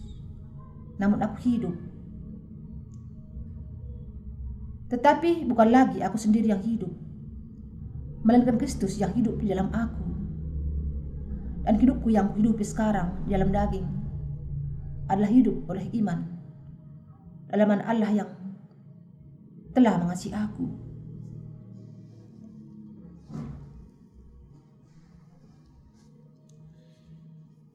namun 1.00 1.20
aku 1.24 1.36
hidup. 1.44 1.72
Tetapi 4.92 5.48
bukan 5.48 5.68
lagi 5.72 6.04
aku 6.04 6.20
sendiri 6.20 6.52
yang 6.52 6.60
hidup, 6.60 6.92
melainkan 8.24 8.60
Kristus 8.60 9.00
yang 9.00 9.12
hidup 9.16 9.40
di 9.40 9.48
dalam 9.48 9.72
aku. 9.72 10.01
Dan 11.62 11.78
hidupku 11.78 12.10
yang 12.10 12.34
kuhidupi 12.34 12.66
sekarang 12.66 13.22
dalam 13.30 13.54
daging 13.54 13.86
adalah 15.06 15.30
hidup 15.30 15.62
oleh 15.70 15.86
iman 16.02 16.26
dalam 17.46 17.70
Allah 17.84 18.10
yang 18.10 18.30
telah 19.70 19.96
mengasihi 20.02 20.34
aku. 20.34 20.66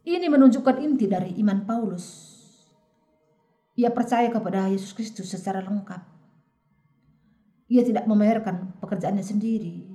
Ini 0.08 0.28
menunjukkan 0.32 0.84
inti 0.84 1.08
dari 1.08 1.36
iman 1.40 1.68
Paulus. 1.68 2.36
Ia 3.76 3.92
percaya 3.92 4.32
kepada 4.32 4.68
Yesus 4.72 4.92
Kristus 4.92 5.32
secara 5.32 5.64
lengkap. 5.64 6.02
Ia 7.68 7.84
tidak 7.84 8.08
membayarkan 8.08 8.80
pekerjaannya 8.80 9.24
sendiri. 9.24 9.87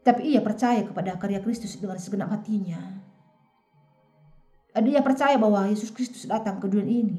Tapi 0.00 0.32
ia 0.32 0.40
percaya 0.40 0.80
kepada 0.80 1.20
karya 1.20 1.44
Kristus 1.44 1.76
dengan 1.76 2.00
segenap 2.00 2.32
hatinya. 2.32 2.80
Dan 4.70 4.86
ia 4.86 5.02
percaya 5.04 5.36
bahwa 5.36 5.66
Yesus 5.68 5.92
Kristus 5.92 6.24
datang 6.24 6.62
ke 6.62 6.70
dunia 6.70 6.86
ini 6.86 7.18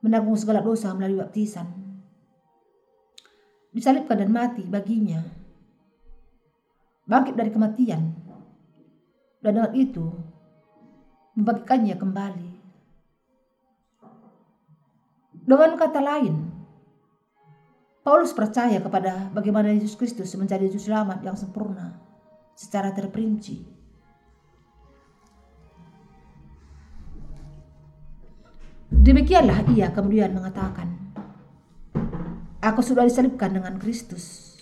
menanggung 0.00 0.38
segala 0.38 0.62
dosa 0.62 0.94
melalui 0.94 1.20
baptisan. 1.20 1.66
Disalibkan 3.74 4.22
dan 4.22 4.30
mati 4.32 4.64
baginya. 4.64 5.20
Bangkit 7.06 7.34
dari 7.36 7.50
kematian 7.50 8.26
dan 9.46 9.62
dengan 9.62 9.72
itu 9.78 10.06
membagikannya 11.38 11.94
kembali. 11.94 12.50
Dengan 15.46 15.78
kata 15.78 16.00
lain, 16.02 16.45
Paulus 18.06 18.30
percaya 18.30 18.78
kepada 18.78 19.34
bagaimana 19.34 19.74
Yesus 19.74 19.98
Kristus 19.98 20.30
menjadi 20.38 20.70
juru 20.70 20.78
selamat 20.78 21.26
yang 21.26 21.34
sempurna 21.34 21.98
secara 22.54 22.94
terperinci. 22.94 23.66
Demikianlah 28.94 29.66
ia 29.74 29.90
kemudian 29.90 30.30
mengatakan, 30.30 30.94
Aku 32.62 32.78
sudah 32.78 33.02
disalibkan 33.02 33.58
dengan 33.58 33.74
Kristus. 33.74 34.54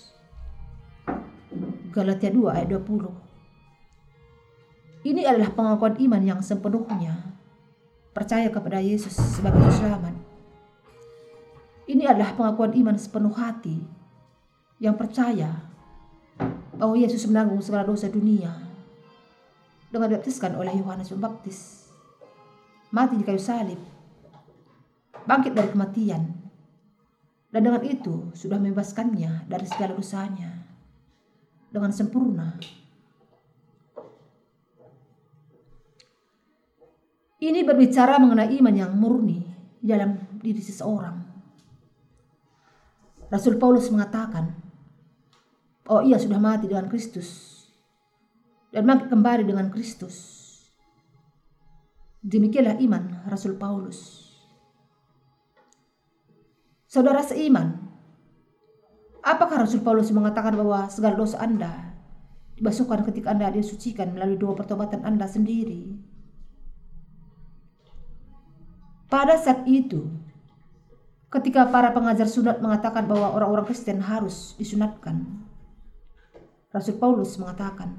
Galatia 1.93 2.33
2 2.33 2.49
ayat 2.49 2.73
20. 2.73 5.05
Ini 5.05 5.21
adalah 5.29 5.53
pengakuan 5.53 6.01
iman 6.01 6.23
yang 6.25 6.41
sepenuhnya 6.41 7.37
percaya 8.17 8.49
kepada 8.49 8.81
Yesus 8.81 9.13
sebagai 9.13 9.69
selamat. 9.69 10.24
Ini 11.85 12.09
adalah 12.09 12.33
pengakuan 12.33 12.73
iman 12.73 12.97
sepenuh 12.97 13.35
hati 13.37 13.77
yang 14.81 14.97
percaya 14.97 15.69
bahwa 16.75 16.97
Yesus 16.97 17.29
menanggung 17.29 17.61
segala 17.61 17.85
dosa 17.85 18.09
dunia 18.09 18.51
dengan 19.93 20.11
dibaptiskan 20.11 20.57
oleh 20.59 20.75
Yohanes 20.75 21.13
Pembaptis, 21.13 21.93
mati 22.89 23.21
di 23.21 23.25
kayu 23.25 23.39
salib, 23.39 23.79
bangkit 25.29 25.53
dari 25.53 25.71
kematian, 25.71 26.23
dan 27.53 27.61
dengan 27.63 27.85
itu 27.87 28.33
sudah 28.35 28.59
membebaskannya 28.59 29.47
dari 29.47 29.67
segala 29.69 29.95
dosanya 29.95 30.67
dengan 31.71 31.95
sempurna 31.95 32.59
Ini 37.45 37.61
berbicara 37.61 38.17
mengenai 38.17 38.57
iman 38.57 38.73
yang 38.73 38.97
murni 38.97 39.45
dalam 39.85 40.17
diri 40.41 40.65
seseorang. 40.65 41.24
Rasul 43.33 43.57
Paulus 43.57 43.89
mengatakan, 43.89 44.57
"Oh 45.89 46.01
ia 46.05 46.21
sudah 46.21 46.41
mati 46.41 46.69
dengan 46.69 46.89
Kristus 46.89 47.53
dan 48.73 48.85
bangkit 48.85 49.09
kembali 49.13 49.45
dengan 49.45 49.69
Kristus." 49.73 50.43
Demikianlah 52.25 52.81
iman 52.81 53.29
Rasul 53.29 53.61
Paulus. 53.61 54.25
Saudara 56.89 57.21
seiman, 57.21 57.85
apakah 59.21 59.67
Rasul 59.67 59.85
Paulus 59.85 60.09
mengatakan 60.09 60.57
bahwa 60.57 60.89
segala 60.89 61.21
dosa 61.21 61.37
Anda 61.43 61.93
dibasuhkan 62.57 63.05
ketika 63.05 63.35
Anda 63.35 63.51
disucikan 63.51 64.15
melalui 64.15 64.41
dua 64.41 64.57
pertobatan 64.57 65.05
Anda 65.05 65.29
sendiri? 65.29 66.01
Pada 69.11 69.37
saat 69.37 69.69
itu, 69.69 70.09
ketika 71.35 71.67
para 71.67 71.91
pengajar 71.91 72.31
sunat 72.31 72.63
mengatakan 72.63 73.11
bahwa 73.11 73.35
orang-orang 73.35 73.67
Kristen 73.67 73.99
harus 73.99 74.55
disunatkan, 74.55 75.27
Rasul 76.71 76.99
Paulus 76.99 77.35
mengatakan, 77.39 77.95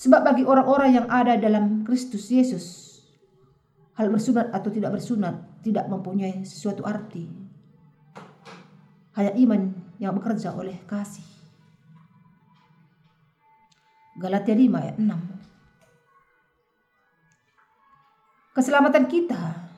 Sebab 0.00 0.24
bagi 0.24 0.48
orang-orang 0.48 0.96
yang 0.96 1.06
ada 1.12 1.36
dalam 1.36 1.84
Kristus 1.84 2.32
Yesus, 2.32 2.64
hal 4.00 4.08
bersunat 4.08 4.48
atau 4.48 4.72
tidak 4.72 4.96
bersunat 4.96 5.60
tidak 5.60 5.92
mempunyai 5.92 6.40
sesuatu 6.48 6.88
arti. 6.88 7.28
Hanya 9.12 9.36
iman 9.44 9.76
yang 10.00 10.16
bekerja 10.16 10.56
oleh 10.56 10.80
kasih. 10.88 11.28
Galatia 14.16 14.56
5 14.56 14.72
ayat 14.80 14.96
6 14.96 15.40
Keselamatan 18.56 19.04
kita, 19.06 19.69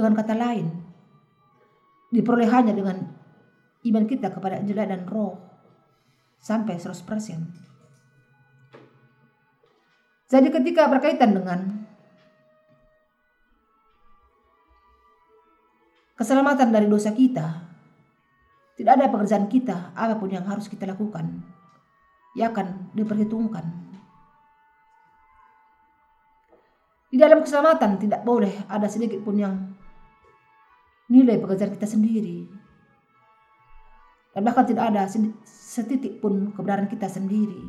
dengan 0.00 0.16
kata 0.16 0.32
lain, 0.32 0.66
diperoleh 2.08 2.48
hanya 2.48 2.72
dengan 2.72 3.04
iman 3.84 4.04
kita 4.08 4.32
kepada 4.32 4.56
Injil 4.56 4.80
dan 4.80 5.04
Roh. 5.04 5.36
Sampai 6.40 6.80
100%. 6.80 7.04
Jadi 10.32 10.48
ketika 10.48 10.88
berkaitan 10.88 11.36
dengan 11.36 11.84
keselamatan 16.16 16.72
dari 16.72 16.88
dosa 16.88 17.12
kita, 17.12 17.60
tidak 18.80 18.92
ada 18.96 19.12
pekerjaan 19.12 19.52
kita 19.52 19.92
apa 19.92 20.16
pun 20.16 20.32
yang 20.32 20.48
harus 20.48 20.64
kita 20.64 20.88
lakukan, 20.88 21.44
ia 22.32 22.48
akan 22.48 22.96
diperhitungkan. 22.96 23.68
Di 27.10 27.18
dalam 27.18 27.42
keselamatan 27.42 27.98
tidak 28.00 28.22
boleh 28.22 28.64
ada 28.70 28.86
sedikit 28.88 29.20
pun 29.20 29.36
yang 29.36 29.69
nilai 31.10 31.42
pekerjaan 31.42 31.74
kita 31.74 31.90
sendiri. 31.90 32.46
Dan 34.30 34.46
bahkan 34.46 34.62
tidak 34.62 34.94
ada 34.94 35.10
setitik 35.42 36.22
pun 36.22 36.54
kebenaran 36.54 36.86
kita 36.86 37.10
sendiri. 37.10 37.66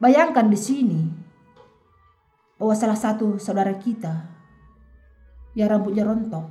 Bayangkan 0.00 0.48
di 0.48 0.56
sini 0.56 1.00
bahwa 2.56 2.72
salah 2.72 2.96
satu 2.96 3.36
saudara 3.36 3.76
kita 3.76 4.24
yang 5.52 5.68
rambutnya 5.68 6.08
rontok 6.08 6.48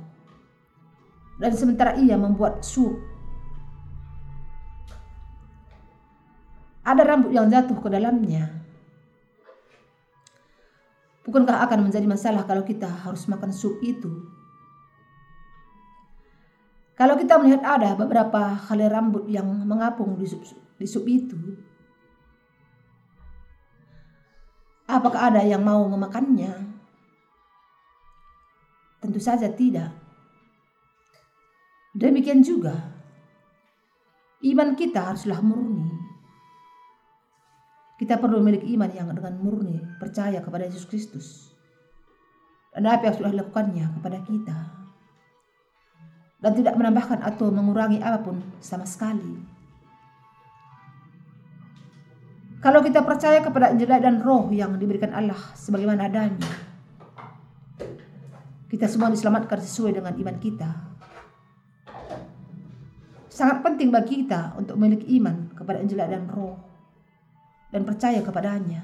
dan 1.42 1.50
sementara 1.58 1.98
ia 1.98 2.14
membuat 2.14 2.62
sup. 2.62 2.94
Ada 6.86 7.02
rambut 7.02 7.34
yang 7.34 7.50
jatuh 7.50 7.74
ke 7.74 7.90
dalamnya 7.90 8.59
bukankah 11.26 11.66
akan 11.68 11.90
menjadi 11.90 12.06
masalah 12.08 12.44
kalau 12.48 12.64
kita 12.64 12.86
harus 12.86 13.28
makan 13.28 13.52
sup 13.52 13.76
itu 13.84 14.08
kalau 16.96 17.16
kita 17.16 17.40
melihat 17.40 17.64
ada 17.64 17.96
beberapa 17.96 18.56
helai 18.68 18.92
rambut 18.92 19.24
yang 19.24 19.48
mengapung 19.64 20.20
di 20.20 20.28
sup, 20.28 20.44
di 20.76 20.86
sup 20.88 21.04
itu 21.08 21.36
Apakah 24.90 25.30
ada 25.30 25.46
yang 25.46 25.62
mau 25.62 25.86
memakannya? 25.86 26.50
Tentu 28.98 29.22
saja 29.22 29.46
tidak. 29.46 29.94
Demikian 31.94 32.42
juga, 32.42 32.74
iman 34.42 34.74
kita 34.74 35.14
haruslah 35.14 35.38
murni. 35.38 35.94
Kita 38.00 38.16
perlu 38.16 38.40
memiliki 38.40 38.72
iman 38.80 38.88
yang 38.88 39.12
dengan 39.12 39.36
murni, 39.36 39.76
percaya 40.00 40.40
kepada 40.40 40.64
Yesus 40.64 40.88
Kristus. 40.88 41.52
Dan 42.72 42.88
apa 42.88 43.12
yang 43.12 43.14
sudah 43.20 43.28
dilakukannya 43.28 43.92
kepada 44.00 44.18
kita. 44.24 44.58
Dan 46.40 46.52
tidak 46.56 46.80
menambahkan 46.80 47.20
atau 47.20 47.52
mengurangi 47.52 48.00
apa 48.00 48.24
pun 48.24 48.40
sama 48.64 48.88
sekali. 48.88 49.36
Kalau 52.64 52.80
kita 52.80 53.04
percaya 53.04 53.44
kepada 53.44 53.68
Injil 53.68 53.92
dan 53.92 54.24
Roh 54.24 54.48
yang 54.48 54.80
diberikan 54.80 55.12
Allah 55.12 55.52
sebagaimana 55.52 56.08
adanya, 56.08 56.48
kita 58.72 58.88
semua 58.88 59.12
diselamatkan 59.12 59.60
sesuai 59.60 60.00
dengan 60.00 60.16
iman 60.16 60.36
kita. 60.40 60.68
Sangat 63.28 63.60
penting 63.60 63.92
bagi 63.92 64.24
kita 64.24 64.56
untuk 64.56 64.80
memiliki 64.80 65.20
iman 65.20 65.52
kepada 65.52 65.84
Injil 65.84 66.00
dan 66.00 66.24
Roh 66.32 66.69
dan 67.70 67.82
percaya 67.86 68.20
kepadanya 68.22 68.82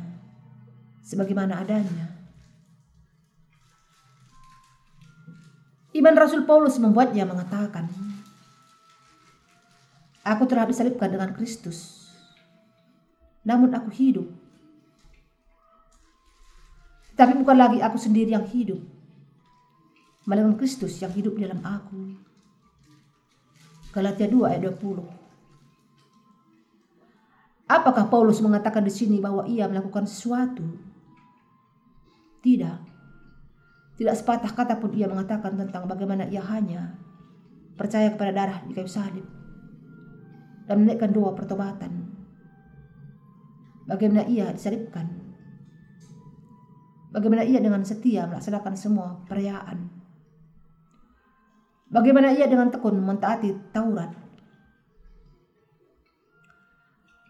sebagaimana 1.03 1.63
adanya. 1.63 2.15
Iman 5.95 6.17
Rasul 6.17 6.47
Paulus 6.47 6.77
membuatnya 6.79 7.27
mengatakan, 7.27 7.89
Aku 10.27 10.43
telah 10.47 10.67
disalibkan 10.67 11.09
dengan 11.11 11.31
Kristus 11.33 12.07
namun 13.47 13.71
aku 13.71 13.95
hidup. 13.95 14.27
Tapi 17.15 17.33
bukan 17.39 17.57
lagi 17.57 17.79
aku 17.81 17.97
sendiri 17.97 18.35
yang 18.35 18.45
hidup, 18.45 18.83
melainkan 20.27 20.59
Kristus 20.59 20.99
yang 21.01 21.15
hidup 21.15 21.39
dalam 21.39 21.63
aku. 21.63 22.19
Galatia 23.95 24.29
2 24.29 24.51
ayat 24.53 24.69
20. 24.69 25.26
Apakah 27.67 28.07
Paulus 28.07 28.39
mengatakan 28.39 28.87
di 28.87 28.95
sini 28.95 29.19
bahwa 29.19 29.43
ia 29.51 29.67
melakukan 29.67 30.07
sesuatu? 30.07 30.63
Tidak. 32.43 32.79
Tidak 33.99 34.15
sepatah 34.15 34.53
kata 34.55 34.79
pun 34.79 34.95
ia 34.95 35.11
mengatakan 35.11 35.59
tentang 35.59 35.91
bagaimana 35.91 36.31
ia 36.31 36.45
hanya 36.47 36.95
percaya 37.75 38.15
kepada 38.15 38.33
darah 38.33 38.59
di 38.65 38.73
kayu 38.73 38.87
salib 38.87 39.27
dan 40.71 40.85
menaikkan 40.85 41.11
doa 41.11 41.35
pertobatan 41.35 42.17
Bagaimana 43.87 44.27
ia 44.27 44.51
disalibkan? 44.51 45.07
Bagaimana 47.15 47.47
ia 47.47 47.63
dengan 47.63 47.87
setia 47.87 48.27
melaksanakan 48.27 48.75
semua 48.75 49.23
perayaan? 49.31 49.87
Bagaimana 51.87 52.35
ia 52.35 52.51
dengan 52.51 52.75
tekun 52.75 52.99
mentaati 52.99 53.55
Taurat? 53.71 54.26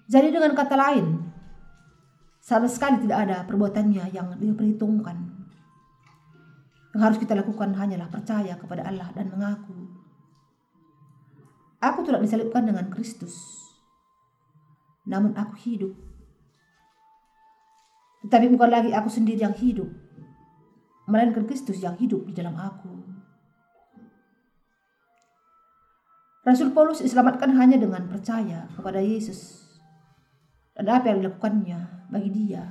Jadi 0.06 0.30
dengan 0.30 0.54
kata 0.54 0.74
lain, 0.78 1.06
sama 2.38 2.70
sekali 2.70 3.02
tidak 3.02 3.26
ada 3.26 3.42
perbuatannya 3.42 4.04
yang 4.14 4.38
diperhitungkan. 4.38 5.18
Yang 6.94 7.02
harus 7.02 7.18
kita 7.18 7.34
lakukan 7.34 7.74
hanyalah 7.74 8.08
percaya 8.08 8.54
kepada 8.54 8.86
Allah 8.86 9.10
dan 9.12 9.28
mengaku. 9.28 9.74
Aku 11.82 12.06
tidak 12.06 12.22
disalibkan 12.24 12.64
dengan 12.64 12.88
Kristus, 12.88 13.34
namun 15.04 15.36
aku 15.36 15.54
hidup 15.60 15.92
tetapi 18.26 18.50
bukan 18.50 18.70
lagi 18.74 18.90
aku 18.90 19.06
sendiri 19.06 19.38
yang 19.38 19.54
hidup, 19.54 19.86
melainkan 21.06 21.46
Kristus 21.46 21.78
yang 21.78 21.94
hidup 21.94 22.26
di 22.26 22.34
dalam 22.34 22.58
aku. 22.58 22.90
Rasul 26.42 26.74
Paulus 26.74 27.06
diselamatkan 27.06 27.54
hanya 27.54 27.78
dengan 27.78 28.10
percaya 28.10 28.66
kepada 28.74 28.98
Yesus 28.98 29.65
dan 30.76 30.84
apa 30.92 31.08
yang 31.08 31.24
dilakukannya 31.24 31.80
bagi 32.12 32.30
dia. 32.30 32.64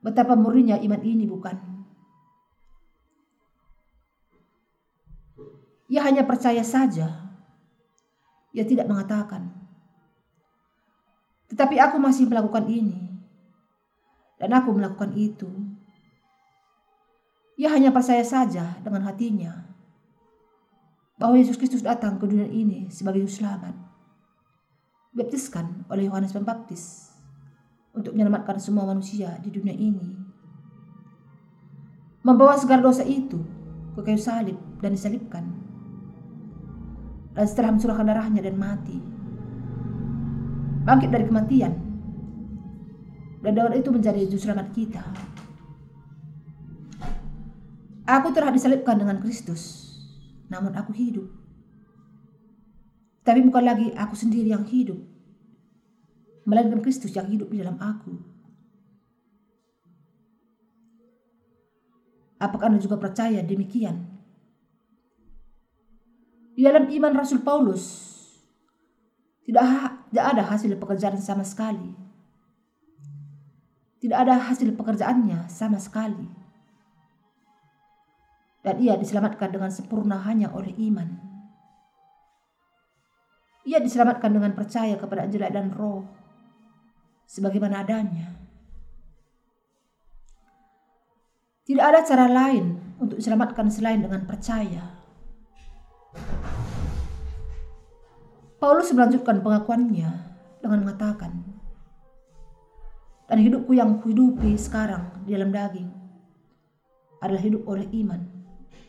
Betapa 0.00 0.32
murninya 0.32 0.80
iman 0.80 1.02
ini 1.04 1.28
bukan? 1.28 1.56
Ia 5.92 6.00
hanya 6.08 6.24
percaya 6.24 6.64
saja. 6.64 7.28
Ia 8.56 8.64
tidak 8.64 8.88
mengatakan. 8.88 9.52
Tetapi 11.52 11.76
aku 11.76 12.00
masih 12.00 12.24
melakukan 12.30 12.64
ini 12.64 12.96
dan 14.40 14.56
aku 14.56 14.72
melakukan 14.72 15.12
itu. 15.12 15.50
Ia 17.60 17.76
hanya 17.76 17.92
percaya 17.92 18.24
saja 18.24 18.80
dengan 18.80 19.04
hatinya 19.04 19.68
bahwa 21.20 21.36
Yesus 21.36 21.60
Kristus 21.60 21.84
datang 21.84 22.16
ke 22.16 22.24
dunia 22.24 22.48
ini 22.48 22.88
sebagai 22.88 23.28
selamat. 23.28 23.89
Baptiskan 25.10 25.86
oleh 25.90 26.06
Yohanes 26.06 26.30
Pembaptis 26.30 27.10
untuk 27.90 28.14
menyelamatkan 28.14 28.62
semua 28.62 28.86
manusia 28.86 29.34
di 29.42 29.50
dunia 29.50 29.74
ini. 29.74 30.14
Membawa 32.22 32.54
segala 32.54 32.84
dosa 32.84 33.02
itu 33.02 33.42
ke 33.96 34.00
kayu 34.06 34.20
salib 34.20 34.58
dan 34.78 34.94
disalibkan. 34.94 35.44
Dan 37.34 37.46
setelah 37.46 37.74
mencurahkan 37.74 38.06
darahnya 38.06 38.42
dan 38.42 38.54
mati, 38.58 38.98
bangkit 40.84 41.10
dari 41.10 41.24
kematian 41.26 41.72
dan 43.40 43.52
dengan 43.56 43.72
itu 43.72 43.88
menjadi 43.88 44.28
juru 44.28 44.40
selamat 44.40 44.68
kita. 44.76 45.04
Aku 48.04 48.34
telah 48.36 48.52
disalibkan 48.52 49.00
dengan 49.00 49.16
Kristus, 49.22 49.94
namun 50.52 50.76
aku 50.76 50.92
hidup. 50.92 51.39
Tapi 53.20 53.40
bukan 53.44 53.64
lagi 53.64 53.86
aku 53.92 54.16
sendiri 54.16 54.50
yang 54.50 54.64
hidup, 54.64 54.96
melainkan 56.48 56.80
Kristus 56.80 57.12
yang 57.12 57.28
hidup 57.28 57.52
di 57.52 57.60
dalam 57.60 57.76
aku. 57.76 58.16
Apakah 62.40 62.72
Anda 62.72 62.80
juga 62.80 62.96
percaya 62.96 63.44
demikian? 63.44 64.08
Di 66.56 66.64
dalam 66.64 66.88
iman 66.88 67.12
Rasul 67.12 67.44
Paulus, 67.44 67.84
tidak, 69.44 69.64
ada 70.12 70.42
hasil 70.48 70.72
pekerjaan 70.80 71.20
sama 71.20 71.44
sekali 71.44 72.10
tidak 74.00 74.16
ada 74.16 74.40
hasil 74.40 74.72
pekerjaannya 74.74 75.46
sama 75.52 75.76
sekali. 75.76 76.24
Dan 78.64 78.80
ia 78.80 78.96
diselamatkan 78.96 79.52
dengan 79.52 79.68
sempurna 79.68 80.20
hanya 80.24 80.48
oleh 80.56 80.72
iman. 80.88 81.29
Ia 83.68 83.78
diselamatkan 83.78 84.32
dengan 84.32 84.56
percaya 84.56 84.96
kepada 84.96 85.28
Injil 85.28 85.44
dan 85.52 85.68
Roh 85.74 86.04
sebagaimana 87.28 87.84
adanya. 87.84 88.40
Tidak 91.68 91.84
ada 91.84 92.02
cara 92.02 92.26
lain 92.26 92.98
untuk 92.98 93.22
diselamatkan 93.22 93.70
selain 93.70 94.02
dengan 94.02 94.26
percaya. 94.26 94.98
Paulus 98.58 98.90
melanjutkan 98.92 99.40
pengakuannya 99.40 100.10
dengan 100.60 100.78
mengatakan, 100.82 101.32
dan 103.30 103.38
hidupku 103.38 103.72
yang 103.72 104.02
kuhidupi 104.02 104.58
sekarang 104.58 105.22
di 105.22 105.32
dalam 105.38 105.54
daging 105.54 105.88
adalah 107.22 107.40
hidup 107.40 107.62
oleh 107.70 107.86
iman 108.02 108.20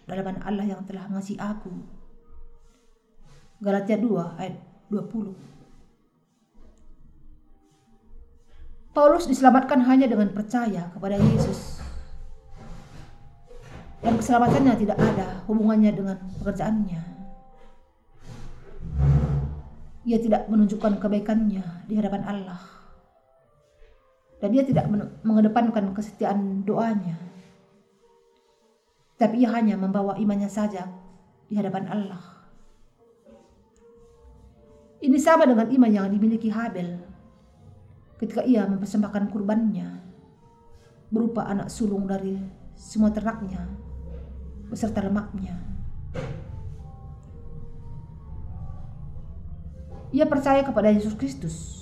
dalam 0.10 0.42
Allah 0.42 0.66
yang 0.66 0.82
telah 0.90 1.06
mengasihi 1.06 1.38
aku. 1.38 2.01
Galatia 3.62 3.94
2 3.94 4.42
ayat 4.42 4.58
20. 4.90 5.38
Paulus 8.90 9.30
diselamatkan 9.30 9.86
hanya 9.86 10.10
dengan 10.10 10.34
percaya 10.34 10.90
kepada 10.90 11.22
Yesus. 11.22 11.78
Dan 14.02 14.18
keselamatannya 14.18 14.74
tidak 14.82 14.98
ada 14.98 15.46
hubungannya 15.46 15.94
dengan 15.94 16.18
pekerjaannya. 16.42 17.02
Ia 20.10 20.18
tidak 20.18 20.50
menunjukkan 20.50 20.98
kebaikannya 20.98 21.86
di 21.86 21.94
hadapan 21.94 22.26
Allah 22.26 22.58
Dan 24.42 24.58
dia 24.58 24.66
tidak 24.66 24.90
mengedepankan 25.22 25.94
kesetiaan 25.94 26.66
doanya. 26.66 27.14
Tapi 29.22 29.46
ia 29.46 29.54
hanya 29.54 29.78
membawa 29.78 30.18
imannya 30.18 30.50
saja 30.50 30.90
di 31.46 31.54
hadapan 31.54 31.86
Allah. 31.86 32.31
Ini 35.02 35.18
sama 35.18 35.50
dengan 35.50 35.66
iman 35.66 35.90
yang 35.90 36.14
dimiliki 36.14 36.54
Habel 36.54 37.02
ketika 38.22 38.46
ia 38.46 38.70
mempersembahkan 38.70 39.34
kurbannya 39.34 39.98
berupa 41.10 41.50
anak 41.50 41.74
sulung 41.74 42.06
dari 42.06 42.38
semua 42.78 43.10
ternaknya 43.10 43.66
beserta 44.70 45.02
lemaknya. 45.02 45.58
Ia 50.14 50.30
percaya 50.30 50.62
kepada 50.62 50.94
Yesus 50.94 51.18
Kristus 51.18 51.82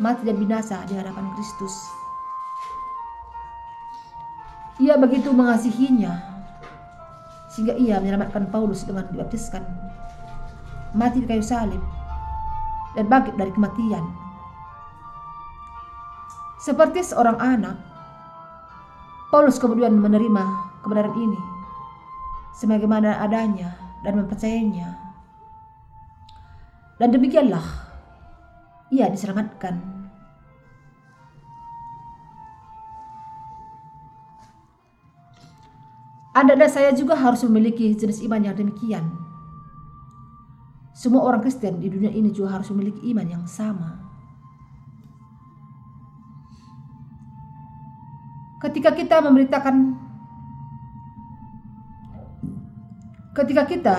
mati 0.00 0.24
dan 0.24 0.40
binasa 0.40 0.80
di 0.88 0.96
hadapan 0.96 1.28
Kristus. 1.36 1.76
Ia 4.80 4.96
begitu 4.96 5.36
mengasihinya 5.36 6.29
sehingga 7.50 7.74
ia 7.74 7.98
menyelamatkan 7.98 8.46
Paulus 8.54 8.86
dengan 8.86 9.10
dibaptiskan, 9.10 9.66
mati 10.94 11.20
di 11.20 11.26
kayu 11.26 11.42
salib, 11.42 11.82
dan 12.94 13.10
bangkit 13.10 13.34
dari 13.34 13.50
kematian. 13.50 14.04
Seperti 16.62 17.02
seorang 17.02 17.36
anak, 17.42 17.76
Paulus 19.34 19.58
kemudian 19.58 19.98
menerima 19.98 20.44
kebenaran 20.86 21.14
ini 21.18 21.40
sebagaimana 22.54 23.22
adanya 23.22 23.74
dan 24.04 24.20
mempercayainya 24.20 25.10
dan 27.00 27.08
demikianlah 27.16 27.64
ia 28.92 29.08
diselamatkan. 29.08 29.99
Anda 36.30 36.54
dan 36.54 36.70
saya 36.70 36.94
juga 36.94 37.18
harus 37.18 37.42
memiliki 37.42 37.90
jenis 37.94 38.22
iman 38.22 38.38
yang 38.46 38.54
demikian. 38.54 39.02
Semua 40.94 41.26
orang 41.26 41.42
Kristen 41.42 41.82
di 41.82 41.90
dunia 41.90 42.12
ini 42.12 42.30
juga 42.30 42.60
harus 42.60 42.70
memiliki 42.70 43.02
iman 43.10 43.26
yang 43.26 43.44
sama. 43.50 43.98
Ketika 48.60 48.92
kita 48.92 49.24
memberitakan 49.24 49.96
ketika 53.40 53.64
kita 53.64 53.96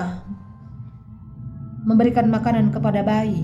memberikan 1.82 2.30
makanan 2.30 2.70
kepada 2.70 3.02
bayi. 3.02 3.42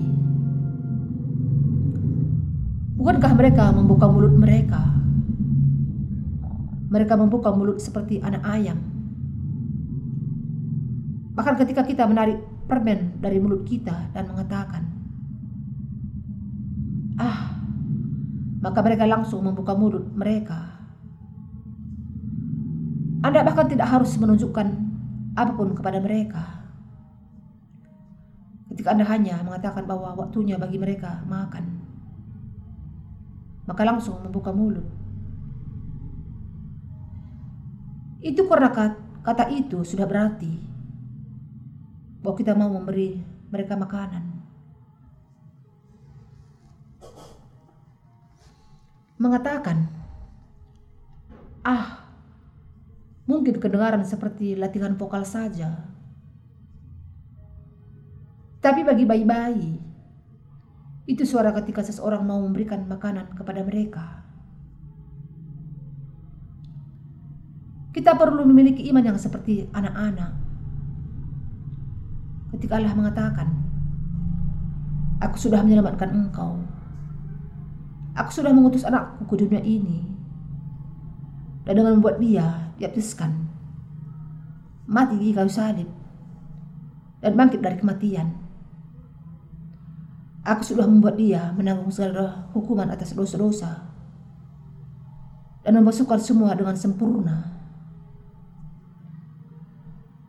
Bukankah 2.95 3.31
mereka 3.35 3.71
membuka 3.71 4.07
mulut 4.07 4.35
mereka? 4.35 4.98
Mereka 6.89 7.13
membuka 7.13 7.53
mulut 7.53 7.77
seperti 7.77 8.17
anak 8.19 8.41
ayam. 8.45 8.81
Bahkan 11.37 11.55
ketika 11.61 11.85
kita 11.85 12.03
menarik 12.09 12.41
permen 12.65 13.21
dari 13.21 13.37
mulut 13.39 13.63
kita 13.63 14.11
dan 14.11 14.27
mengatakan, 14.27 14.83
"Ah," 17.15 17.61
maka 18.59 18.79
mereka 18.83 19.07
langsung 19.07 19.45
membuka 19.45 19.71
mulut 19.77 20.03
mereka. 20.17 20.81
Anda 23.23 23.43
bahkan 23.43 23.71
tidak 23.71 23.87
harus 23.87 24.15
menunjukkan 24.19 24.67
apa 25.35 25.51
pun 25.55 25.71
kepada 25.75 26.03
mereka. 26.03 26.43
Ketika 28.67 28.95
Anda 28.95 29.05
hanya 29.07 29.43
mengatakan 29.43 29.87
bahwa 29.87 30.15
waktunya 30.15 30.55
bagi 30.55 30.79
mereka 30.79 31.23
makan, 31.27 31.83
maka 33.67 33.81
langsung 33.87 34.19
membuka 34.23 34.51
mulut. 34.55 34.98
Itu 38.19 38.51
karena 38.51 38.71
kata 39.23 39.47
itu 39.51 39.83
sudah 39.87 40.03
berarti 40.03 40.51
bahwa 42.19 42.35
kita 42.35 42.51
mau 42.51 42.67
memberi 42.67 43.15
mereka 43.47 43.79
makanan. 43.79 44.23
Mengatakan, 49.19 49.87
ah, 51.63 52.07
mungkin 53.27 53.59
kedengaran 53.59 54.03
seperti 54.07 54.55
latihan 54.55 54.95
vokal 54.95 55.27
saja. 55.27 55.87
Tapi 58.59 58.83
bagi 58.83 59.03
bayi-bayi, 59.07 59.79
itu 61.07 61.23
suara 61.23 61.55
ketika 61.55 61.83
seseorang 61.83 62.23
mau 62.23 62.39
memberikan 62.43 62.83
makanan 62.87 63.31
kepada 63.35 63.63
mereka. 63.63 64.18
Kita 67.89 68.13
perlu 68.13 68.45
memiliki 68.45 68.85
iman 68.93 69.01
yang 69.01 69.17
seperti 69.17 69.65
anak-anak. 69.73 70.31
Ketika 72.53 72.77
Allah 72.77 72.93
mengatakan, 72.93 73.47
Aku 75.19 75.35
sudah 75.35 75.59
menyelamatkan 75.59 76.09
engkau. 76.15 76.63
Aku 78.15 78.31
sudah 78.31 78.55
mengutus 78.55 78.87
anakku 78.87 79.27
ke 79.27 79.35
dunia 79.43 79.59
ini. 79.59 80.07
Dan 81.67 81.83
dengan 81.83 81.99
membuat 81.99 82.23
dia 82.23 82.71
diabdiskan. 82.79 83.35
Mati 84.87 85.19
di 85.19 85.35
kayu 85.35 85.51
salib. 85.51 85.89
Dan 87.19 87.35
bangkit 87.35 87.59
dari 87.59 87.75
kematian 87.75 88.49
Aku 90.49 90.63
sudah 90.63 90.87
membuat 90.87 91.19
dia 91.19 91.51
menanggung 91.51 91.91
segala 91.91 92.49
hukuman 92.55 92.89
atas 92.89 93.11
dosa-dosa 93.13 93.85
dan 95.61 95.75
memasukkan 95.77 96.17
semua 96.17 96.55
dengan 96.55 96.73
sempurna. 96.73 97.58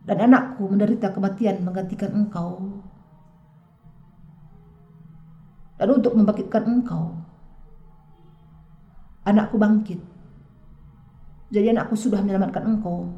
Dan 0.01 0.17
anakku 0.17 0.65
menderita 0.65 1.13
kematian 1.13 1.61
menggantikan 1.61 2.09
engkau. 2.13 2.81
Dan 5.77 5.87
untuk 5.97 6.13
membangkitkan 6.13 6.63
engkau, 6.65 7.17
anakku 9.25 9.57
bangkit. 9.57 9.97
Jadi 11.51 11.73
anakku 11.73 11.97
sudah 11.97 12.21
menyelamatkan 12.21 12.63
engkau. 12.65 13.09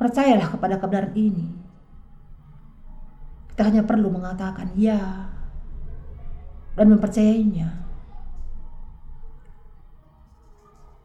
Percayalah 0.00 0.48
kepada 0.48 0.80
kebenaran 0.80 1.14
ini 1.14 1.62
kita 3.52 3.68
hanya 3.78 3.86
perlu 3.86 4.10
mengatakan 4.10 4.74
ya 4.74 5.30
dan 6.74 6.86
mempercayainya. 6.90 7.68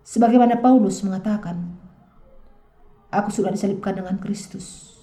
Sebagaimana 0.02 0.58
Paulus 0.58 1.06
mengatakan, 1.06 1.77
aku 3.12 3.30
sudah 3.32 3.52
disalibkan 3.52 3.98
dengan 3.98 4.16
Kristus. 4.20 4.98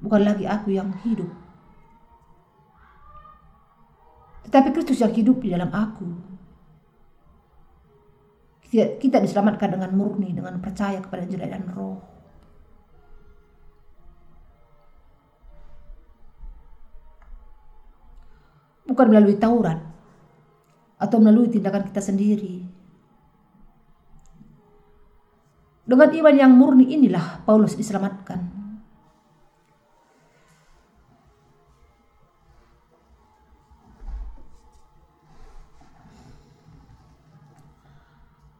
Bukan 0.00 0.20
lagi 0.20 0.44
aku 0.44 0.74
yang 0.74 0.92
hidup. 1.04 1.32
Tetapi 4.44 4.68
Kristus 4.76 5.00
yang 5.00 5.12
hidup 5.12 5.40
di 5.40 5.48
dalam 5.52 5.72
aku. 5.72 6.08
Kita, 8.74 9.22
diselamatkan 9.22 9.78
dengan 9.78 9.94
murni, 9.94 10.34
dengan 10.34 10.58
percaya 10.58 10.98
kepada 10.98 11.22
Injil 11.22 11.46
dan 11.46 11.70
roh. 11.70 12.14
bukan 18.94 19.10
melalui 19.10 19.34
Taurat 19.34 19.82
atau 21.02 21.18
melalui 21.18 21.50
tindakan 21.50 21.82
kita 21.90 21.98
sendiri. 21.98 22.62
Dengan 25.84 26.08
iman 26.16 26.34
yang 26.34 26.52
murni 26.56 26.96
inilah 26.96 27.44
Paulus 27.44 27.76
diselamatkan. 27.76 28.64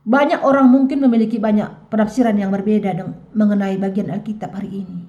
Banyak 0.04 0.44
orang 0.44 0.68
mungkin 0.68 1.00
memiliki 1.00 1.40
banyak 1.40 1.88
penafsiran 1.88 2.36
yang 2.36 2.52
berbeda 2.52 2.92
mengenai 3.32 3.80
bagian 3.80 4.12
Alkitab 4.12 4.52
hari 4.52 4.84
ini. 4.84 5.00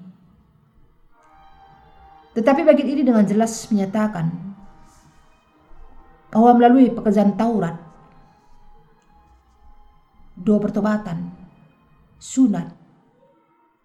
Tetapi 2.32 2.64
bagian 2.64 2.88
ini 2.96 3.02
dengan 3.04 3.28
jelas 3.28 3.52
menyatakan 3.68 4.32
bahwa 6.32 6.56
melalui 6.56 6.88
pekerjaan 6.88 7.36
Taurat, 7.36 7.76
doa 10.32 10.60
pertobatan, 10.64 11.35
sunat, 12.18 12.72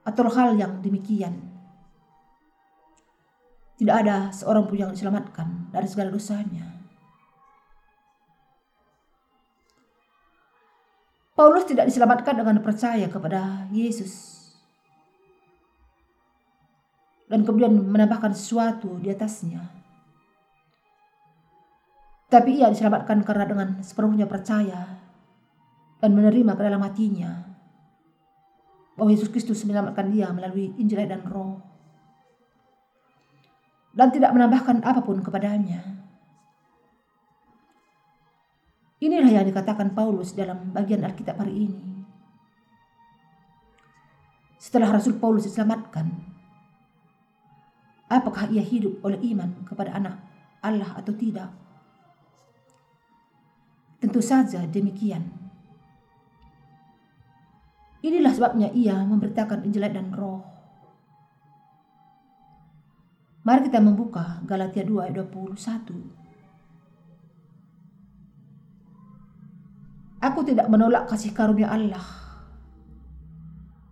atau 0.02 0.26
hal 0.32 0.58
yang 0.58 0.82
demikian, 0.82 1.52
tidak 3.82 3.96
ada 4.06 4.30
seorang 4.30 4.70
pun 4.70 4.78
yang 4.78 4.92
diselamatkan 4.94 5.74
dari 5.74 5.90
segala 5.90 6.14
dosanya. 6.14 6.70
Paulus 11.34 11.66
tidak 11.66 11.90
diselamatkan 11.90 12.38
dengan 12.38 12.62
percaya 12.62 13.10
kepada 13.10 13.66
Yesus. 13.74 14.38
Dan 17.26 17.42
kemudian 17.42 17.74
menambahkan 17.74 18.38
sesuatu 18.38 19.02
di 19.02 19.10
atasnya. 19.10 19.66
Tapi 22.30 22.62
ia 22.62 22.70
diselamatkan 22.70 23.26
karena 23.26 23.50
dengan 23.50 23.70
sepenuhnya 23.82 24.30
percaya 24.30 25.02
dan 25.98 26.12
menerima 26.14 26.54
ke 26.54 26.62
dalam 26.62 26.86
hatinya 26.86 27.51
bahwa 28.96 29.10
Yesus 29.12 29.32
Kristus 29.32 29.64
menyelamatkan 29.64 30.12
dia 30.12 30.30
melalui 30.32 30.76
Injil 30.78 31.08
dan 31.08 31.24
Roh 31.28 31.72
dan 33.92 34.08
tidak 34.12 34.32
menambahkan 34.32 34.84
apa 34.84 35.04
pun 35.04 35.20
kepadanya. 35.20 35.84
Inilah 39.02 39.42
yang 39.42 39.46
dikatakan 39.50 39.98
Paulus 39.98 40.38
dalam 40.38 40.72
bagian 40.72 41.02
Alkitab 41.02 41.42
hari 41.42 41.66
ini. 41.66 41.82
Setelah 44.62 44.94
Rasul 44.94 45.18
Paulus 45.18 45.50
diselamatkan, 45.50 46.06
apakah 48.06 48.46
ia 48.54 48.62
hidup 48.62 49.02
oleh 49.02 49.18
iman 49.34 49.66
kepada 49.66 49.98
anak 49.98 50.22
Allah 50.62 50.94
atau 50.94 51.18
tidak? 51.18 51.50
Tentu 53.98 54.22
saja 54.22 54.62
demikian. 54.70 55.41
Inilah 58.02 58.34
sebabnya 58.34 58.74
ia 58.74 58.98
memberitakan 59.06 59.62
Injil 59.62 59.86
dan 59.86 60.10
Roh. 60.10 60.42
Mari 63.42 63.70
kita 63.70 63.82
membuka 63.82 64.42
Galatia 64.46 64.86
2 64.86 65.06
ayat 65.06 65.18
21. 65.22 65.58
Aku 70.22 70.46
tidak 70.46 70.70
menolak 70.70 71.10
kasih 71.10 71.34
karunia 71.34 71.74
Allah. 71.74 72.06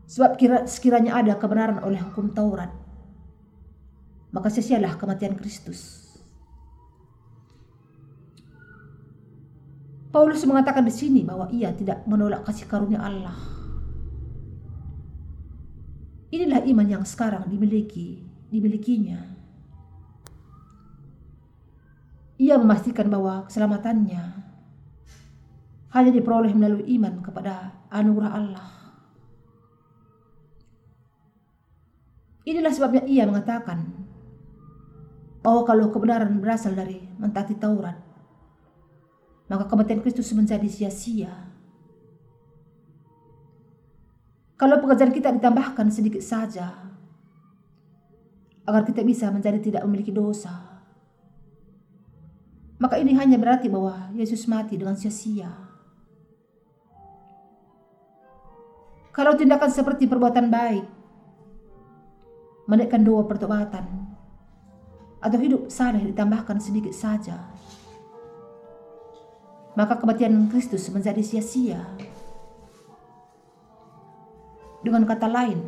Sebab 0.09 0.37
kira, 0.37 0.65
sekiranya 0.69 1.17
ada 1.17 1.33
kebenaran 1.37 1.81
oleh 1.81 2.01
hukum 2.01 2.33
Taurat, 2.33 2.69
maka 4.33 4.49
sia-sialah 4.49 4.97
kematian 4.97 5.37
Kristus. 5.37 6.09
Paulus 10.09 10.41
mengatakan 10.45 10.85
di 10.85 10.93
sini 10.93 11.21
bahwa 11.21 11.49
ia 11.53 11.69
tidak 11.73 12.01
menolak 12.09 12.41
kasih 12.45 12.65
karunia 12.65 13.01
Allah. 13.01 13.58
Inilah 16.29 16.61
iman 16.61 16.87
yang 16.87 17.03
sekarang 17.05 17.49
dimiliki, 17.49 18.21
dimilikinya. 18.53 19.17
Ia 22.37 22.55
memastikan 22.61 23.09
bahwa 23.09 23.49
keselamatannya 23.49 24.23
hanya 25.89 26.11
diperoleh 26.13 26.53
melalui 26.53 26.85
iman 27.01 27.25
kepada 27.25 27.73
anugerah 27.89 28.31
Allah. 28.31 28.69
Inilah 32.45 32.73
sebabnya 32.73 33.03
ia 33.09 33.25
mengatakan 33.25 33.89
bahwa 35.41 35.65
kalau 35.65 35.89
kebenaran 35.89 36.37
berasal 36.37 36.77
dari 36.77 37.01
mentaati 37.17 37.57
Taurat, 37.57 37.97
maka 39.49 39.65
kematian 39.65 40.01
Kristus 40.05 40.29
menjadi 40.37 40.69
sia-sia. 40.69 41.48
Kalau 44.59 44.75
pekerjaan 44.83 45.15
kita 45.15 45.31
ditambahkan 45.31 45.87
sedikit 45.87 46.19
saja, 46.19 46.67
agar 48.67 48.83
kita 48.83 49.07
bisa 49.07 49.31
menjadi 49.31 49.55
tidak 49.63 49.87
memiliki 49.87 50.11
dosa, 50.11 50.83
maka 52.75 52.99
ini 52.99 53.15
hanya 53.15 53.39
berarti 53.39 53.71
bahwa 53.71 54.11
Yesus 54.11 54.51
mati 54.51 54.75
dengan 54.75 54.99
sia-sia. 54.99 55.47
Kalau 59.15 59.39
tindakan 59.39 59.71
seperti 59.71 60.11
perbuatan 60.11 60.51
baik, 60.51 60.85
menaikkan 62.67 62.99
doa 62.99 63.23
pertobatan, 63.23 63.87
atau 65.23 65.39
hidup 65.39 65.71
saleh 65.71 66.03
ditambahkan 66.03 66.59
sedikit 66.59 66.91
saja, 66.91 67.47
maka 69.79 69.95
kematian 69.95 70.51
Kristus 70.51 70.91
menjadi 70.91 71.23
sia-sia. 71.23 71.79
Dengan 74.79 75.03
kata 75.03 75.27
lain, 75.27 75.59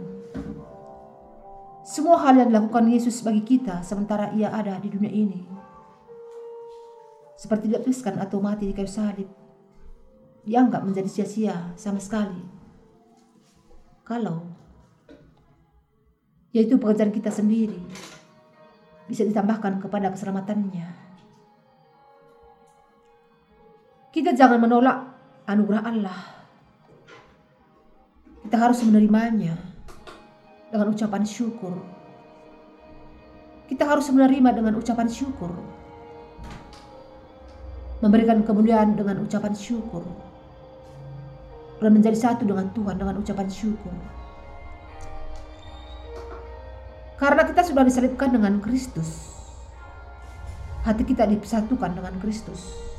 semua 1.84 2.22
hal 2.24 2.40
yang 2.40 2.48
dilakukan 2.48 2.88
Yesus 2.88 3.20
bagi 3.26 3.44
kita 3.44 3.84
sementara 3.84 4.32
ia 4.32 4.48
ada 4.48 4.80
di 4.80 4.88
dunia 4.88 5.12
ini, 5.12 5.44
seperti 7.36 7.68
dituliskan 7.68 8.22
atau 8.24 8.40
mati 8.40 8.72
di 8.72 8.74
kayu 8.78 8.88
salib, 8.88 9.28
dianggap 10.48 10.88
menjadi 10.88 11.10
sia-sia 11.12 11.76
sama 11.76 12.00
sekali 12.00 12.62
kalau 14.12 14.44
yaitu 16.52 16.76
pekerjaan 16.76 17.16
kita 17.16 17.32
sendiri 17.32 17.80
bisa 19.08 19.24
ditambahkan 19.24 19.80
kepada 19.80 20.12
keselamatannya. 20.12 20.88
Kita 24.12 24.36
jangan 24.36 24.60
menolak 24.60 24.98
anugerah 25.48 25.84
Allah. 25.88 26.20
Kita 28.52 28.68
harus 28.68 28.84
menerimanya 28.84 29.56
dengan 30.76 30.91
ucapan 30.91 31.23
syukur. 31.23 31.72
Kita 33.72 33.88
harus 33.88 34.11
menerima 34.11 34.60
dengan 34.60 34.76
ucapan 34.76 35.07
syukur. 35.07 35.56
Memberikan 38.03 38.44
kemuliaan 38.44 38.99
dengan 38.99 39.23
ucapan 39.23 39.56
syukur 39.56 40.03
dan 41.80 41.95
menjadi 41.95 42.19
satu 42.19 42.44
dengan 42.44 42.68
Tuhan 42.76 42.99
dengan 42.99 43.23
ucapan 43.23 43.48
syukur. 43.48 43.95
Karena 47.23 47.48
kita 47.48 47.64
sudah 47.64 47.88
diselipkan 47.88 48.36
dengan 48.36 48.60
Kristus. 48.60 49.32
Hati 50.84 51.07
kita 51.07 51.23
disatukan 51.23 51.95
dengan 51.95 52.19
Kristus. 52.19 52.90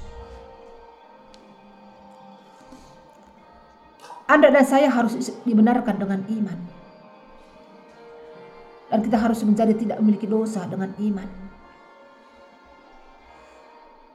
Anda 4.33 4.49
dan 4.49 4.65
saya 4.65 4.89
harus 4.89 5.13
dibenarkan 5.45 6.01
dengan 6.01 6.25
iman. 6.25 6.59
Dan 8.89 8.99
kita 9.05 9.21
harus 9.21 9.45
menjadi 9.45 9.77
tidak 9.77 10.01
memiliki 10.01 10.25
dosa 10.25 10.65
dengan 10.65 10.97
iman. 10.97 11.29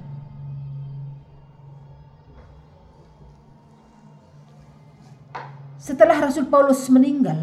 Setelah 5.80 6.28
Rasul 6.28 6.48
Paulus 6.48 6.88
meninggal, 6.92 7.40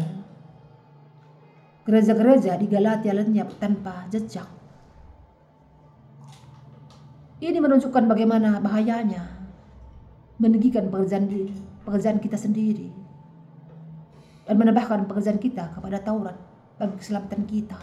gereja-gereja 1.85 2.53
di 2.57 2.69
Galatia 2.69 3.13
lenyap 3.17 3.57
tanpa 3.57 4.05
jejak. 4.13 4.60
Ini 7.41 7.57
menunjukkan 7.57 8.05
bagaimana 8.05 8.61
bahayanya 8.61 9.25
meninggikan 10.37 10.93
pekerjaan 10.93 11.25
pekerjaan 11.81 12.21
kita 12.21 12.37
sendiri 12.37 12.93
dan 14.45 14.61
menambahkan 14.61 15.09
pekerjaan 15.09 15.41
kita 15.41 15.73
kepada 15.73 15.97
Taurat 16.05 16.37
bagi 16.77 17.01
keselamatan 17.01 17.41
kita. 17.49 17.81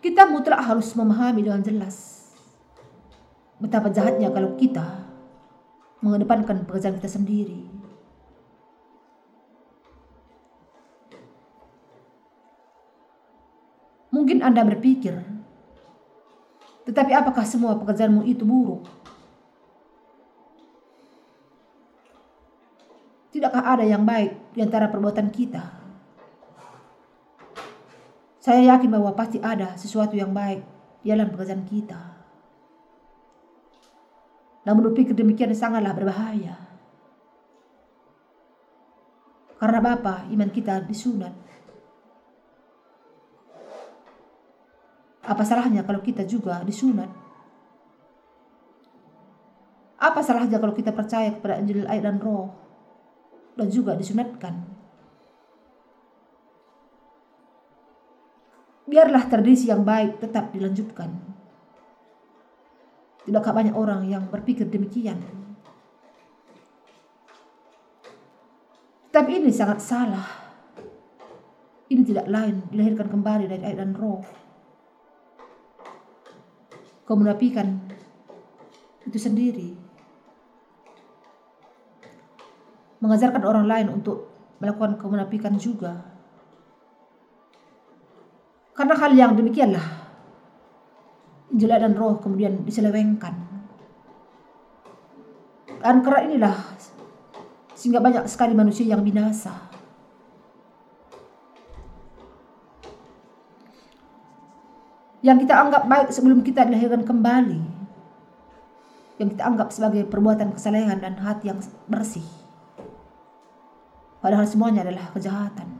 Kita 0.00 0.24
mutlak 0.24 0.64
harus 0.64 0.88
memahami 0.96 1.44
dengan 1.44 1.60
jelas 1.60 2.24
betapa 3.60 3.92
jahatnya 3.92 4.32
kalau 4.32 4.56
kita 4.56 5.04
mengedepankan 6.00 6.64
pekerjaan 6.64 6.96
kita 6.96 7.12
sendiri. 7.12 7.60
Mungkin 14.10 14.40
Anda 14.40 14.64
berpikir, 14.64 15.39
tetapi 16.88 17.12
apakah 17.12 17.44
semua 17.44 17.76
pekerjaanmu 17.76 18.24
itu 18.24 18.44
buruk? 18.46 18.88
Tidakkah 23.30 23.62
ada 23.62 23.84
yang 23.86 24.02
baik 24.02 24.56
di 24.56 24.60
antara 24.64 24.90
perbuatan 24.90 25.30
kita? 25.30 25.80
Saya 28.40 28.74
yakin 28.74 28.90
bahwa 28.90 29.12
pasti 29.12 29.38
ada 29.38 29.76
sesuatu 29.76 30.16
yang 30.16 30.32
baik 30.32 30.64
dalam 31.04 31.28
pekerjaan 31.30 31.64
kita. 31.68 32.00
Namun 34.64 34.92
berpikir 34.92 35.12
demikian 35.16 35.52
sangatlah 35.52 35.92
berbahaya. 35.92 36.56
Karena 39.60 39.78
Bapa, 39.84 40.24
iman 40.32 40.48
kita 40.48 40.80
disunat. 40.88 41.36
Apa 45.30 45.46
salahnya 45.46 45.86
kalau 45.86 46.02
kita 46.02 46.26
juga 46.26 46.58
disunat? 46.66 47.06
Apa 50.02 50.18
salahnya 50.26 50.58
kalau 50.58 50.74
kita 50.74 50.90
percaya 50.90 51.30
kepada 51.30 51.62
Injil 51.62 51.86
air 51.86 52.02
dan 52.02 52.18
roh 52.18 52.50
dan 53.54 53.70
juga 53.70 53.94
disunatkan? 53.94 54.80
biarlah 58.90 59.30
tradisi 59.30 59.70
yang 59.70 59.86
baik 59.86 60.18
tetap 60.18 60.50
dilanjutkan. 60.50 61.14
Tidakkah 63.22 63.54
banyak 63.54 63.74
orang 63.78 64.10
yang 64.10 64.26
berpikir 64.26 64.66
demikian? 64.66 65.22
Tapi 69.14 69.30
ini 69.38 69.54
sangat 69.54 69.78
salah. 69.78 70.26
Ini 71.90 72.02
tidak 72.02 72.26
lain 72.26 72.66
dilahirkan 72.74 73.06
kembali 73.06 73.46
dari 73.46 73.62
air 73.62 73.78
dan 73.78 73.94
roh. 73.94 74.22
Kemunafikan 77.10 77.90
itu 79.02 79.18
sendiri. 79.18 79.74
Mengajarkan 83.02 83.42
orang 83.42 83.66
lain 83.66 83.86
untuk 83.98 84.30
melakukan 84.62 84.94
kemunafikan 85.00 85.58
juga 85.58 86.06
karena 88.76 88.94
hal 88.96 89.12
yang 89.12 89.32
demikianlah 89.36 90.00
Injil 91.50 91.68
dan 91.68 91.92
roh 91.98 92.16
kemudian 92.22 92.62
diselewengkan. 92.62 93.34
Dan 95.80 96.04
karena 96.04 96.20
inilah 96.30 96.56
sehingga 97.74 97.98
banyak 97.98 98.28
sekali 98.28 98.54
manusia 98.54 98.86
yang 98.86 99.02
binasa. 99.02 99.69
Yang 105.30 105.46
kita 105.46 105.54
anggap 105.62 105.86
baik 105.86 106.10
sebelum 106.10 106.42
kita 106.42 106.66
dilahirkan 106.66 107.06
kembali. 107.06 107.62
Yang 109.22 109.38
kita 109.38 109.42
anggap 109.46 109.70
sebagai 109.70 110.02
perbuatan 110.10 110.50
kesalehan 110.58 110.98
dan 110.98 111.14
hati 111.22 111.54
yang 111.54 111.62
bersih. 111.86 112.26
Padahal 114.18 114.42
semuanya 114.50 114.82
adalah 114.82 115.06
kejahatan. 115.14 115.70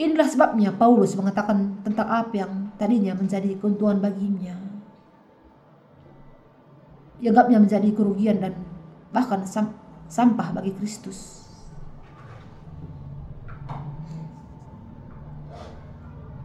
Inilah 0.00 0.24
sebabnya 0.30 0.72
Paulus 0.72 1.12
mengatakan 1.20 1.84
tentang 1.84 2.08
apa 2.08 2.32
yang 2.32 2.72
tadinya 2.80 3.12
menjadi 3.12 3.52
keuntungan 3.60 4.00
baginya. 4.00 4.56
Dianggapnya 7.20 7.58
menjadi 7.60 7.88
kerugian 7.92 8.40
dan 8.40 8.56
bahkan 9.12 9.44
sam 9.44 9.76
sampah 10.08 10.56
bagi 10.56 10.72
Kristus. 10.72 11.37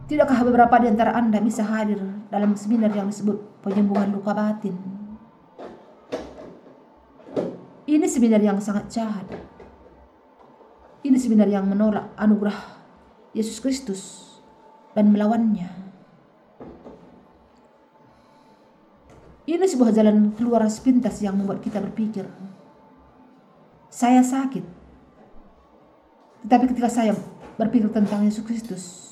Tidakkah 0.04 0.44
beberapa 0.44 0.76
di 0.84 0.92
antara 0.92 1.16
Anda 1.16 1.40
bisa 1.40 1.64
hadir 1.64 1.96
dalam 2.28 2.52
seminar 2.60 2.92
yang 2.92 3.08
disebut 3.08 3.64
penyembuhan 3.64 4.12
luka 4.12 4.36
batin? 4.36 4.76
Ini 7.88 8.04
seminar 8.04 8.44
yang 8.44 8.60
sangat 8.60 8.92
jahat. 8.92 9.24
Ini 11.00 11.16
seminar 11.16 11.48
yang 11.48 11.64
menolak 11.64 12.12
anugerah 12.20 12.56
Yesus 13.32 13.60
Kristus 13.64 14.00
dan 14.92 15.08
melawannya. 15.08 15.68
Ini 19.44 19.64
sebuah 19.68 19.92
jalan 19.92 20.32
keluar 20.36 20.64
sepintas 20.72 21.20
yang 21.20 21.36
membuat 21.36 21.60
kita 21.60 21.76
berpikir, 21.80 22.24
saya 23.92 24.24
sakit. 24.24 24.64
Tetapi 26.44 26.64
ketika 26.72 26.88
saya 26.88 27.12
berpikir 27.60 27.92
tentang 27.92 28.24
Yesus 28.24 28.40
Kristus, 28.40 29.03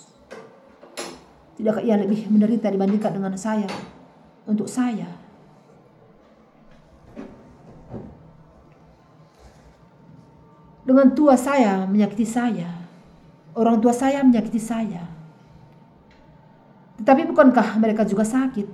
tidakkah 1.63 1.87
ia 1.87 1.95
lebih 1.95 2.27
menderita 2.27 2.67
dibandingkan 2.67 3.15
dengan 3.15 3.39
saya 3.39 3.71
untuk 4.51 4.67
saya? 4.67 5.07
Dengan 10.83 11.15
tua 11.15 11.39
saya 11.39 11.87
menyakiti 11.87 12.27
saya, 12.27 12.83
Orang 13.53 13.85
tua 13.85 13.93
saya 13.93 14.25
menyakiti 14.25 14.57
saya. 14.57 15.05
Tetapi 16.97 17.29
bukankah 17.29 17.77
mereka 17.77 18.01
juga 18.09 18.25
sakit? 18.25 18.65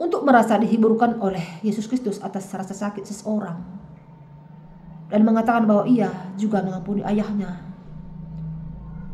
Untuk 0.00 0.24
merasa 0.24 0.56
dihiburkan 0.56 1.20
oleh 1.20 1.60
Yesus 1.60 1.84
Kristus 1.84 2.18
atas 2.18 2.48
rasa 2.50 2.72
sakit 2.72 3.04
seseorang 3.06 3.60
dan 5.12 5.20
mengatakan 5.22 5.68
bahwa 5.68 5.84
ia 5.84 6.10
juga 6.34 6.64
mengampuni 6.64 7.04
ayahnya 7.04 7.71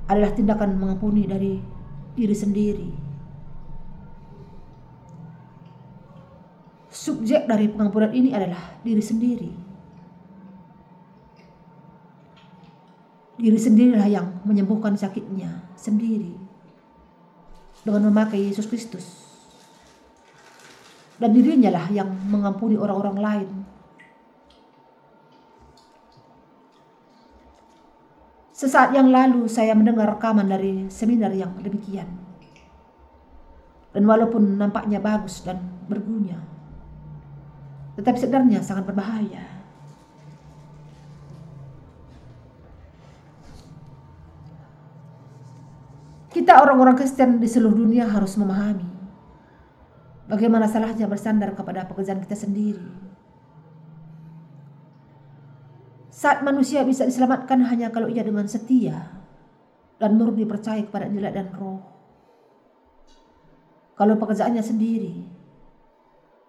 adalah 0.08 0.32
tindakan 0.32 0.80
mengampuni 0.80 1.28
dari 1.28 1.60
diri 2.16 2.36
sendiri. 2.36 2.90
Subjek 6.88 7.46
dari 7.46 7.68
pengampunan 7.70 8.10
ini 8.10 8.32
adalah 8.32 8.80
diri 8.82 9.04
sendiri. 9.04 9.50
Diri 13.38 13.54
sendirilah 13.54 14.08
yang 14.10 14.42
menyembuhkan 14.42 14.98
sakitnya 14.98 15.62
sendiri 15.78 16.34
dengan 17.86 18.10
memakai 18.10 18.50
Yesus 18.50 18.66
Kristus. 18.66 19.06
Dan 21.22 21.34
dirinya 21.34 21.70
lah 21.70 21.86
yang 21.90 22.10
mengampuni 22.30 22.74
orang-orang 22.74 23.18
lain. 23.18 23.48
Sesaat 28.58 28.90
yang 28.90 29.14
lalu 29.14 29.46
saya 29.46 29.70
mendengar 29.70 30.18
rekaman 30.18 30.50
dari 30.50 30.90
seminar 30.90 31.30
yang 31.30 31.54
demikian. 31.62 32.10
Dan 33.94 34.02
walaupun 34.02 34.58
nampaknya 34.58 34.98
bagus 34.98 35.46
dan 35.46 35.62
berguna, 35.86 36.42
tetapi 37.94 38.18
sebenarnya 38.18 38.58
sangat 38.66 38.90
berbahaya. 38.90 39.46
Kita 46.34 46.58
orang-orang 46.58 46.98
Kristen 46.98 47.38
di 47.38 47.46
seluruh 47.46 47.78
dunia 47.78 48.10
harus 48.10 48.34
memahami 48.34 48.86
bagaimana 50.26 50.66
salahnya 50.66 51.06
bersandar 51.06 51.54
kepada 51.54 51.86
pekerjaan 51.86 52.22
kita 52.22 52.34
sendiri. 52.34 53.07
Saat 56.18 56.42
manusia 56.42 56.82
bisa 56.82 57.06
diselamatkan 57.06 57.62
hanya 57.70 57.94
kalau 57.94 58.10
ia 58.10 58.26
dengan 58.26 58.42
setia 58.50 59.22
dan 60.02 60.18
murni 60.18 60.42
percaya 60.42 60.82
kepada 60.82 61.06
Injil 61.06 61.30
dan 61.30 61.54
Roh. 61.54 61.78
Kalau 63.94 64.18
pekerjaannya 64.18 64.58
sendiri, 64.58 65.14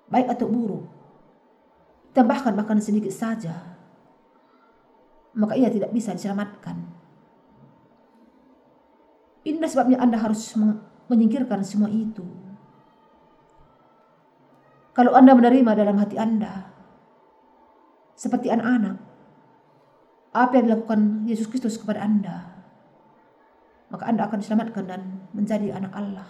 baik 0.10 0.26
atau 0.26 0.50
buruk, 0.50 0.90
tambahkan 2.18 2.58
makan 2.58 2.82
sedikit 2.82 3.14
saja, 3.14 3.78
maka 5.38 5.54
ia 5.54 5.70
tidak 5.70 5.94
bisa 5.94 6.18
diselamatkan. 6.18 6.90
Inilah 9.46 9.70
sebabnya 9.70 10.02
Anda 10.02 10.18
harus 10.18 10.50
menyingkirkan 11.14 11.62
semua 11.62 11.94
itu. 11.94 12.26
Kalau 14.98 15.14
Anda 15.14 15.38
menerima 15.38 15.78
dalam 15.78 16.02
hati 16.02 16.18
Anda, 16.18 16.74
seperti 18.18 18.50
anak-anak, 18.50 19.09
apa 20.30 20.62
yang 20.62 20.70
dilakukan 20.70 21.26
Yesus 21.26 21.50
Kristus 21.50 21.82
kepada 21.82 22.06
Anda, 22.06 22.46
maka 23.90 24.06
Anda 24.06 24.30
akan 24.30 24.38
diselamatkan 24.38 24.86
dan 24.86 25.02
menjadi 25.34 25.74
anak 25.74 25.94
Allah. 25.98 26.30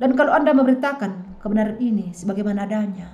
Dan 0.00 0.16
kalau 0.18 0.32
Anda 0.34 0.52
memberitakan 0.56 1.38
kebenaran 1.40 1.78
ini 1.80 2.12
sebagaimana 2.16 2.64
adanya, 2.64 3.08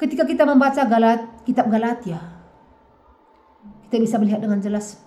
Ketika 0.00 0.24
kita 0.26 0.48
membaca 0.48 0.82
Galat, 0.88 1.44
kitab 1.44 1.68
Galatia, 1.70 2.18
kita 3.86 4.00
bisa 4.00 4.18
melihat 4.18 4.42
dengan 4.42 4.58
jelas 4.58 4.98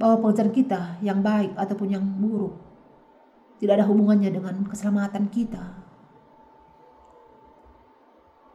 bahwa 0.00 0.24
pekerjaan 0.24 0.50
kita 0.50 0.96
yang 1.04 1.20
baik 1.20 1.52
ataupun 1.54 1.92
yang 1.92 2.02
buruk 2.02 2.69
tidak 3.60 3.76
ada 3.76 3.86
hubungannya 3.86 4.32
dengan 4.32 4.64
keselamatan 4.64 5.28
kita. 5.28 5.60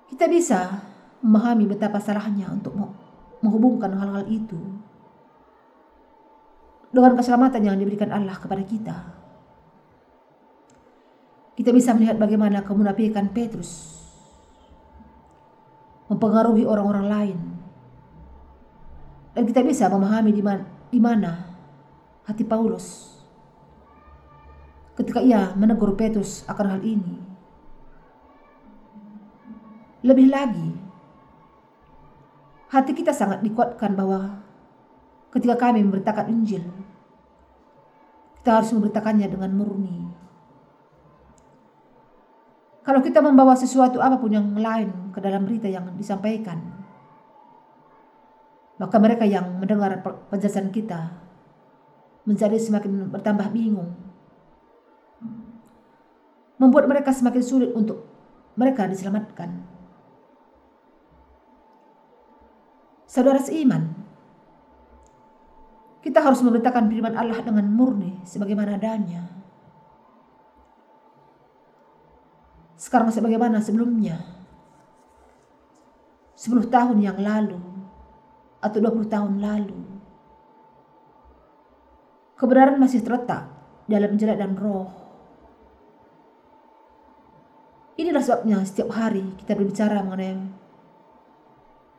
Kita 0.10 0.26
bisa 0.26 0.82
memahami 1.22 1.70
betapa 1.70 2.02
salahnya 2.02 2.50
untuk 2.50 2.74
menghubungkan 3.46 3.94
hal-hal 3.94 4.26
itu 4.26 4.58
dengan 6.90 7.14
keselamatan 7.14 7.62
yang 7.62 7.78
diberikan 7.78 8.10
Allah 8.10 8.34
kepada 8.34 8.66
kita. 8.66 8.98
Kita 11.56 11.70
bisa 11.72 11.94
melihat 11.94 12.18
bagaimana 12.18 12.66
kemunafikan 12.66 13.30
Petrus 13.30 14.02
mempengaruhi 16.10 16.66
orang-orang 16.66 17.08
lain. 17.08 17.40
Dan 19.36 19.44
kita 19.44 19.62
bisa 19.62 19.92
memahami 19.92 20.32
di 20.90 21.00
mana 21.00 21.32
hati 22.24 22.48
Paulus 22.48 23.15
ketika 24.96 25.20
ia 25.20 25.52
menegur 25.60 25.94
Petrus 26.00 26.48
akan 26.48 26.80
hal 26.80 26.82
ini. 26.84 27.20
Lebih 30.06 30.28
lagi, 30.32 30.70
hati 32.72 32.92
kita 32.96 33.12
sangat 33.12 33.44
dikuatkan 33.44 33.92
bahwa 33.98 34.40
ketika 35.34 35.56
kami 35.60 35.84
memberitakan 35.84 36.32
Injil, 36.32 36.64
kita 38.40 38.62
harus 38.62 38.72
memberitakannya 38.72 39.28
dengan 39.28 39.52
murni. 39.52 39.98
Kalau 42.86 43.02
kita 43.02 43.18
membawa 43.18 43.58
sesuatu 43.58 43.98
apa 43.98 44.22
pun 44.22 44.30
yang 44.30 44.54
lain 44.54 45.10
ke 45.10 45.18
dalam 45.18 45.50
berita 45.50 45.66
yang 45.66 45.90
disampaikan, 45.98 46.62
maka 48.78 48.96
mereka 49.02 49.26
yang 49.26 49.58
mendengar 49.58 50.06
penjelasan 50.30 50.70
kita 50.70 51.18
menjadi 52.30 52.62
semakin 52.62 53.10
bertambah 53.10 53.50
bingung 53.50 54.05
membuat 56.56 56.88
mereka 56.88 57.12
semakin 57.12 57.44
sulit 57.44 57.72
untuk 57.76 58.08
mereka 58.56 58.88
diselamatkan. 58.88 59.64
Saudara 63.06 63.40
seiman, 63.40 63.96
kita 66.04 66.20
harus 66.20 66.44
memberitakan 66.44 66.92
firman 66.92 67.16
Allah 67.16 67.40
dengan 67.44 67.68
murni 67.72 68.20
sebagaimana 68.28 68.76
adanya. 68.76 69.24
Sekarang 72.76 73.10
sebagaimana 73.10 73.64
sebelumnya. 73.64 74.20
10 76.36 76.68
tahun 76.68 77.00
yang 77.00 77.16
lalu 77.16 77.58
atau 78.60 78.78
20 78.84 79.08
tahun 79.08 79.40
lalu. 79.40 79.80
Kebenaran 82.36 82.76
masih 82.76 83.00
terletak 83.00 83.48
dalam 83.88 84.20
jelek 84.20 84.36
dan 84.36 84.60
roh 84.60 85.05
Inilah 87.96 88.20
sebabnya 88.20 88.60
setiap 88.68 88.92
hari 88.92 89.24
kita 89.40 89.56
berbicara 89.56 90.04
mengenai 90.04 90.36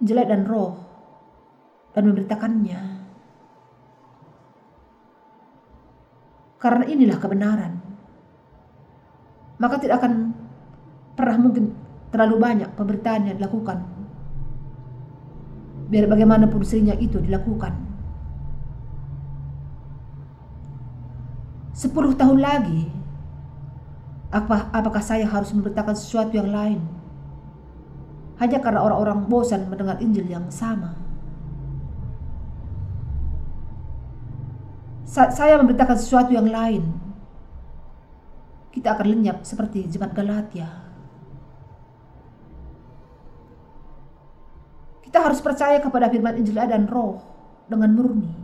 jelek 0.05 0.29
dan 0.29 0.45
roh 0.45 0.77
dan 1.97 2.05
memberitakannya. 2.05 2.81
Karena 6.61 6.85
inilah 6.85 7.17
kebenaran. 7.17 7.73
Maka 9.57 9.81
tidak 9.81 10.05
akan 10.05 10.37
pernah 11.17 11.37
mungkin 11.41 11.73
terlalu 12.13 12.37
banyak 12.45 12.71
pemberitaan 12.77 13.33
yang 13.33 13.37
dilakukan. 13.41 13.81
Biar 15.89 16.05
bagaimanapun 16.13 16.61
seringnya 16.61 17.01
itu 17.01 17.17
dilakukan. 17.25 17.73
Sepuluh 21.73 22.13
tahun 22.13 22.41
lagi 22.45 22.89
apa, 24.31 24.75
apakah 24.75 25.03
saya 25.03 25.23
harus 25.27 25.55
memberitakan 25.55 25.95
sesuatu 25.95 26.35
yang 26.35 26.51
lain? 26.51 26.83
Hanya 28.43 28.59
karena 28.61 28.83
orang-orang 28.83 29.31
bosan 29.31 29.71
mendengar 29.71 29.97
Injil 30.03 30.27
yang 30.29 30.51
sama. 30.53 30.99
Saat 35.07 35.33
saya 35.33 35.57
memberitakan 35.57 35.97
sesuatu 35.97 36.35
yang 36.35 36.51
lain, 36.51 36.85
kita 38.75 38.93
akan 38.93 39.07
lenyap 39.09 39.41
seperti 39.47 39.89
jemaat 39.89 40.13
Galatia. 40.13 40.69
Kita 45.01 45.23
harus 45.23 45.41
percaya 45.41 45.81
kepada 45.81 46.13
firman 46.13 46.37
Injil 46.37 46.61
dan 46.61 46.85
roh 46.85 47.25
dengan 47.73 47.95
murni. 47.97 48.35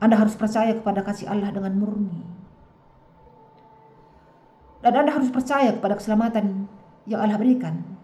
Anda 0.00 0.16
harus 0.16 0.32
percaya 0.32 0.72
kepada 0.72 1.04
kasih 1.04 1.28
Allah 1.28 1.52
dengan 1.52 1.76
murni. 1.76 2.33
Dan 4.84 4.92
Anda 5.00 5.16
harus 5.16 5.32
percaya 5.32 5.72
kepada 5.72 5.96
keselamatan 5.96 6.68
yang 7.08 7.24
Allah 7.24 7.40
berikan 7.40 7.94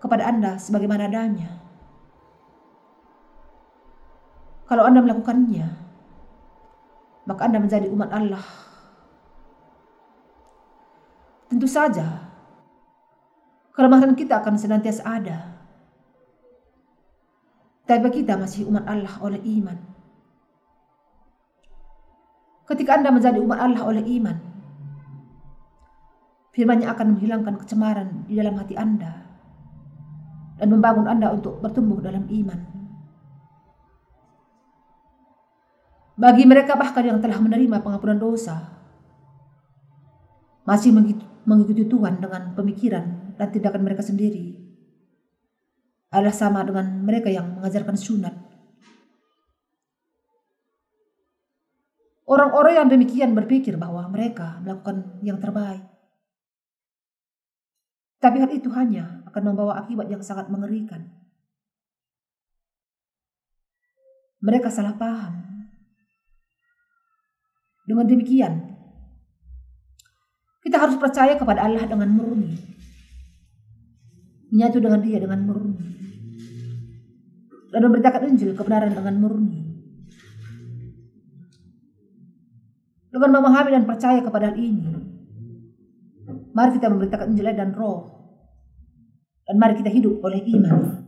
kepada 0.00 0.26
Anda 0.26 0.56
sebagaimana 0.56 1.06
adanya. 1.06 1.60
Kalau 4.64 4.88
Anda 4.88 5.04
melakukannya, 5.04 5.68
maka 7.28 7.40
Anda 7.44 7.60
menjadi 7.60 7.86
umat 7.92 8.08
Allah. 8.08 8.46
Tentu 11.52 11.68
saja, 11.68 12.32
kelemahan 13.76 14.16
kita 14.16 14.40
akan 14.40 14.56
senantiasa 14.56 15.02
ada. 15.04 15.38
Tapi 17.84 18.08
kita 18.14 18.38
masih 18.38 18.70
umat 18.70 18.86
Allah 18.86 19.18
oleh 19.20 19.42
iman. 19.60 19.76
Ketika 22.70 22.94
Anda 23.02 23.10
menjadi 23.10 23.42
umat 23.42 23.58
Allah 23.58 23.82
oleh 23.82 24.06
iman, 24.22 24.49
Firman-Nya 26.50 26.90
akan 26.94 27.14
menghilangkan 27.14 27.54
kecemaran 27.62 28.26
di 28.26 28.34
dalam 28.34 28.58
hati 28.58 28.74
Anda 28.74 29.22
dan 30.58 30.68
membangun 30.68 31.06
Anda 31.06 31.30
untuk 31.30 31.62
bertumbuh 31.62 32.02
dalam 32.02 32.26
iman. 32.26 32.60
Bagi 36.20 36.44
mereka 36.44 36.76
bahkan 36.76 37.06
yang 37.06 37.16
telah 37.22 37.40
menerima 37.40 37.80
pengampunan 37.80 38.20
dosa, 38.20 38.60
masih 40.68 40.92
mengikuti 41.48 41.88
Tuhan 41.88 42.20
dengan 42.20 42.52
pemikiran 42.52 43.34
dan 43.40 43.48
tindakan 43.48 43.80
mereka 43.80 44.04
sendiri, 44.04 44.52
adalah 46.12 46.36
sama 46.36 46.60
dengan 46.60 47.00
mereka 47.06 47.32
yang 47.32 47.56
mengajarkan 47.56 47.96
sunat. 47.96 48.34
Orang-orang 52.28 52.84
yang 52.84 52.88
demikian 52.92 53.34
berpikir 53.34 53.74
bahwa 53.74 54.06
mereka 54.06 54.62
melakukan 54.62 55.18
yang 55.24 55.42
terbaik. 55.42 55.89
Tapi 58.20 58.36
hal 58.36 58.52
itu 58.52 58.68
hanya 58.76 59.24
akan 59.32 59.42
membawa 59.48 59.80
akibat 59.80 60.12
yang 60.12 60.20
sangat 60.20 60.52
mengerikan. 60.52 61.08
Mereka 64.44 64.68
salah 64.68 64.92
paham. 64.96 65.40
Dengan 67.88 68.06
demikian, 68.06 68.76
kita 70.60 70.76
harus 70.76 71.00
percaya 71.00 71.34
kepada 71.40 71.64
Allah 71.64 71.88
dengan 71.88 72.12
murni. 72.12 72.60
Menyatu 74.52 74.78
dengan 74.84 75.00
dia 75.00 75.16
dengan 75.16 75.40
murni. 75.48 75.88
Dan 77.72 77.80
memberitakan 77.88 78.28
Injil 78.28 78.52
kebenaran 78.52 78.92
dengan 78.92 79.16
murni. 79.16 79.60
Dengan 83.10 83.30
memahami 83.32 83.70
dan 83.74 83.84
percaya 83.88 84.20
kepada 84.22 84.52
hal 84.52 84.58
ini, 84.60 85.19
mari 86.52 86.76
kita 86.76 86.86
memberitakan 86.92 87.32
Injil 87.32 87.50
dan 87.56 87.70
roh. 87.72 87.98
Dan 89.46 89.56
mari 89.58 89.74
kita 89.80 89.90
hidup 89.90 90.22
oleh 90.22 90.40
iman. 90.46 90.99